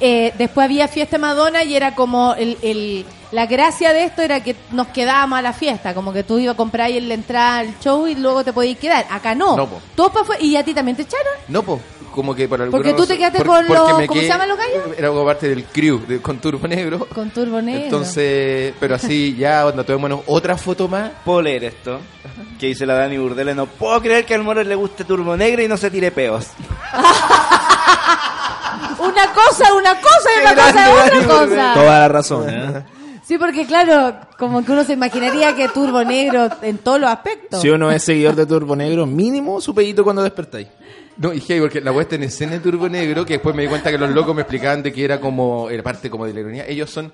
[0.00, 4.22] eh, después había fiesta de Madonna y era como el, el- la gracia de esto
[4.22, 7.08] era que nos quedábamos a la fiesta, como que tú ibas a comprar ahí en
[7.08, 9.04] la entrada al show y luego te podías quedar.
[9.10, 9.54] Acá no.
[9.54, 9.82] No, po.
[10.10, 10.42] Pa' afuera.
[10.42, 11.34] y a ti también te echaron.
[11.48, 11.78] No, po,
[12.14, 14.96] como que por Porque tú te quedaste por- con los- ¿cómo se llaman los gallos?
[14.96, 17.06] Era como parte del crew de, con Turbo Negro.
[17.14, 17.84] Con turbo negro.
[17.84, 21.10] Entonces, pero así ya, onda, tomémonos otra foto más.
[21.22, 22.00] Puedo leer esto.
[22.58, 23.54] Que dice la Dani Burdele.
[23.54, 26.46] No puedo creer que al moro le guste Turbo Negro y no se tire peos.
[28.98, 31.74] Una cosa, una cosa y Qué una cosa grande, es Dani otra cosa.
[31.74, 32.84] Toda la razón, ¿eh?
[33.24, 37.60] Sí, porque claro, como que uno se imaginaría que Turbo Negro en todos los aspectos.
[37.60, 40.68] Si uno es seguidor de Turbo Negro, mínimo su pedito cuando despertáis.
[41.18, 43.68] No, y hey, porque la puesta en escena de Turbo Negro, que después me di
[43.68, 46.40] cuenta que los locos me explicaban de que era como, era parte como de la
[46.40, 47.12] ironía, ellos son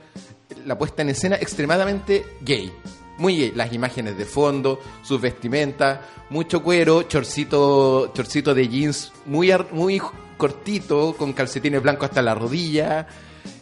[0.67, 2.71] la puesta en escena extremadamente gay.
[3.19, 3.53] Muy gay.
[3.57, 5.99] Las imágenes de fondo, sus vestimentas,
[6.31, 10.01] mucho cuero, chorcito, chorcito de jeans muy, ar- muy
[10.37, 13.07] cortito, con calcetines blancos hasta la rodilla.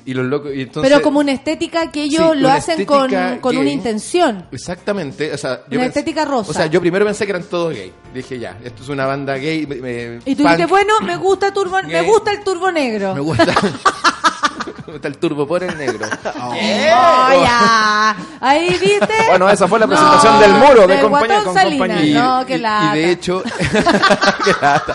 [0.04, 2.84] Y los locos, y entonces, Pero como una estética que ellos Sí, lo una hacen
[2.84, 4.46] con, con una intención.
[4.50, 6.50] Exactamente, o sea, Una pensé- estética rosa.
[6.50, 7.92] O sea, yo primero pensé que eran todos gay.
[8.12, 9.64] Dije, ya, esto es una banda gay.
[9.64, 13.14] me- Y tú dices, bueno, me gusta turbo, me gusta el turbo negro.
[13.14, 13.46] Me gusta.
[14.92, 16.06] gusta el turbo por el negro.
[16.40, 18.16] Oh, ya.
[18.40, 19.08] Ahí viste.
[19.28, 22.14] Bueno, esa fue la No, presentación del muro de del compañía con.
[22.14, 22.44] No,
[22.92, 23.42] y de hecho,
[24.44, 24.94] qué lata.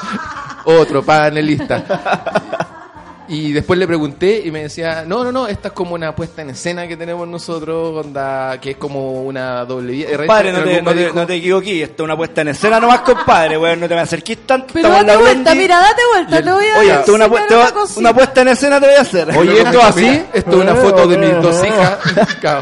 [0.68, 1.84] Otro panelista.
[3.30, 6.44] Y después le pregunté y me decía, no, no, no, esta es como una puesta
[6.44, 10.16] en escena que tenemos nosotros, onda, que es como una doble vida.
[10.16, 11.84] Compadre, no te, no, te, dijo- no te equivoquís.
[11.84, 13.58] Esto es una puesta en escena nomás, compadre.
[13.58, 14.68] Weón, no te me acerquís tanto.
[14.74, 15.62] Pero date la vuelta, Blondie.
[15.62, 18.00] mira, date vuelta, te voy a Oye, esto es una, enseñar pu- te va- cosita.
[18.00, 19.38] una puesta en escena te voy a hacer.
[19.38, 20.24] Oye, esto así.
[20.34, 21.98] Esto es una foto de mis dos hijas.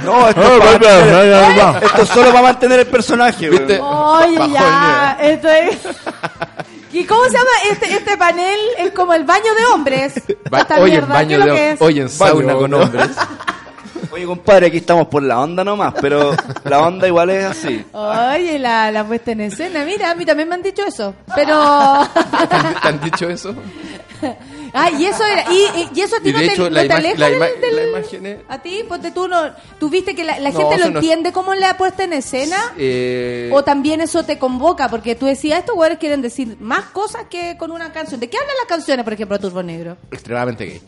[0.03, 3.51] No, esto, es para mantener- esto es solo para mantener el personaje.
[3.51, 3.67] weón.
[3.67, 3.79] ¿Viste?
[3.83, 5.77] Oye, ya, esto es...
[6.95, 8.59] ¿Y cómo se llama este, este panel?
[8.77, 10.13] Es como el baño de hombres.
[10.49, 11.81] Ba- Esta Oye, en mierda, ¿qué baño de que es?
[11.81, 13.09] Oye, en sauna con hombres.
[14.11, 17.85] Oye, compadre, aquí estamos por la onda nomás, pero la onda igual es así.
[17.91, 21.13] Oye, la, la puesta en escena, mira, a mí también me han dicho eso.
[21.35, 22.07] Pero...
[22.81, 23.53] ¿Te han dicho eso?
[24.75, 25.45] ah, y eso era...
[25.51, 27.25] Y, y- eso a ti Y no te, hecho, no la te ima- aleja la
[27.29, 29.41] del- ima- del- la imagen es- A ti, ponte tú, no...
[29.79, 32.57] ¿Tú viste que la, la No, gente lo entiende como la puesta en escena?
[32.77, 37.25] Eh, O también eso te convoca, porque tú decías, estos güeyes quieren decir más cosas
[37.29, 38.19] que con una canción.
[38.19, 39.97] ¿De qué hablan las canciones, por ejemplo, Turbo Negro?
[40.11, 40.81] extremadamente gay.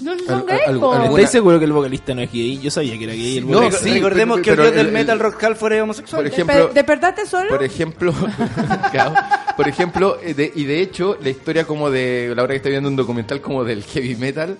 [0.00, 0.62] No son gays,
[1.10, 2.58] ¿Estáis seguro que el vocalista no es gay?
[2.60, 5.20] Yo sabía que era gay el No, sí, Recordemos que el dios del el- metal
[5.20, 6.22] rock era homosexual.
[6.22, 7.48] Por ¿Desper- ejemplo, ¿Despertaste solo?
[7.50, 8.12] por ejemplo,
[8.90, 9.14] claro,
[9.56, 12.72] por ejemplo, eh, de- y de hecho, la historia como de, la hora que estoy
[12.72, 14.58] viendo un documental como del heavy metal,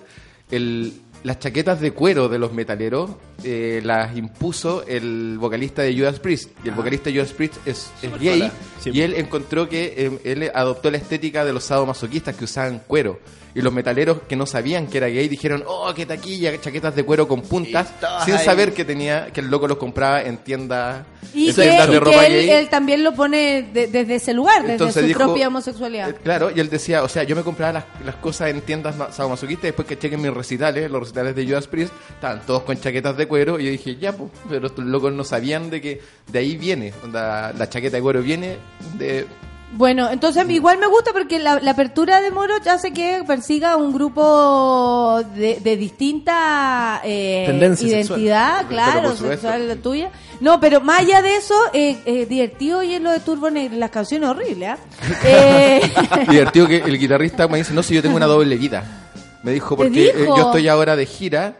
[0.51, 0.93] el,
[1.25, 3.09] las chaquetas de cuero de los metaleros
[3.43, 6.51] eh, las impuso el vocalista de Judas Priest.
[6.63, 8.51] Y el vocalista de Judas Priest es, es gay.
[8.79, 12.79] Sí, y él encontró que eh, él adoptó la estética de los sadomasoquistas que usaban
[12.87, 13.19] cuero.
[13.55, 17.03] Y los metaleros que no sabían que era gay dijeron, oh, qué taquilla, chaquetas de
[17.03, 17.87] cuero con puntas,
[18.25, 18.43] sin ahí.
[18.45, 21.91] saber que tenía que el loco los compraba en tiendas, Y en que, tiendas y
[21.91, 22.49] que él, gay.
[22.49, 26.09] él también lo pone de- desde ese lugar, desde Entonces su dijo- propia homosexualidad.
[26.09, 28.97] Eh, Claro, y él decía, o sea, yo me compraba las, las cosas en tiendas
[28.97, 32.63] ma- sadomasoquistas y después que chequen mis recitales, los recitales de Judas Priest, estaban todos
[32.63, 35.81] con chaquetas de cuero y yo dije, ya, pues, pero estos locos no sabían de
[35.81, 36.01] que
[36.31, 38.57] de ahí viene, onda, la chaqueta de cuero viene
[38.97, 39.25] de...
[39.71, 43.91] Bueno, entonces igual me gusta porque la, la apertura de Moro hace que persiga un
[43.91, 48.67] grupo de, de distinta eh, Tendencia identidad, sexual.
[48.69, 50.11] claro, sexual la tuya.
[50.39, 53.77] No, pero más allá de eso, eh, eh, divertido y es lo de Turbo Negro,
[53.77, 54.77] las canciones horribles, ¿ah?
[55.25, 55.81] Eh,
[56.29, 58.83] Divertido que el guitarrista me dice, no, si yo tengo una doble vida.
[59.45, 61.55] Me dijo, ¿Te porque eh, yo estoy ahora de gira.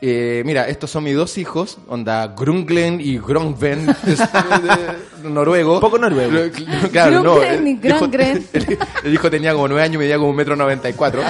[0.00, 3.86] eh, mira, estos son mis dos hijos, onda Grunglen y Grongven,
[5.24, 5.74] noruego.
[5.74, 6.50] Un poco noruego.
[6.92, 7.34] Claro, no.
[7.36, 8.46] Grunglen y Grongren.
[8.52, 11.22] el, el hijo tenía como nueve años y medía como un metro noventa y cuatro.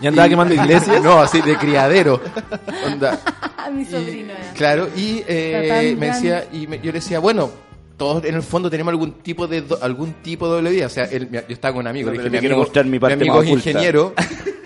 [0.00, 1.02] ¿Y andaba quemando iglesias?
[1.02, 2.20] No, así, de criadero.
[2.86, 3.18] Onda,
[3.72, 4.32] mi sobrino.
[4.32, 4.52] era.
[4.54, 7.50] Claro, y eh, me decía, y me- yo le decía, bueno,
[7.96, 10.86] todos en el fondo tenemos algún tipo de do- algún tipo de doble vida.
[10.86, 12.98] O sea, él- yo estaba con un amigo, No, dije, mi quiero amigo, mostrar mi
[12.98, 13.70] parte amigo es oculta.
[13.70, 14.14] ingeniero,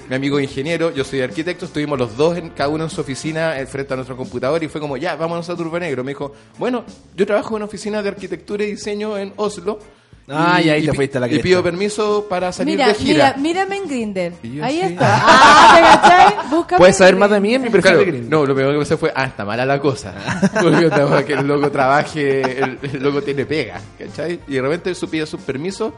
[0.08, 3.58] mi amigo ingeniero, yo soy arquitecto, estuvimos los dos, en, cada uno en su oficina,
[3.58, 6.04] eh, frente a nuestro computador, y fue como, ya, vámonos a Turbo Negro.
[6.04, 6.84] Me dijo, bueno,
[7.16, 9.78] yo trabajo en una oficina de arquitectura y diseño en Oslo.
[10.26, 12.94] Ah, y ahí te pi- fuiste a la Y pido permiso para salir Mira, de
[12.94, 13.34] gira.
[13.36, 14.32] mira, mírame en Grinder.
[14.42, 14.86] Y Ahí sí.
[14.94, 15.20] está.
[15.22, 16.48] Ah, ¿te?
[16.54, 18.30] Búscame Puedes saber más de mí en mi perfil Claro, de Grindr.
[18.30, 20.14] no, lo peor que pensé fue, ah, está mala la cosa.
[20.62, 20.90] Porque
[21.26, 24.40] que el loco trabaje, el, el loco tiene pega, ¿cachai?
[24.48, 25.92] Y de repente su pide sus permisos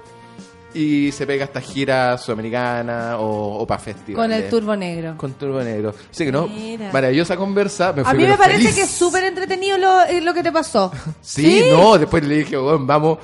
[0.77, 4.15] y se pega esta gira sudamericana o, o para festivales.
[4.17, 5.15] Con el turbo negro.
[5.17, 5.95] Con Turbo Negro.
[6.11, 6.91] Así que no, Mira.
[6.93, 7.93] maravillosa conversa.
[7.93, 8.75] Me A fui mí me parece feliz.
[8.75, 10.93] que es súper entretenido lo, eh, lo que te pasó.
[11.23, 13.19] Sí, no, después le dije, vamos.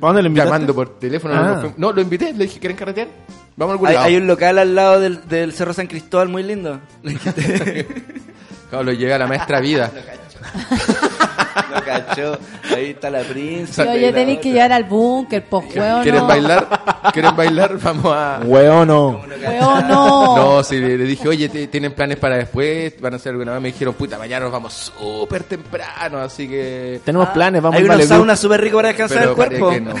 [0.00, 0.50] ¿Para dónde lo invitaste?
[0.52, 1.34] Llamando por teléfono.
[1.34, 1.72] Ah.
[1.76, 3.08] no, lo invité, le dije, ¿quieren carretear?
[3.56, 4.06] Vamos a algún Hay, lado.
[4.06, 6.80] hay un local al lado del, del Cerro San Cristóbal muy lindo.
[8.70, 9.90] Claro, lo llevé a la maestra vida.
[11.74, 12.38] Lo cachó.
[12.74, 13.90] Ahí está la princesa.
[13.90, 16.02] oye, tenéis que llevar al búnker, pues, hueón.
[16.02, 16.26] ¿Quieren no.
[16.26, 16.68] bailar?
[17.12, 17.78] ¿Quieren bailar?
[17.82, 18.40] Vamos a...
[18.44, 19.20] Hueón no.
[19.46, 20.36] Hueón, no.
[20.36, 23.00] No, sí, le, dije, oye, ¿te- ¿tienen planes para después?
[23.00, 23.60] ¿Van a hacer alguna vez?
[23.62, 27.00] Me dijeron, puta, mañana nos vamos súper temprano, así que...
[27.04, 28.14] Tenemos planes, vamos Hay al unos Malibu.
[28.14, 29.70] saunas súper ricos para descansar Pero el cuerpo.
[29.70, 29.94] que no.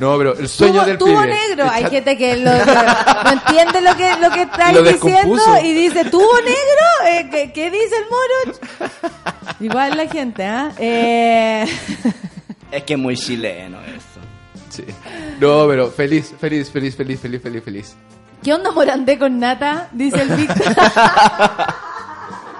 [0.00, 1.26] No, pero el sueño Tubo, del tubo pibe.
[1.48, 1.68] negro.
[1.70, 6.04] Hay gente que lo, no entiende lo que, lo que estáis Lo diciendo y dice,
[6.06, 6.86] ¿tubo negro?
[7.06, 8.58] Eh, ¿qué, qué dice el moro?
[9.60, 10.72] Igual la gente, ¿ah?
[10.78, 11.66] Eh,
[12.72, 14.20] Es que es muy chileno eso.
[14.70, 14.84] Sí.
[15.38, 17.96] No, pero feliz, feliz, feliz, feliz, feliz, feliz, feliz.
[18.42, 19.88] ¿Qué onda Morandé con nata?
[19.92, 20.74] Dice el Víctor.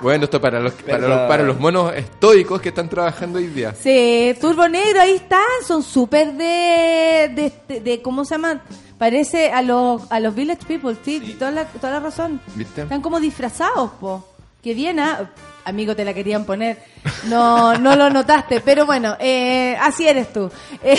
[0.02, 3.74] Bueno, esto para los, para los, para los monos estoicos que están trabajando hoy día.
[3.74, 8.62] Sí, Turbo Negro, ahí están, son súper de, de, de, de- ¿cómo se llaman?
[8.98, 12.40] Parece a los, a los Village People, sí, Toda, la, toda la razón.
[12.54, 12.82] ¿Viste?
[12.82, 14.26] Están como disfrazados, po.
[14.62, 15.30] Que bien, ¿ah?
[15.64, 16.78] Amigo, te la querían poner.
[17.26, 20.50] No, no lo notaste, pero bueno, eh, así eres tú.
[20.82, 20.96] Eh,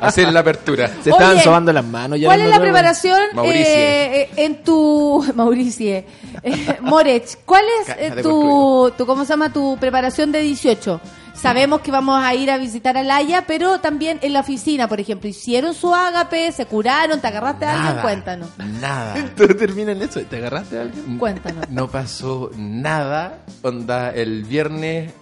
[0.00, 0.88] Hacer la apertura.
[1.02, 2.20] Se estaban Oye, sobando las manos.
[2.20, 6.04] ya ¿Cuál es la preparación eh, eh, en tu Mauricie
[6.42, 7.38] eh, Morech?
[7.44, 11.00] ¿Cuál es eh, tu, tu cómo se llama tu preparación de 18?
[11.40, 15.00] Sabemos que vamos a ir a visitar a Laia, pero también en la oficina, por
[15.00, 18.02] ejemplo, hicieron su ágape, se curaron, te agarraste a alguien, Nada.
[18.02, 18.48] cuéntanos.
[18.58, 19.14] Nada.
[19.36, 20.20] Todo termina en eso.
[20.20, 21.16] ¿Te agarraste a alguien?
[21.18, 21.68] Cuéntanos.
[21.70, 23.38] No pasó nada.
[23.62, 25.12] Onda, el viernes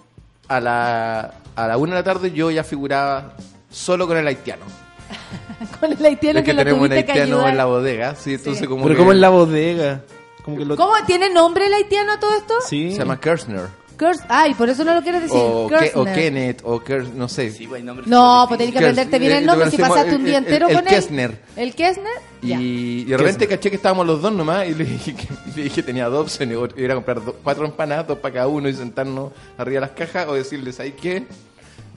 [0.48, 3.34] a la, a la una de la tarde yo ya figuraba
[3.70, 4.64] solo con el haitiano.
[5.80, 7.48] Con el haitiano Es que, que lo tenemos un que haitiano ayudar.
[7.50, 10.02] en la bodega, sí, entonces como Pero que- como en la bodega.
[10.44, 10.76] Como que lo...
[10.76, 12.54] ¿Cómo tiene nombre el haitiano a todo esto?
[12.66, 12.92] Sí.
[12.92, 13.68] Se llama Kirchner.
[13.98, 15.36] Kurs- Ay, por eso no lo quieres decir.
[15.42, 16.04] O, Ke- o.
[16.04, 17.50] Kenneth, o Kers, no sé.
[17.50, 17.68] Sí,
[18.06, 20.38] No, pues tenés que aprenderte bien eh, el lo nombre si pasaste un el- día
[20.38, 20.94] el- entero el con él.
[20.94, 21.42] Kessner.
[21.56, 22.12] ¿El Kessner?
[22.40, 25.26] Y, y de repente caché que estábamos los dos nomás y le dije que,
[25.56, 28.46] le dije que tenía dos opciones, o ir a comprar cuatro empanadas, dos para cada
[28.46, 31.26] uno y sentarnos arriba de las cajas o decirles, ¿hay qué?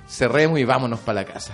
[0.09, 1.53] Cerremos y vámonos para la casa.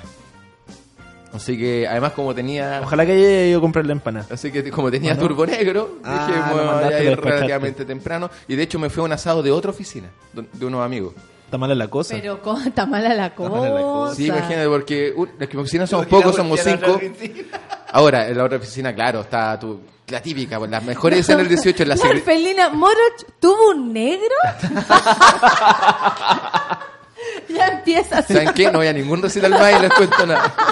[1.34, 2.80] Así que además como tenía...
[2.84, 4.28] Ojalá que haya ido a comprar la empanada.
[4.32, 5.22] Así que como tenía ¿O no?
[5.22, 8.30] turbo negro, Ah, dije, bueno, voy a ir relativamente temprano.
[8.48, 11.14] Y de hecho me fue a un asado de otra oficina, de unos amigos.
[11.48, 12.16] Está mala la cosa.
[12.20, 13.50] Pero ¿cómo está mala la cosa?
[13.50, 14.16] mala la cosa.
[14.16, 17.00] Sí, imagínate, porque uh, las que oficinas somos pocos, somos cinco.
[17.94, 21.50] Ahora, en la otra oficina, claro, está tu, la típica, pues, las mejores escenas del
[21.50, 24.36] 18 en la La Orfelina Moroch tuvo un negro.
[27.56, 28.22] ya empieza.
[28.22, 28.72] ¿Saben qué?
[28.72, 30.54] No voy a ningún recital más y les cuento nada.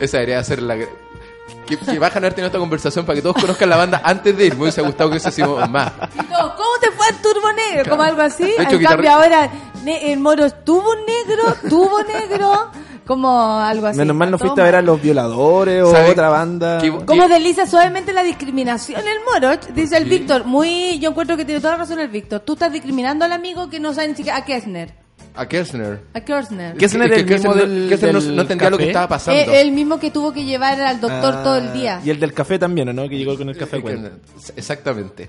[0.00, 0.76] Esa debería ser la...
[0.76, 4.36] Que, que bajan a haber tenido esta conversación para que todos conozcan la banda antes
[4.36, 4.54] de ir.
[4.54, 5.92] Me hubiese gustado que hubiésemos más.
[6.30, 7.90] No, ¿Cómo te fue el turbo negro?
[7.90, 8.54] Como algo así.
[8.58, 9.50] En guitarra- cambio ahora
[9.86, 12.70] el Moroch tuvo un negro, tuvo negro.
[13.06, 13.98] Como algo así.
[13.98, 16.80] Menos mal no fuiste a ver a los violadores o ¿Sabe otra banda.
[17.04, 19.66] ¿Cómo desliza suavemente la discriminación el Moroch?
[19.74, 20.44] Dice el Víctor.
[20.44, 22.40] Muy, yo encuentro que tiene toda la razón el Víctor.
[22.40, 24.94] Tú estás discriminando al amigo que no sabe ni siquiera a Kessner.
[25.36, 26.00] A Kessner.
[26.14, 26.76] A Kessner.
[26.76, 29.08] Kessner Es el mismo Kessner no- del- Kessner no, del no entendía lo que estaba
[29.08, 29.40] pasando.
[29.52, 32.00] Eh, el mismo que tuvo que llevar al doctor Ah, todo el día.
[32.04, 33.08] Y el del café también, ¿o ¿no?
[33.08, 33.78] Que llegó con el café.
[33.84, 34.10] Eh.
[34.56, 35.28] Exactamente.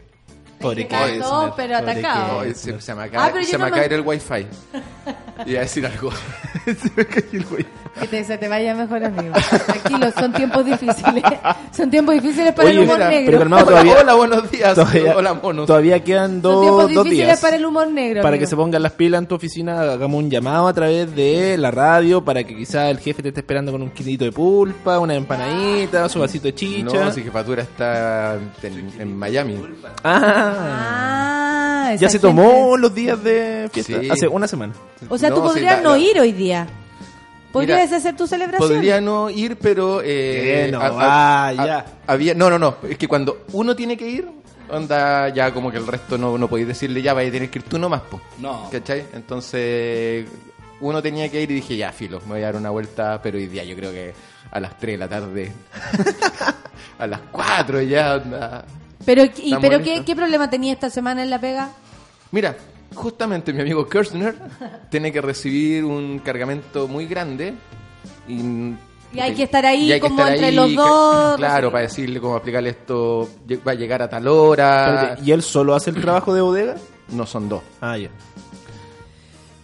[0.59, 2.43] Pobre todo, pero pobre atacado.
[2.53, 4.45] Se, se me Ah, acaba, no me- acaba el wifi.
[5.45, 6.11] Iba a decir algo.
[7.99, 9.33] Que te, se te vaya mejor, amigo.
[9.65, 11.23] Tranquilo, son tiempos difíciles.
[11.71, 13.25] Son tiempos difíciles para Oye, el humor negro.
[13.25, 14.75] pero calmado, Hola, todavía- hola, buenos días.
[14.75, 15.65] Todavía, Hola, monos.
[15.65, 17.39] todavía quedan Son dos, tiempos dos difíciles días.
[17.39, 18.21] para el humor negro.
[18.21, 18.41] Para amigo.
[18.41, 21.71] que se pongan las pilas en tu oficina, hagamos un llamado a través de la
[21.71, 25.15] radio para que quizá el jefe te esté esperando con un kilito de pulpa, una
[25.15, 27.05] empanadita, su vasito de chicha.
[27.05, 29.57] No, si jefatura está en, en Miami.
[30.03, 31.34] Ah, Ah,
[31.89, 33.99] ya esa se gente- tomó los días de fiesta.
[34.01, 34.09] Sí.
[34.09, 34.73] Hace una semana.
[35.09, 36.67] O sea, tú No, sí, podrías no ir hoy día.
[37.51, 38.69] ¿Podrías Mira, hacer tu celebración?
[38.69, 40.01] Podría no ir, pero...
[40.03, 41.77] Eh, Que no vaya.
[41.77, 42.75] ha- había, no, no, no.
[42.89, 44.27] Es que cuando uno tiene que ir,
[44.69, 47.59] onda ya como que el resto no, no podéis decirle ya, vaya a tener que
[47.59, 48.19] ir tú nomás, po.
[48.39, 48.67] No.
[48.69, 49.05] ¿Cachai?
[49.13, 50.25] Entonces,
[50.81, 53.37] uno tenía que ir y dije, ya, filo, me voy a dar una vuelta, pero
[53.37, 54.13] hoy día yo creo que
[54.51, 55.51] a las 3 de la tarde,
[56.99, 58.65] a las 4 ya, onda.
[59.03, 59.81] Pero, y, pero.
[59.81, 61.69] ¿qué, ¿qué problema tenía esta semana en la pega?
[62.31, 62.55] Mira,
[62.93, 64.35] justamente mi amigo Kirchner
[64.89, 67.53] tiene que recibir un cargamento muy grande
[68.27, 68.41] y,
[69.13, 71.37] Y hay que estar ahí y hay que como estar entre ahí, los dos.
[71.37, 73.29] Claro, para decirle cómo explicarle esto,
[73.67, 75.17] va a llegar a tal hora.
[75.23, 76.75] ¿Y él solo hace el trabajo de bodega?
[77.09, 77.61] No son dos.
[77.81, 78.09] Ah, ya.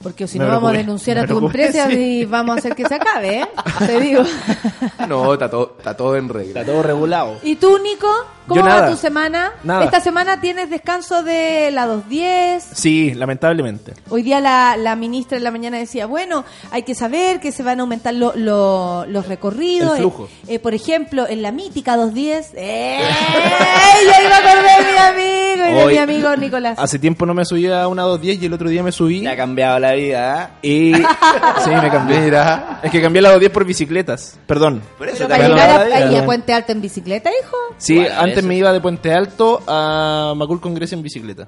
[0.04, 1.96] Porque si no vamos a denunciar a tu empresa sí.
[2.22, 3.48] y vamos a hacer que se acabe, ¿eh?
[3.86, 4.24] Te digo.
[5.08, 6.62] No, está todo, está todo en regla.
[6.62, 7.38] Está todo regulado.
[7.44, 8.08] ¿Y tú, Nico?
[8.48, 8.90] ¿Cómo Yo va nada.
[8.92, 9.52] tu semana?
[9.64, 9.84] Nada.
[9.86, 12.62] Esta semana tienes descanso de la 2.10.
[12.74, 13.94] Sí, lamentablemente.
[14.10, 17.64] Hoy día la, la ministra en la mañana decía, bueno, hay que saber que se
[17.64, 19.94] van a aumentar lo- lo- los recorridos.
[19.94, 20.26] El flujo.
[20.48, 22.54] Eh, eh, por ejemplo, en la mítica 210.
[22.56, 23.00] ¡Eh!
[24.06, 26.78] Ya iba a mi amigo y de Hoy- mi amigo Nicolás.
[26.80, 29.22] Hace tiempo no me subía a una 210 y el otro día me subí.
[29.22, 30.52] Te ha cambiado la vida.
[30.62, 30.68] ¿eh?
[30.68, 30.94] Y.
[31.64, 32.22] sí, me cambié.
[32.22, 32.80] Mira.
[32.84, 34.40] Es que cambié la 210 por bicicletas.
[34.48, 34.82] Perdón.
[34.98, 37.58] Por eso Pero te para llegar a, la ahí a Puente Alto en bicicleta, hijo.
[37.78, 38.48] Sí, Igual, antes eso.
[38.48, 41.48] me iba de Puente Alto a Macul Congreso en bicicleta.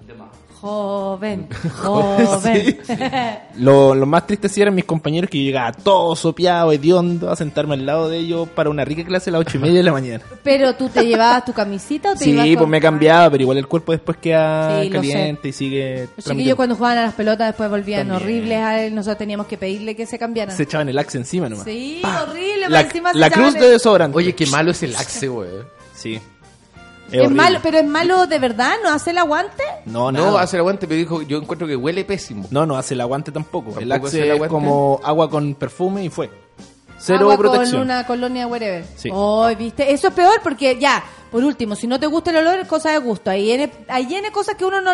[0.74, 1.48] Joven,
[1.82, 2.80] joven.
[3.58, 7.36] Lo, lo más triste sí eran mis compañeros que yo llegaba todo sopeado, hediondo, a
[7.36, 9.84] sentarme al lado de ellos para una rica clase a las ocho y media de
[9.84, 10.24] la mañana.
[10.42, 13.58] Pero tú te llevabas tu camisita o te Sí, pues con- me cambiaba, pero igual
[13.58, 16.08] el cuerpo después queda Sí, caliente y sigue...
[16.16, 18.22] Los chiquillos cuando jugaban a las pelotas después volvían También.
[18.24, 18.58] horribles.
[18.60, 20.56] a él, Nosotros teníamos que pedirle que se cambiaran.
[20.56, 21.66] Se echaban el axe encima nomás.
[21.66, 22.70] Sí, horrible.
[22.70, 24.18] La, más encima la cruz el- de desodorante.
[24.18, 25.50] Oye, qué malo es el axe, güey.
[25.94, 26.20] Sí.
[27.14, 29.64] Es malo, pero es malo de verdad, ¿no hace el aguante?
[29.86, 32.46] No, No, hace el aguante, pero dijo, yo encuentro que huele pésimo.
[32.52, 33.80] No, no hace el aguante tampoco.
[33.80, 34.52] el ¿Tampoco hace axe el es aguante?
[34.54, 36.30] como agua con perfume y fue.
[36.98, 37.72] Cero Agua protección.
[37.72, 38.86] con una colonia wherever.
[38.96, 39.10] Sí.
[39.12, 39.92] Oh, ¿viste?
[39.92, 42.92] Eso es peor porque ya, por último, si no te gusta el olor es cosa
[42.92, 43.30] de gusto.
[43.30, 44.92] Ahí viene, ahí viene cosas que uno no,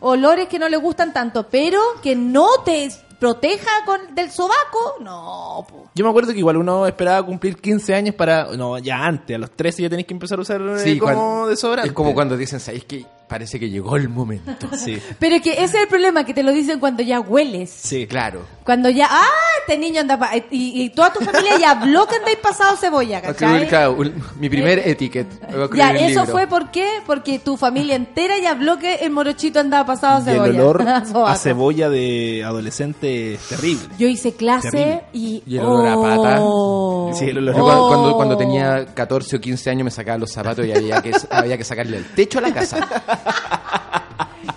[0.00, 2.90] olores que no le gustan tanto, pero que no te
[3.20, 5.64] proteja con del sobaco, no.
[5.68, 5.90] po.
[5.94, 8.46] Yo me acuerdo que igual uno esperaba cumplir 15 años para...
[8.56, 11.12] No, ya antes, a los 13 ya tenés que empezar a usar eh, Sí, como
[11.14, 11.88] cuando- desodorante.
[11.88, 14.68] Es como cuando dicen, ¿sabéis que parece que llegó el momento?
[14.76, 17.70] Sí, Pero es que ese es el problema, que te lo dicen cuando ya hueles.
[17.70, 18.06] sí.
[18.06, 18.42] Claro.
[18.64, 19.24] Cuando ya, ah,
[19.60, 23.20] este niño anda, pa- y, y toda tu familia ya habló que andáis pasado cebolla,
[23.20, 23.66] ¿cachai?
[23.68, 23.96] claro,
[24.38, 25.26] mi primer etiquet.
[25.42, 26.26] A escribir Ya, eso libro.
[26.26, 26.86] fue ¿por qué?
[27.06, 30.60] Porque tu familia entera ya habló que el morochito andaba pasado Y el cebolla.
[30.60, 30.88] olor
[31.26, 33.88] a cebolla de adolescente es terrible.
[33.98, 35.04] Yo hice clase Terrible.
[35.12, 35.42] y...
[35.46, 36.36] Y el olor a pata.
[36.40, 37.10] Oh.
[37.14, 37.88] Sí, el olor a cuando, Oh.
[37.88, 41.56] cuando, cuando tenía 14 o 15 años me sacaba los zapatos y había que, había
[41.58, 42.86] que sacarle el techo a la casa.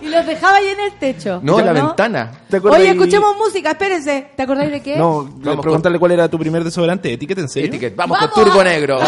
[0.02, 1.40] Y los dejaba ahí en el techo.
[1.42, 2.32] No, ¿Yo la ventana.
[2.50, 4.32] ¿Te Oye, ahí- escuchemos música, espérense.
[4.36, 4.98] ¿Te acordáis de qué?
[4.98, 7.14] No, Vamos preguntarle cuál era tu primer desodorante.
[7.14, 7.70] ¿Etiqueta en serio?
[7.70, 7.96] Etiquet.
[7.96, 8.34] Vamos, ¡Vamos!
[8.34, 9.00] con Turbo Negro.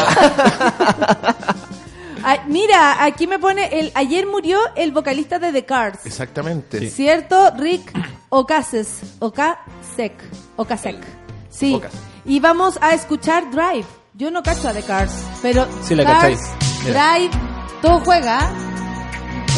[2.24, 6.06] Ay, mira, aquí me pone, el ayer murió el vocalista de The Cars.
[6.06, 6.90] Exactamente.
[6.90, 7.52] ¿Cierto?
[7.58, 7.92] Rick
[8.30, 9.00] Ocases.
[9.20, 10.14] Ocasek.
[10.56, 10.98] Ocasek.
[11.50, 11.82] Sí.
[12.26, 13.86] Y vamos a escuchar Drive.
[14.14, 15.12] Yo no cacho a The Cars,
[15.42, 16.40] pero Sí la Cars, cacháis.
[16.86, 17.14] Mira.
[17.18, 17.32] Drive,
[17.82, 18.50] todo juega.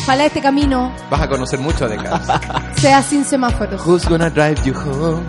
[0.07, 2.39] Ojalá este camino Vas a conocer mucho de casa.
[2.77, 3.85] sea sin semáforos.
[3.85, 5.21] Who's gonna drive you home?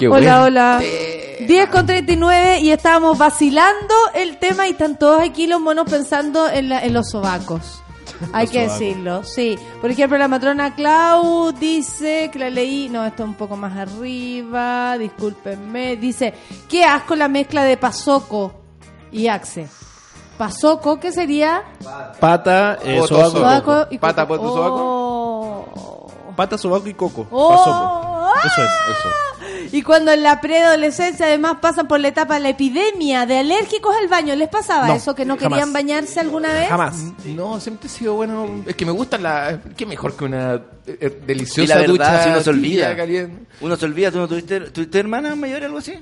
[0.00, 0.80] Qué hola, buen hola.
[1.46, 6.48] 10 con 39 y estábamos vacilando el tema y están todos aquí los monos pensando
[6.48, 7.82] en, la- en los sobacos.
[8.32, 8.78] Hay Los que sobacos.
[8.80, 9.58] decirlo, sí.
[9.80, 14.96] Por ejemplo, la matrona Clau dice que la leí, no, esto un poco más arriba,
[14.98, 15.96] discúlpenme.
[15.96, 16.34] Dice,
[16.68, 18.52] qué asco la mezcla de pasoco
[19.12, 19.68] y axe.
[20.38, 21.62] Pasoco, ¿qué sería?
[22.18, 23.64] Pata, eh, Poto, sobaco, sobaco.
[23.66, 23.86] coco.
[23.90, 24.76] y Pata, sobaco.
[24.82, 26.32] Oh.
[26.36, 27.26] Pata, sobaco y coco.
[27.30, 27.50] Oh.
[27.50, 28.32] Pasoco.
[28.46, 28.70] Eso es.
[28.98, 29.08] Eso.
[29.72, 33.94] Y cuando en la preadolescencia además pasan por la etapa de la epidemia de alérgicos
[33.96, 35.50] al baño, ¿les pasaba No, eso que no jamás.
[35.58, 36.68] querían bañarse alguna vez?
[36.68, 36.96] Jamás.
[37.24, 38.48] No, siempre he sido bueno.
[38.66, 39.60] Es que me gusta la.
[39.76, 40.60] Qué mejor que una eh,
[41.00, 42.22] eh, Y deliciosa la verdad, ducha.
[42.24, 42.96] si uno se olvida.
[42.96, 43.46] caliente.
[43.60, 45.94] Uno se olvida, ¿tú no tuviste, tuviste hermana mayor o algo así?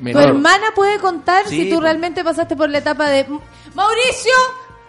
[0.00, 3.24] Tu hermana puede contar Sí, si tú realmente pasaste por la etapa de
[3.74, 4.32] Mauricio,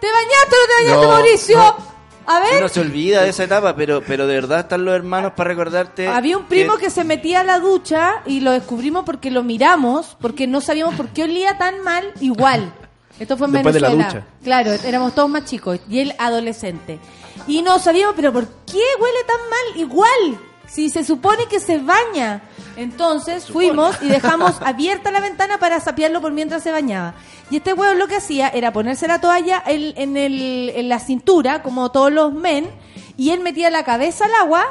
[0.00, 1.56] ¿te bañaste o no te bañaste, No, Mauricio?
[1.58, 1.97] no.
[2.30, 5.32] A ver, Uno se olvida de esa etapa, pero, pero de verdad están los hermanos
[5.34, 6.08] para recordarte.
[6.08, 10.16] había un primo que se metía a la ducha y lo descubrimos porque lo miramos,
[10.20, 12.72] porque no sabíamos por qué olía tan mal igual.
[13.18, 14.20] Esto fue en Después de la Venezuela.
[14.20, 14.26] ducha.
[14.44, 16.98] Claro, éramos todos más chicos y él adolescente.
[17.46, 20.38] Y no sabíamos, pero ¿por qué huele tan mal igual?
[20.66, 22.42] Si se supone que se baña.
[22.78, 27.14] Entonces fuimos y dejamos abierta la ventana para sapearlo por mientras se bañaba.
[27.50, 30.98] Y este huevo lo que hacía era ponerse la toalla en, en el- en la
[31.00, 32.70] cintura, como todos los men,
[33.16, 34.64] y él metía la cabeza al agua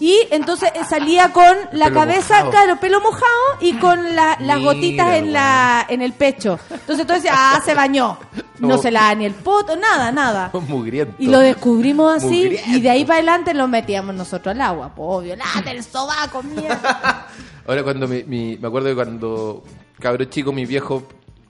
[0.00, 2.50] y entonces eh, salía con la Pelo cabeza, mojado.
[2.50, 3.24] claro, pelo mojado
[3.60, 6.58] y con la- las Mira, gotitas en la en el pecho.
[6.70, 8.18] Entonces tú decías, ah, se bañó.
[8.58, 8.78] No Oh.
[8.78, 10.50] se la da ni el poto, nada, nada.
[10.68, 11.14] Mugriento.
[11.18, 12.70] Y lo descubrimos así Mugriento.
[12.70, 14.92] y de ahí para adelante lo metíamos nosotros al agua.
[14.94, 17.26] Pues obvio, nada, el sobaco, mierda.
[17.66, 19.62] Ahora cuando mi, mi- me acuerdo de cuando
[20.00, 21.02] cabro chico, mi viejo,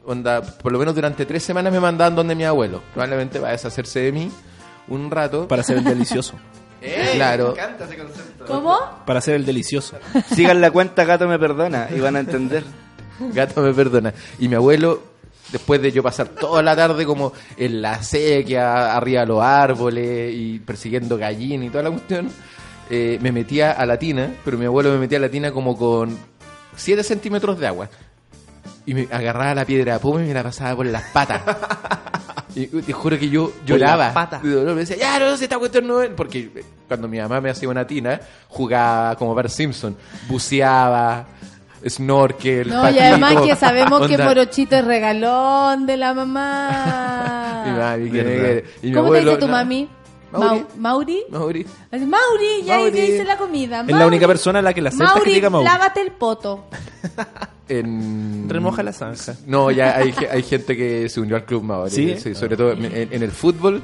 [0.07, 2.81] onda, por lo menos durante tres semanas me mandaban donde mi abuelo.
[2.95, 4.31] Probablemente va a deshacerse de mí
[4.89, 5.47] un rato.
[5.49, 6.35] Para hacer el delicioso.
[7.15, 7.55] Claro.
[8.47, 8.79] ¿Cómo?
[9.05, 9.99] Para hacer el delicioso.
[10.35, 12.65] Sigan la cuenta, gato me perdona, y van a entender.
[13.33, 14.13] Gato me perdona.
[14.39, 15.03] Y mi abuelo,
[15.51, 20.35] después de yo pasar toda la tarde como en la sequía, arriba de los árboles
[20.35, 22.31] y persiguiendo gallinas y toda la cuestión,
[22.91, 25.79] eh, me metía a la tina, pero mi abuelo me metía a la tina como
[25.79, 26.17] con
[26.77, 27.89] 7 centímetros de agua.
[28.85, 31.43] Y me agarraba la piedra de puma y me la pasaba por las patas.
[32.57, 34.41] Y te juro que yo lloraba.
[34.43, 34.75] de dolor.
[34.75, 36.09] Me decía, ya, no, si esta cuestión no es.
[36.11, 38.19] Porque eh, cuando mi mamá me hacía una tina,
[38.49, 39.95] jugaba como Bart Simpson.
[40.27, 41.27] Buceaba,
[41.87, 44.17] snorkel, No, y además patito, que sabemos que.
[44.19, 47.63] Morochito es regalón de la mamá.
[47.67, 48.63] Mi mami, que- Verdad.
[48.83, 49.53] y mi ¿Cómo abuelo, te dice tu no.
[49.53, 49.89] mami?
[50.33, 50.49] Mauri.
[50.61, 51.23] Mau- ¿Mauri?
[51.31, 51.67] Mauri.
[51.93, 52.91] Mauri, ya ahí Mauri.
[52.93, 53.85] te dice la comida.
[53.87, 55.65] Es la única persona a la que la acepta que Mauri, diga Mauri.
[55.65, 56.65] lávate el poto.
[57.69, 58.47] En...
[58.49, 59.35] Remoja la zanja.
[59.47, 61.91] No, ya hay, hay gente que se unió al club Mauri.
[61.91, 62.35] ¿Sí?
[62.35, 63.83] sobre todo en, en el fútbol.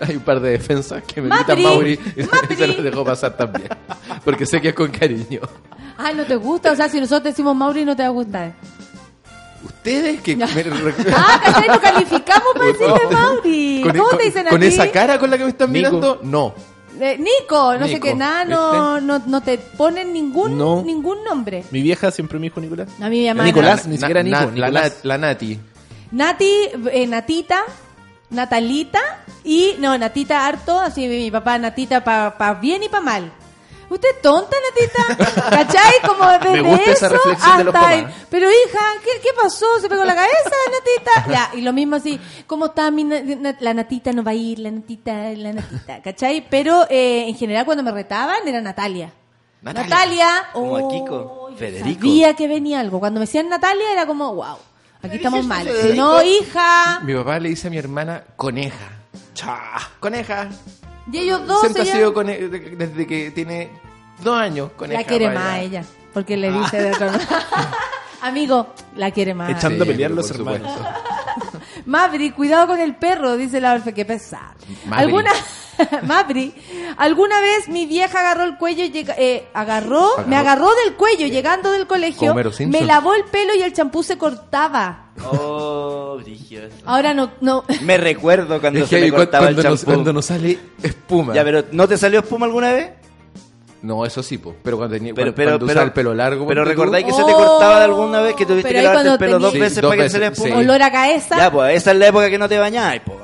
[0.00, 2.56] Hay un par de defensas que me Mapri, gritan Mauri y, Mapri.
[2.56, 3.68] se los dejó pasar también.
[4.24, 5.40] Porque sé que es con cariño.
[5.96, 6.72] Ah, ¿no te gusta?
[6.72, 8.52] O sea, si nosotros decimos Mauri, no te va a gustar.
[9.64, 10.36] Ustedes que...
[10.36, 10.44] me-
[11.14, 11.68] Ah, ¿cachai?
[11.68, 13.18] Lo calificamos para decirle No.
[13.18, 13.80] Mauri.
[13.84, 14.66] con, ¿Cómo con- te dicen a con ti?
[14.66, 15.88] esa cara con la que me están Nico.
[15.90, 16.54] mirando, no.
[17.00, 20.82] Eh, Nico, no sé qué, nada, no, no, no te ponen ningún, No.
[20.82, 21.64] ningún nombre.
[21.70, 22.88] Mi vieja siempre me dijo Nicolás.
[23.00, 24.52] A mí me llaman Nicolás, ni siquiera na- Nico.
[24.56, 25.58] la, la Nati.
[26.10, 26.50] Nati,
[26.92, 27.60] eh, Natita,
[28.30, 29.00] Natalita
[29.44, 33.32] y, no, Natita harto, así mi papá Natita para pa bien y para mal.
[33.92, 35.50] Usted es tonta, Natita.
[35.50, 35.92] ¿Cachai?
[36.06, 37.98] Como desde Me gusta esa eso reflexión de los hasta papás.
[38.20, 39.66] el- Pero hija, ¿qué, ¿qué pasó?
[39.80, 41.30] ¿Se pegó la cabeza, Natita?
[41.30, 44.12] Ya, y lo mismo así, ¿cómo está mi na- na- la Natita?
[44.12, 46.00] No va a ir, la Natita, la Natita.
[46.02, 46.46] ¿Cachai?
[46.48, 49.12] Pero eh, en general cuando me retaban era Natalia.
[49.60, 49.88] Natalia.
[49.90, 50.28] Natalia.
[50.54, 51.50] Como a Oh, Kiko.
[51.56, 52.00] Federico.
[52.00, 52.98] Sabía que venía algo.
[52.98, 54.56] Cuando me decían Natalia era como, wow,
[55.02, 55.64] aquí estamos mal.
[55.66, 56.02] Si Federico.
[56.02, 57.00] no, hija.
[57.04, 58.88] Mi papá le dice a mi hermana coneja.
[59.34, 59.58] Cha,
[60.00, 60.48] coneja.
[61.10, 63.70] Y ellos dos Siempre ha sido llaman- cone- de- desde que tiene
[64.22, 65.00] dos años coneja.
[65.00, 65.62] La quiere más allá.
[65.62, 65.84] ella.
[66.12, 66.92] Porque le dice de
[68.22, 69.50] Amigo, la quiere más.
[69.50, 70.70] Echando a Sí, pelear pero los hermanos.
[71.86, 74.54] Mabri, cuidado con el perro, dice la Orfe, qué pesar.
[74.90, 75.30] ¿Alguna,
[76.02, 76.52] Mabri,
[76.96, 80.28] alguna vez mi vieja agarró el cuello y llega- eh, agarró, Agarró.
[80.28, 82.34] me agarró del cuello llegando del colegio,
[82.66, 85.06] me lavó el pelo y el champú se cortaba.
[85.30, 86.18] Oh.
[86.84, 87.64] Ahora no, no.
[87.82, 89.84] Me recuerdo cuando Es que se me cortaba el nos, champú.
[89.84, 91.34] cuando nos sale espuma.
[91.34, 92.90] Ya, pero ¿no te salió espuma alguna vez?
[93.82, 94.54] No, eso sí, po.
[94.62, 96.46] pero cuando, tenía, Pero, cuando, pero, cuando pero, usaba el pelo largo.
[96.46, 99.38] Pero recordáis que se te cortaba de alguna vez que tuviste que lavarte el pelo
[99.40, 100.48] dos veces Sí, para dos que se le espuma.
[100.48, 100.52] sí.
[100.54, 101.36] Olor a cabeza.
[101.36, 103.18] Ya, pues esa es la época que no te bañáis, po.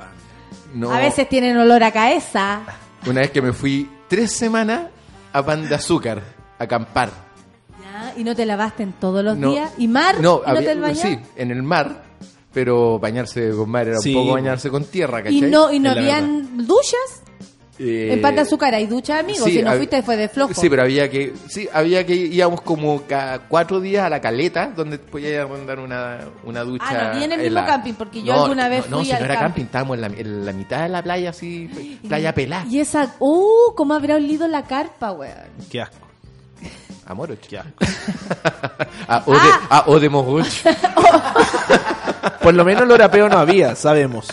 [0.74, 2.60] No, A veces tienen olor a cabeza.
[3.06, 4.88] Una vez que me fui tres semanas
[5.32, 6.22] a pan de azúcar,
[6.58, 7.10] a acampar.
[7.82, 9.72] Ya, Y no te lavaste en todos los No, días.
[9.78, 10.20] ¿Y mar?
[10.20, 12.02] No, ¿Y no había- te sí, en el mar,
[12.52, 14.34] pero bañarse con mar era Sí, un poco po.
[14.34, 15.36] bañarse con tierra, ¿cachai?
[15.36, 17.22] ¿Y no, y no habían duchas?
[17.80, 19.44] Eh, En pan de azúcar hay ducha, amigo.
[19.44, 20.52] sí, si no fuiste fue de flojo.
[20.52, 24.72] Sí, pero había que, sí, había que íbamos como cada cuatro días a la caleta,
[24.74, 26.84] donde podía mandar una, una ducha.
[26.88, 29.12] Ah, no en el mismo la- camping, porque yo No, alguna vez no, fui si
[29.12, 29.48] al no era camping.
[29.48, 32.64] camping, estábamos en la, en la mitad de la playa, así, playa pelada.
[32.68, 35.34] Y esa, uh, cómo habrá olido la carpa, weón.
[35.70, 35.96] Qué asco.
[37.06, 37.56] Amor, ocho.
[39.08, 39.38] a O de,
[39.70, 40.44] a O de Mogoch.
[42.42, 44.26] Por lo menos olor a peo no había, sabemos.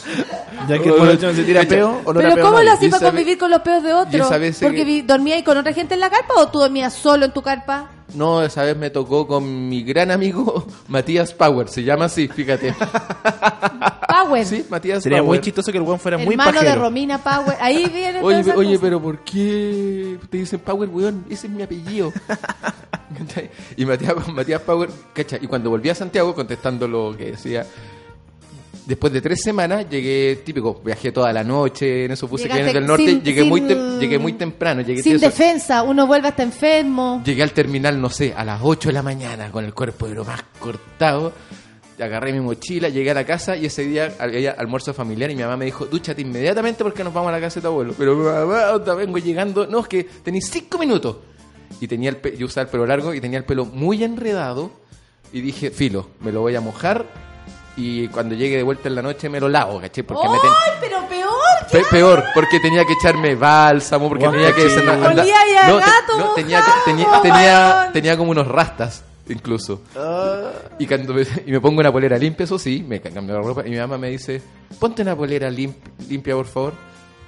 [0.68, 2.72] Ya que por hecho no se tira peo, olor a Pero peo ¿cómo no lo
[2.72, 2.74] había.
[2.74, 4.26] hacías para convivir con los peos de y otro?
[4.26, 7.26] esa vez ¿Porque que- dormías con otra gente en la carpa o tú dormías solo
[7.26, 7.90] en tu carpa?
[8.14, 12.74] No, esa vez me tocó con mi gran amigo Matías Power, se llama así, fíjate.
[14.08, 14.46] Power.
[14.46, 16.82] Sí, Matías Sería muy chistoso que el weón fuera muy Hermano de pajero.
[16.82, 17.58] Romina Power.
[17.60, 21.26] Ahí viene Oye, oye, pero ¿por qué te dicen Power, weón?
[21.30, 22.14] Ese es mi apellido.
[23.18, 23.50] ¿Cachai?
[23.78, 25.40] y Matías, Matías Power, ¿cachai?
[25.44, 27.66] Y cuando volví a Santiago, contestando lo que decía,
[28.86, 32.86] después de tres semanas, llegué típico, viajé toda la noche en esos buses que del
[32.86, 36.44] norte, sin- llegué, muy tem- llegué muy temprano, llegué, Sin eso- defensa, uno vuelve hasta
[36.44, 37.22] enfermo.
[37.26, 40.16] llegué al terminal, no sé, a las 8 de la mañana, con el cuerpo de
[40.16, 41.34] lo más cortado.
[41.98, 45.44] Agarré mi mochila, llegué a la casa y ese día había almuerzo familiar y mi
[45.44, 47.94] mamá me dijo, dúchate inmediatamente porque nos vamos a la casa de tu abuelo.
[47.98, 51.16] Pero mamá, vengo llegando, no, es que tenéis cinco minutos.
[51.82, 54.72] Y tenía el pe- yo usaba el pelo largo y tenía el pelo muy enredado
[55.34, 57.06] y dije, filo, me lo voy a mojar
[57.78, 60.04] y cuando llegue de vuelta en la noche me lo lavo, ¿caché?
[60.04, 61.32] Porque me ten- ¡Ay, pero peor!
[61.70, 64.70] ¿qué Pe- peor, porque tenía que echarme bálsamo, porque Guau, tenía que
[65.68, 69.82] no, te- gato no, tenía, que- tenía, tenía, como unos rastas, incluso.
[70.80, 73.64] Y cuando me, y me pongo una polera limpia, eso sí, me cambio la ropa,
[73.66, 74.42] y mi mamá me dice,
[74.80, 75.76] ponte una polera limp-
[76.08, 76.74] limpia, por favor.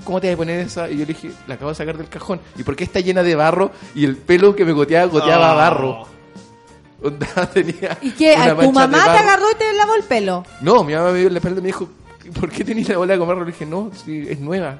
[0.03, 0.89] ¿Cómo te vas a poner esa?
[0.89, 2.39] Y yo le dije, la acabo de sacar del cajón.
[2.57, 3.71] ¿Y por qué está llena de barro?
[3.95, 5.57] Y el pelo que me goteaba, goteaba Oh.
[5.57, 6.07] barro.
[7.03, 8.35] Onda, tenía ¿Y qué?
[8.35, 10.45] una ¿Tu mamá te agarró y te lavó el pelo?
[10.61, 11.89] No, mi mamá me dio en la espalda y me dijo,
[12.39, 13.41] ¿por qué tenías la bola con barro?
[13.41, 14.79] Le dije, no, sí, es nueva.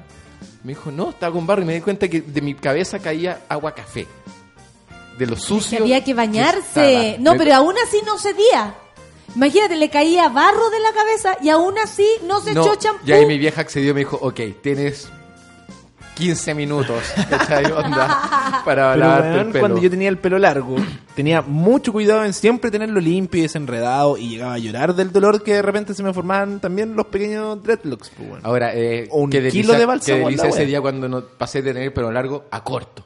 [0.64, 3.42] Me dijo, no, estaba con barro y me di cuenta que de mi cabeza caía
[3.48, 4.06] agua café.
[5.18, 5.78] De lo Que sucio.
[5.80, 7.16] había que bañarse.
[7.20, 8.74] No, Me- pero aún así no cedía.
[9.36, 13.02] Imagínate, le caía barro de la cabeza y aún así no se No, echó champú.
[13.06, 15.08] y ahí mi vieja accedió y me dijo, ok, tienes
[16.16, 17.00] 15 minutos.
[17.76, 19.60] Onda, para Pero, lavarte weón, el pelo.
[19.60, 20.76] cuando yo tenía el pelo largo,
[21.14, 25.42] tenía mucho cuidado en siempre tenerlo limpio y desenredado y llegaba a llorar del dolor
[25.44, 28.10] que de repente se me formaban también los pequeños dreadlocks.
[28.16, 28.44] pues.
[28.44, 30.66] Ahora, eh, Un kilo delicia- de bálsamo la delicia ese wea.
[30.66, 33.04] día cuando no, pasé de tener pelo largo a corto.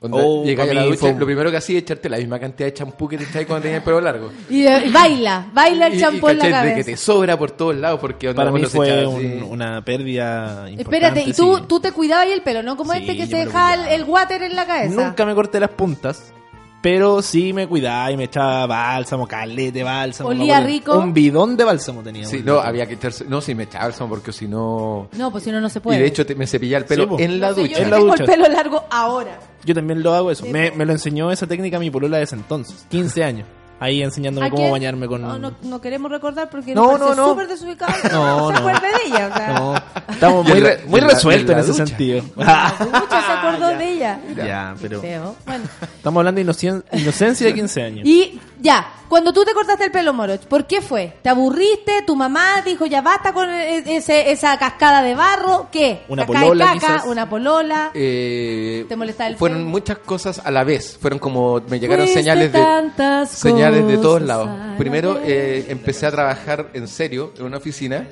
[0.00, 2.18] Oh, llegáis a pa' la mí ducha, fue- lo primero que hacía es echarte la
[2.18, 4.30] misma cantidad de champú que te echáis cuando tenías el pelo largo.
[4.48, 6.76] Y, eh, y baila, baila el champú en la de cabeza.
[6.76, 9.42] que te sobra por todos lados porque onda, Para mí fue echaba un- así.
[9.50, 10.82] una pérdida importante.
[10.82, 11.62] Espérate, y tú, sí.
[11.66, 12.76] tú te cuidabas ahí el pelo, ¿no?
[12.76, 13.94] Como Sí, este que se me lo deja el, cuidaba.
[13.96, 14.94] el water en la cabeza.
[14.94, 16.32] Nunca me corté las puntas,
[16.80, 20.30] pero sí me cuidaba y me echaba bálsamo, calete, bálsamo.
[20.30, 20.96] Olía rico.
[20.98, 22.24] Un bidón de bálsamo tenía.
[22.26, 23.24] Sí, no, había que echarse.
[23.24, 25.08] No, sí, me echaba bálsamo porque si no.
[25.16, 25.98] No, pues si no, no se puede.
[25.98, 27.18] Y de hecho te- me cepillaba el pelo Sí, po.
[27.18, 27.68] en la No ducha.
[27.72, 28.22] Yo En la tengo ducha.
[28.24, 29.40] el pelo largo ahora.
[29.64, 30.46] Yo también lo hago eso.
[30.46, 30.76] Me, po.
[30.78, 33.46] me lo enseñó esa técnica mi polola desde entonces, 15 años.
[33.80, 34.72] Ahí enseñándome ¿A cómo quién?
[34.72, 35.22] bañarme con...
[35.22, 37.28] No, no, no queremos recordar porque No, no, no.
[37.30, 37.92] súper desubicado.
[38.12, 38.58] No, se no.
[38.58, 39.30] acuerda de ella.
[39.32, 39.74] O sea, No,
[40.12, 41.86] estamos muy, re- muy resueltos en en ese ducha.
[41.86, 42.22] sentido.
[42.34, 44.20] mucho se acordó de ella.
[44.36, 45.00] ya, pero...
[45.00, 45.36] Feo.
[45.46, 45.64] Bueno.
[45.96, 48.06] Estamos hablando de inocencia de 15 años.
[48.06, 51.14] Y ya, cuando tú te cortaste el pelo, Moroch, ¿por qué fue?
[51.22, 52.02] ¿Te aburriste?
[52.06, 55.68] ¿Tu mamá dijo ya basta con e- ese, esa cascada de barro?
[55.72, 56.02] ¿Qué?
[56.08, 56.74] Una ¿Cascada de polola, caca?
[56.78, 57.04] quizás.
[57.06, 57.90] ¿Una polola?
[57.94, 59.70] Eh, ¿Te molestaba el fueron pelo?
[59.70, 60.98] muchas cosas a la vez.
[61.00, 61.60] Fueron como.
[61.68, 62.58] Me llegaron Fuiste señales de.
[62.60, 64.48] tantas Señales de todos cosas lados.
[64.48, 65.22] a la Primero vez.
[65.26, 68.06] eh, empecé a trabajar en serio en una oficina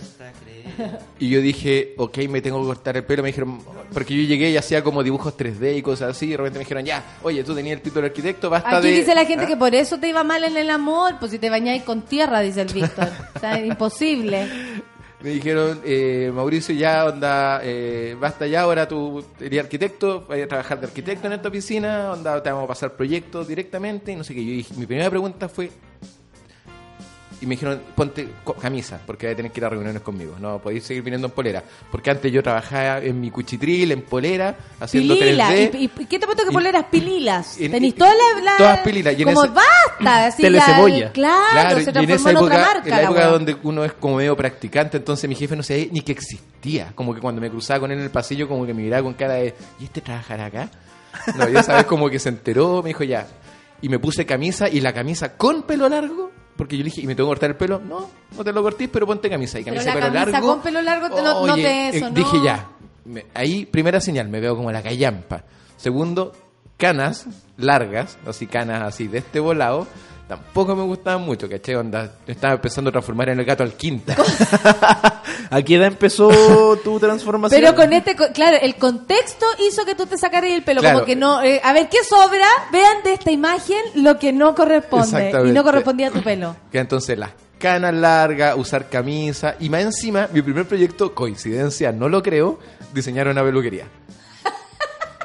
[1.18, 3.22] Y yo dije, ok, me tengo que cortar el pelo.
[3.22, 3.60] Me dijeron,
[3.92, 6.26] porque yo llegué y hacía como dibujos 3D y cosas así.
[6.26, 8.88] Y de repente me dijeron, ya, oye, tú tenías el título de arquitecto, basta Aquí
[8.88, 8.96] de.
[8.98, 9.48] dice la gente ¿Ah?
[9.48, 12.40] que por eso te iba mal en el amor, pues si te bañáis con tierra,
[12.40, 13.08] dice el Víctor.
[13.36, 14.48] O sea, es imposible.
[15.20, 20.48] Me dijeron, eh, Mauricio, ya, onda, eh, basta ya, ahora tú eres arquitecto, vayas a
[20.48, 24.22] trabajar de arquitecto en esta oficina, onda, te vamos a pasar proyectos directamente, y no
[24.24, 24.44] sé qué.
[24.44, 25.70] Yo dije, mi primera pregunta fue,
[27.40, 28.28] y me dijeron, ponte
[28.60, 31.62] camisa, porque tener que ir a reuniones conmigo, no podéis seguir viniendo en polera.
[31.90, 35.50] Porque antes yo trabajaba en mi cuchitril, en polera, haciendo Pilila.
[35.50, 35.74] 3D.
[35.74, 37.56] ¿Y, y qué te puesto que poleras pililas?
[37.56, 38.42] Tenéis todas las...
[38.44, 41.06] la- todas pililas, y en Como ese- basta, así Telecebolla.
[41.06, 42.84] la- Claro, se y en transformó esa en, época, otra marca.
[42.84, 45.86] en la la época donde uno es como medio practicante, entonces mi jefe no sabía
[45.90, 46.92] ni que existía.
[46.94, 49.14] Como que cuando me cruzaba con él en el pasillo, como que me miraba con
[49.14, 50.70] cara de, ¿y este trabajará acá?
[51.36, 53.26] No, ya sabes, como que se enteró, me dijo ya.
[53.82, 57.06] Y me puse camisa, y la camisa con pelo largo, porque yo le dije, ¿y
[57.06, 57.80] me tengo que cortar el pelo?
[57.80, 59.58] No, no te lo cortís, pero ponte camisa.
[59.60, 60.48] Y Pero camisa la de pelo camisa largo.
[60.54, 62.10] con pelo largo te- no, te eh, eso.
[62.10, 62.68] Dije ya.
[63.04, 65.44] Me- ahí, primera señal, me veo como la callampa.
[65.76, 66.32] Segundo,
[66.76, 67.26] canas
[67.56, 69.86] largas, así canas así de este volado.
[70.28, 71.76] Tampoco me gustaban mucho, ¿cachai?
[71.76, 74.16] Onda, estaba empezando a transformar en el gato al quinta.
[75.50, 77.60] ¿A qué edad empezó tu transformación?
[77.60, 80.96] Pero con este, co- claro, el contexto hizo que tú te sacaras el pelo, Claro.
[80.98, 82.46] como que no, eh, a ver, ¿qué sobra?
[82.72, 86.56] Vean de esta imagen lo que no corresponde y no correspondía a tu pelo.
[86.72, 89.54] que entonces las canas largas, usar camisa.
[89.60, 92.58] Y más encima, mi primer proyecto, coincidencia, no lo creo,
[92.92, 93.86] diseñar una peluquería.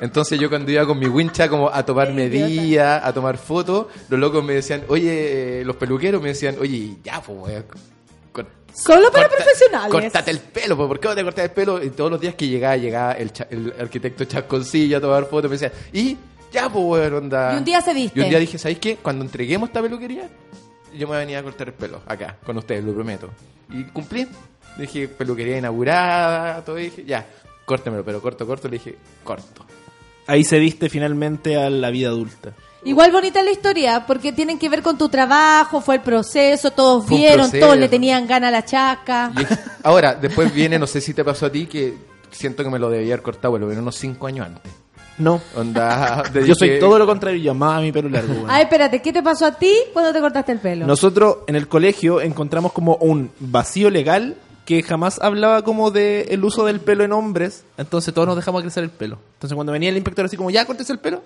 [0.02, 4.20] Entonces yo cuando iba con mi wincha como a tomar medidas, a tomar fotos, los
[4.20, 7.64] locos me decían, oye, eh, los peluqueros me decían, oye, ya, pues,
[8.74, 9.92] Solo para corta- profesionales.
[9.92, 11.84] Cortate el pelo, pues, ¿por qué no te cortas el pelo?
[11.84, 15.52] Y todos los días que llegaba, llegaba el, cha- el arquitecto Chasconcilla a tomar fotos,
[15.52, 16.18] me decía, y
[16.54, 17.54] ya, pues, weón, onda.
[17.54, 18.18] Y un día se viste.
[18.20, 18.96] Y un día dije, ¿sabéis qué?
[18.96, 20.30] Cuando entreguemos esta peluquería,
[20.98, 23.30] yo me voy a cortar el pelo, acá, con ustedes, lo prometo.
[23.70, 24.26] Y cumplí.
[24.78, 27.26] Dije, peluquería inaugurada, todo, y dije, ya,
[27.66, 28.96] córtemelo, pero corto, corto, le dije,
[29.26, 29.66] corto.
[30.32, 32.54] Ahí se viste finalmente a la vida adulta.
[32.86, 37.06] Igual bonita la historia, porque tienen que ver con tu trabajo, fue el proceso, todos
[37.06, 37.66] Fue vieron, proceso.
[37.66, 39.32] todos le tenían gana a la chaca.
[39.38, 39.46] Y-
[39.84, 41.96] ahora, después viene, no sé si te pasó a ti, que
[42.32, 44.72] siento que me lo debía haber cortado, pero unos 5 años antes.
[45.18, 45.42] No.
[45.56, 48.34] Onda, Yo soy todo lo contrario, yo amaba mi pelo largo.
[48.34, 48.50] weón.
[48.50, 50.88] Ay, espérate, ¿qué te pasó a ti cuando te cortaste el pelo?
[50.88, 56.44] Nosotros en el colegio encontramos como un vacío legal que jamás hablaba como de el
[56.44, 59.18] uso del pelo en hombres, entonces todos nos dejamos crecer el pelo.
[59.34, 61.24] Entonces cuando venía el inspector así como, ya cortes el pelo,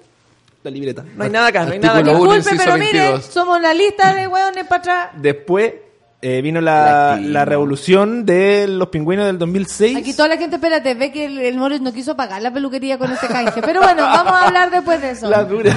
[0.64, 1.04] la libreta.
[1.16, 2.12] No hay nada acá, no hay nada acá.
[2.12, 3.26] Disculpe, pero mire, 22.
[3.26, 5.10] somos la lista de hueones para atrás.
[5.22, 5.74] Después
[6.22, 9.98] eh, vino La la, revolución de los pingüinos del 2006.
[9.98, 12.98] Aquí toda la gente, espérate, ve que el, el Morris no quiso pagar la peluquería
[12.98, 13.62] con ese canje.
[13.62, 15.30] Pero bueno, vamos a hablar después de eso.
[15.30, 15.72] La dura.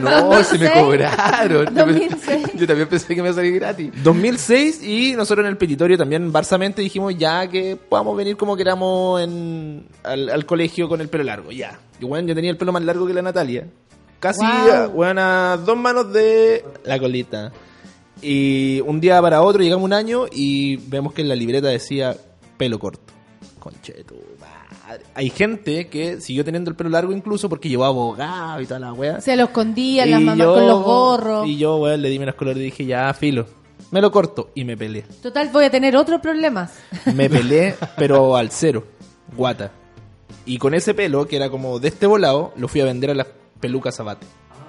[0.00, 0.70] No, se me 2006.
[0.74, 1.74] cobraron.
[1.74, 2.46] 2006.
[2.54, 3.90] Yo también pensé que me iba a salir gratis.
[4.02, 9.20] 2006 y nosotros en el petitorio también barsamente dijimos ya que podamos venir como queramos
[9.20, 11.78] en, al, al colegio con el pelo largo, ya.
[12.00, 13.66] Y bueno, yo tenía el pelo más largo que la Natalia.
[14.18, 14.90] Casi, Wow.
[14.90, 17.52] bueno, a dos manos de la colita.
[18.22, 22.16] Y un día para otro llegamos un año y vemos que en la libreta decía
[22.56, 23.12] pelo corto.
[23.58, 25.04] Concheto, madre.
[25.14, 28.92] Hay gente que siguió teniendo el pelo largo incluso porque llevó abogado y toda la
[28.92, 29.20] wea.
[29.20, 31.46] Se lo escondían las mamás yo- con los gorros.
[31.46, 33.46] Y yo, weón, le di menos color y dije, ya, filo.
[33.90, 35.02] Me lo corto y me peleé.
[35.22, 36.72] Total, voy a tener otros problemas.
[37.14, 38.84] Me peleé, pero al cero.
[39.36, 39.72] Guata.
[40.46, 43.14] Y con ese pelo, que era como de este volado, lo fui a vender a
[43.14, 43.26] las
[43.58, 44.26] pelucas Abate.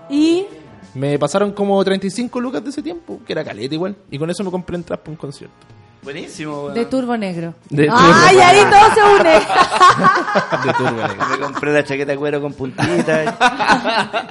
[0.10, 0.46] Y
[0.94, 3.96] Me pasaron como 35 lucas de ese tiempo, que era caleta igual.
[4.10, 5.56] Y con eso me compré entradas para un concierto.
[6.04, 6.74] Buenísimo, weón.
[6.74, 7.54] de turbo negro.
[7.70, 8.44] De ¡Ay, turbo.
[8.44, 9.34] ahí todo se une!
[10.66, 11.26] De turbo negro.
[11.30, 13.34] Me compré la chaqueta de cuero con puntitas.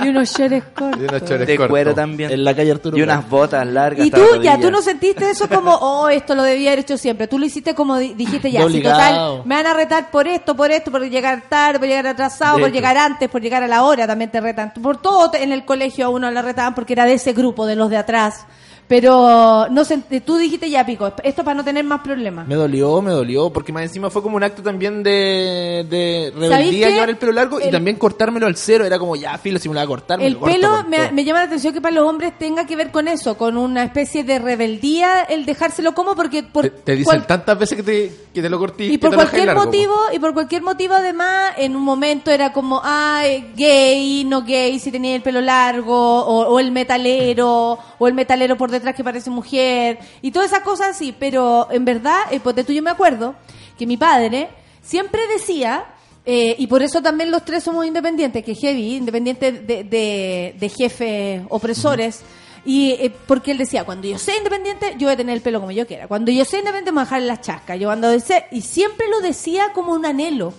[0.05, 1.01] y unos shorts cortos.
[1.01, 1.71] Y unos chores de cortos.
[1.71, 2.31] cuero también.
[2.33, 4.05] En la calle Arturo Y unas botas largas.
[4.05, 6.99] Y tú, la ya, tú no sentiste eso como, oh, esto lo debía haber hecho
[6.99, 7.29] siempre.
[7.29, 10.57] Tú lo hiciste como di- dijiste ya, si total, me van a retar por esto,
[10.57, 12.75] por esto, por llegar tarde, por llegar atrasado, De por hecho.
[12.75, 14.73] llegar antes, por llegar a la hora, también te retan.
[14.83, 17.77] Por todo en el colegio a uno le retaban porque era de ese grupo, de
[17.77, 18.45] los de atrás.
[18.91, 22.49] Pero no sent- tú dijiste ya, pico, esto para no tener más problemas.
[22.49, 26.51] Me dolió, me dolió, porque más encima fue como un acto también de, de ¿Sabéis
[26.51, 28.85] rebeldía llevar el pelo largo y también cortármelo al cero.
[28.85, 31.25] Era como, ya, filo, si me lo voy a cortar, me El corto pelo me,
[31.25, 34.25] llama la atención que para los hombres tenga que ver con eso, con una especie
[34.25, 38.12] de rebeldía el dejárselo como porque por Te, te dicen cual- tantas veces que te,
[38.35, 41.77] que te lo cortís y por cualquier largo, motivo y por cualquier motivo además en
[41.77, 45.95] un momento era como ay gay no gay si tenía el pelo largo
[46.25, 50.62] o, o el metalero o el metalero por detrás que parece mujer y todas esas
[50.65, 53.35] cosas así pero en verdad el pote tuyo me acuerdo
[53.78, 54.48] que mi padre
[54.82, 55.86] siempre decía
[56.27, 60.69] eh, y por eso también los tres somos independientes que heavy independientes de, de, de
[60.69, 62.20] jefes opresores
[62.66, 65.61] Y eh, porque él decía, cuando yo sea independiente, yo voy a tener el pelo
[65.61, 66.07] como yo quiera.
[66.09, 67.81] Cuando yo sea independiente, me voy a dejar las chascas.
[67.81, 70.52] Yo cuando desee- y siempre lo decía como un anhelo.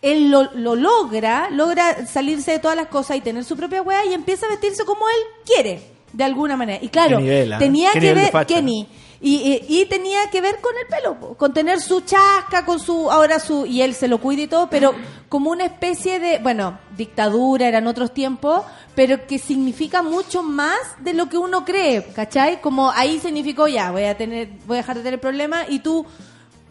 [0.00, 4.02] Él lo, lo logra, logra salirse de todas las cosas y tener su propia weá
[4.06, 5.82] y empieza a vestirse como él quiere,
[6.12, 6.78] de alguna manera.
[6.82, 7.58] Y claro, nivel, ¿ah?
[7.58, 8.32] tenía que ver.
[8.46, 8.86] Kenny,
[9.24, 9.36] y,
[9.68, 13.38] y, y tenía que ver con el pelo, con tener su chasca, con su, ahora
[13.38, 14.94] su, y él se lo cuida y todo, pero
[15.28, 18.62] como una especie de, bueno, dictadura, eran otros tiempos,
[18.96, 22.60] pero que significa mucho más de lo que uno cree, ¿cachai?
[22.60, 26.04] Como ahí significó, ya, voy a tener, voy a dejar de tener problemas y tú,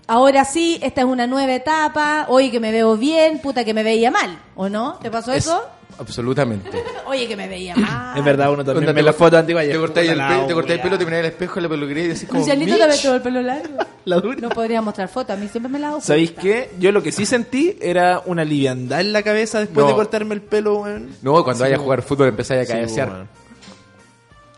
[0.05, 3.81] ahora sí, esta es una nueva etapa, oye que me veo bien, puta que me
[3.83, 4.95] veía mal, ¿o no?
[5.01, 5.63] ¿Te pasó Es- eso?
[5.99, 6.69] Absolutamente.
[7.05, 8.17] Oye que me veía mal.
[8.17, 10.77] Es verdad, uno también Cuando ve fotos antiguas y Te cortáis el, la te cortáis
[10.77, 12.39] el pelo, te miráis al espejo la peluquería y decís como...
[12.39, 12.79] Lucianito "Mitch".
[12.79, 13.77] también tuvo el pelo largo.
[14.41, 16.01] No podría mostrar fotos, a mí siempre me la hago.
[16.01, 16.71] ¿Sabéis qué?
[16.79, 19.89] Yo lo que sí sentí era una liviandad en la cabeza después No.
[19.89, 21.15] de cortarme el pelo, weón.
[21.21, 23.09] No, cuando Sí, vayas a jugar fútbol empezáis a Sí, cabecear.
[23.09, 23.29] weón.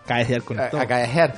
[0.08, 0.80] Cabecear con a, todo.
[0.82, 1.36] a cabecear.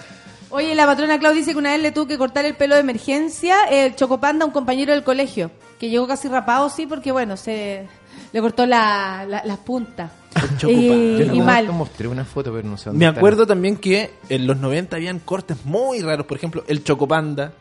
[0.50, 2.82] Oye, la patrona Clau dice que una vez le tuvo que cortar el pelo de
[2.82, 5.50] emergencia el chocopanda a un compañero del colegio,
[5.80, 7.88] que llegó casi rapado, sí, porque bueno, se
[8.36, 10.12] le cortó la, la- las puntas.
[10.68, 11.68] Y, Yo y mal.
[11.72, 13.18] mostré una foto, pero no sé dónde Me está.
[13.22, 17.54] acuerdo también que en los 90 habían cortes muy raros, por ejemplo, el Chocopanda.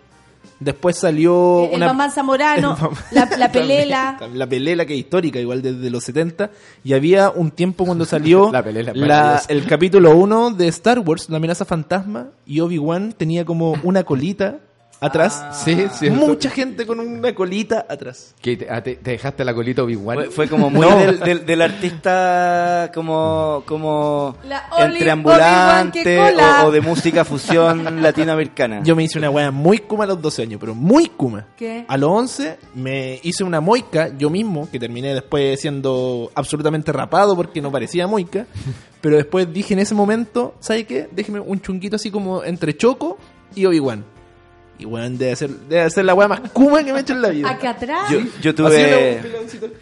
[0.58, 4.16] Después salió El una mamá Zamorano, El mamá- la, la pelela.
[4.18, 6.50] También, la pelela que es histórica, igual desde los 70.
[6.82, 11.28] Y había un tiempo cuando salió La pelela, la- el capítulo 1 de Star Wars,
[11.30, 14.58] La amenaza fantasma, y Obi-Wan tenía como una colita
[15.00, 15.62] atrás.
[15.64, 16.10] Sí, sí.
[16.10, 18.34] Mucha gente con una colita atrás.
[18.40, 20.16] Que te, ah, te- te dejaste la colita Obi-Wan.
[20.16, 20.96] Fue, fue como muy No.
[20.98, 24.36] del, del, del artista como como
[24.78, 26.18] entre ambulante
[26.64, 28.82] o de música fusión latinoamericana.
[28.82, 31.46] Yo me hice una wea muy kuma a los 12 años, pero muy kuma.
[31.56, 31.84] ¿Qué?
[31.88, 37.36] A los 11 me hice una moica yo mismo, que terminé después siendo absolutamente rapado
[37.36, 38.46] porque no parecía moica.
[39.00, 41.08] pero después dije en ese momento, ¿sabe qué?
[41.12, 43.18] Déjeme un chunguito así como entre Choco
[43.54, 44.04] y Obi-Wan.
[44.76, 47.22] Y weón, debe ser, debe ser la wea más kuma que me he hecho en
[47.22, 47.48] la vida.
[47.48, 48.10] Acá atrás.
[48.10, 49.20] Yo, yo tuve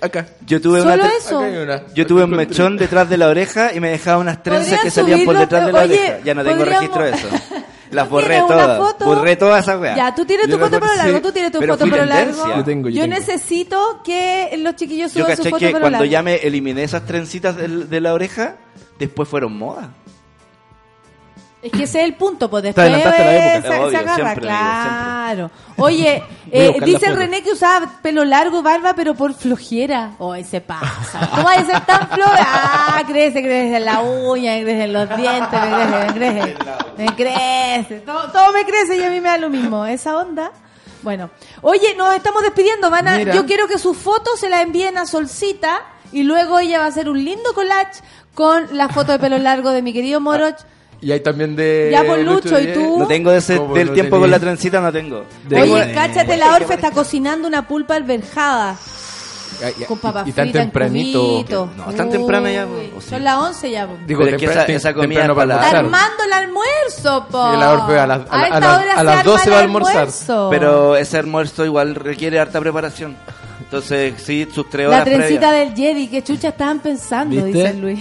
[0.01, 0.27] acá.
[0.47, 1.39] yo tuve Solo una tre- eso.
[1.39, 1.82] Acá hay una.
[1.94, 4.90] yo tuve un mechón detrás de la oreja y me dejaba unas trenzas ¿Podrías que
[4.90, 6.19] salían por detrás de la Oye, oreja.
[6.24, 7.28] Ya no tengo podríamos- registro de eso.
[7.93, 8.98] Las ¿Tú borré todas.
[9.01, 9.97] Borré todas esas weas.
[9.97, 12.14] Ya, tú tienes Yo tu foto corté, largo, tú tienes tu pero foto tendencia.
[12.16, 12.56] largo.
[12.56, 13.14] Yo tengo, yo tengo.
[13.19, 16.05] necesito que los chiquillos Yo suban su caché foto que cuando largo.
[16.06, 18.56] ya me eliminé esas trencitas del- de, la oreja,
[18.98, 19.90] después fueron moda.
[21.62, 23.90] Es que ese es el punto, pues Te después adelantaste la época.
[23.90, 25.51] se, agarra, siempre, claro.
[25.76, 27.18] Oye, Voy a eh, buscar la dice foto.
[27.18, 30.10] René que usaba pelo largo, barba, pero por flojera.
[30.18, 31.30] Oh, se pasa.
[31.30, 32.36] ¿Cómo vas a ser tan floja?
[32.40, 36.56] Ah, crece, crece en la uña, crece en los dientes, me crece, me crece.
[36.98, 38.01] Me crece.
[38.01, 39.86] Todo, todo me crece y a mí me da lo mismo.
[39.86, 40.51] Esa onda.
[41.02, 41.30] Bueno,
[41.60, 43.34] oye, nos estamos despidiendo, van a, Mira.
[43.34, 46.89] yo quiero que sus fotos se las envíen a Solcita y luego ella va a
[46.89, 48.02] hacer un lindo collage
[48.34, 50.56] con la foto de pelo largo de mi querido Moroch.
[51.03, 51.89] Y hay también de...
[51.91, 52.99] Ya, pues, Lucho, ¿y tú?
[53.01, 55.24] No tengo de ese, ¿Cómo del no tiempo con la trencita, no tengo.
[55.51, 58.77] Oye, cáchate, la Orfe está cocinando una pulpa alberjada
[59.65, 61.20] ay, con papas y, y tan fritas tempranito.
[61.20, 61.70] cubito.
[61.77, 63.11] No, tan temprano ya, Uy, ¿o sí?
[63.11, 63.87] Son las 11 ya.
[63.87, 63.97] po.
[64.07, 67.53] Digo, es que esa- esa comida para la- Está armando el almuerzo, po.
[67.55, 68.61] Y la Orfe a las- a la- a a
[68.99, 69.97] se las arma 12 el va a almorzar.
[69.97, 70.49] almuerzo.
[70.51, 73.16] Pero ese almuerzo igual requiere harta preparación.
[73.73, 75.74] Entonces, sí, sus tres horas La trencita previas.
[75.74, 77.59] del Jedi, que chucha estaban pensando, ¿Viste?
[77.69, 78.01] dice Luis.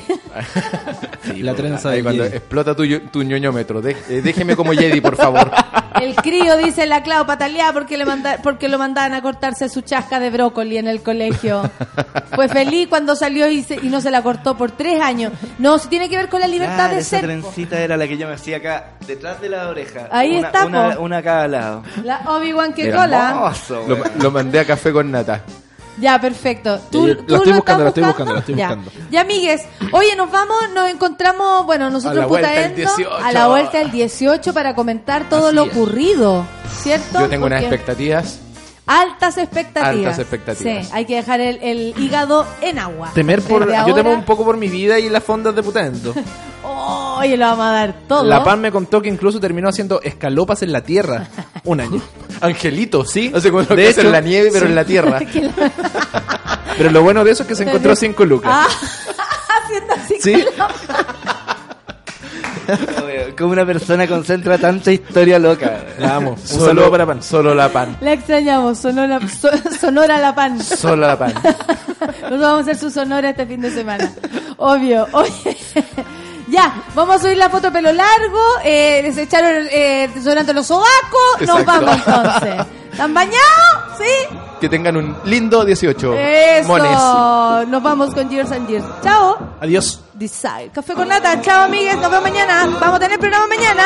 [1.38, 2.36] la trenza Ahí de cuando Jedi.
[2.36, 3.82] explota tu, tu ñoñómetro.
[3.88, 5.50] Eh, déjeme como Jedi, por favor.
[6.02, 9.82] El crío dice la Clau pataleada porque le manda, porque lo mandaban a cortarse su
[9.82, 11.62] chasca de brócoli en el colegio.
[12.36, 15.32] Fue feliz cuando salió y, se- y no se la cortó por tres años.
[15.60, 17.22] No, si tiene que ver con la libertad Claro, de esa ser.
[17.22, 17.28] po.
[17.28, 20.08] trencita era la que yo me hacía acá, detrás de la oreja.
[20.12, 21.84] Ahí una, está, Una, una a cada lado.
[22.04, 23.54] La Obi-Wan que cola.
[24.20, 25.44] Lo mandé a café con nata.
[26.00, 26.80] Ya, perfecto.
[26.90, 28.68] ¿Tú, Eh, la estoy lo buscando, la estoy buscando, la estoy Ya.
[28.76, 28.92] buscando.
[29.12, 29.62] Ya, amigues.
[29.92, 33.26] Oye, nos vamos, nos encontramos, bueno, nosotros A la en vuelta del Putaendo, 18.
[33.26, 35.72] a la vuelta del 18 para comentar todo Así lo es.
[35.72, 36.46] ocurrido,
[36.82, 37.20] ¿cierto?
[37.20, 38.40] Yo tengo unas expectativas.
[38.88, 39.96] Altas expectativas.
[39.96, 40.86] Altas expectativas.
[40.88, 43.12] Sí, hay que dejar el, el hígado en agua.
[43.14, 46.14] Temer por, Desde yo temo un poco por mi vida y las fondas de Putendo.
[46.64, 48.24] Oye, lo vamos a dar todo.
[48.24, 51.28] La PAN me contó que incluso terminó haciendo escalopas en la tierra
[51.64, 52.02] un año.
[52.42, 53.30] Angelito, ¿Sí?
[53.30, 54.70] No sé De hecho, en la nieve, pero sí.
[54.72, 55.20] en la tierra.
[56.78, 58.52] Pero lo bueno de eso es que se encontró cinco lucas.
[58.52, 58.68] Ah,
[59.64, 60.44] haciendo así ¿Sí?
[63.38, 65.84] Como una persona concentra tanta historia loca.
[66.00, 66.32] La amo.
[66.32, 67.22] Un Solo- saludo para PAN.
[67.22, 67.98] Solo la pan.
[68.02, 69.50] La extrañamos, sonora, so-
[69.80, 70.60] sonora la pan.
[70.64, 71.34] Solo la pan.
[71.34, 74.12] Nosotros vamos a hacer su sonora este fin de semana.
[74.58, 75.06] Obvio.
[75.12, 75.58] Oye.
[76.52, 80.68] Ya, vamos a subir la foto de pelo largo, eh, les echaron eh, desodorante los
[80.68, 82.66] sobacos, nos vamos entonces.
[82.92, 83.98] ¿Están bañados?
[83.98, 84.38] ¿Sí?
[84.60, 86.14] Que tengan un lindo 18.
[86.14, 86.68] Eso.
[86.68, 87.70] Mones.
[87.70, 88.84] Nos vamos con Years and Years.
[89.02, 89.38] Chao.
[89.62, 90.02] Adiós.
[90.14, 90.70] Desire.
[90.74, 91.42] Café con nata.
[91.42, 91.96] Chao, amigues.
[91.96, 92.68] Nos vemos mañana.
[92.80, 93.86] Vamos a tener programa mañana.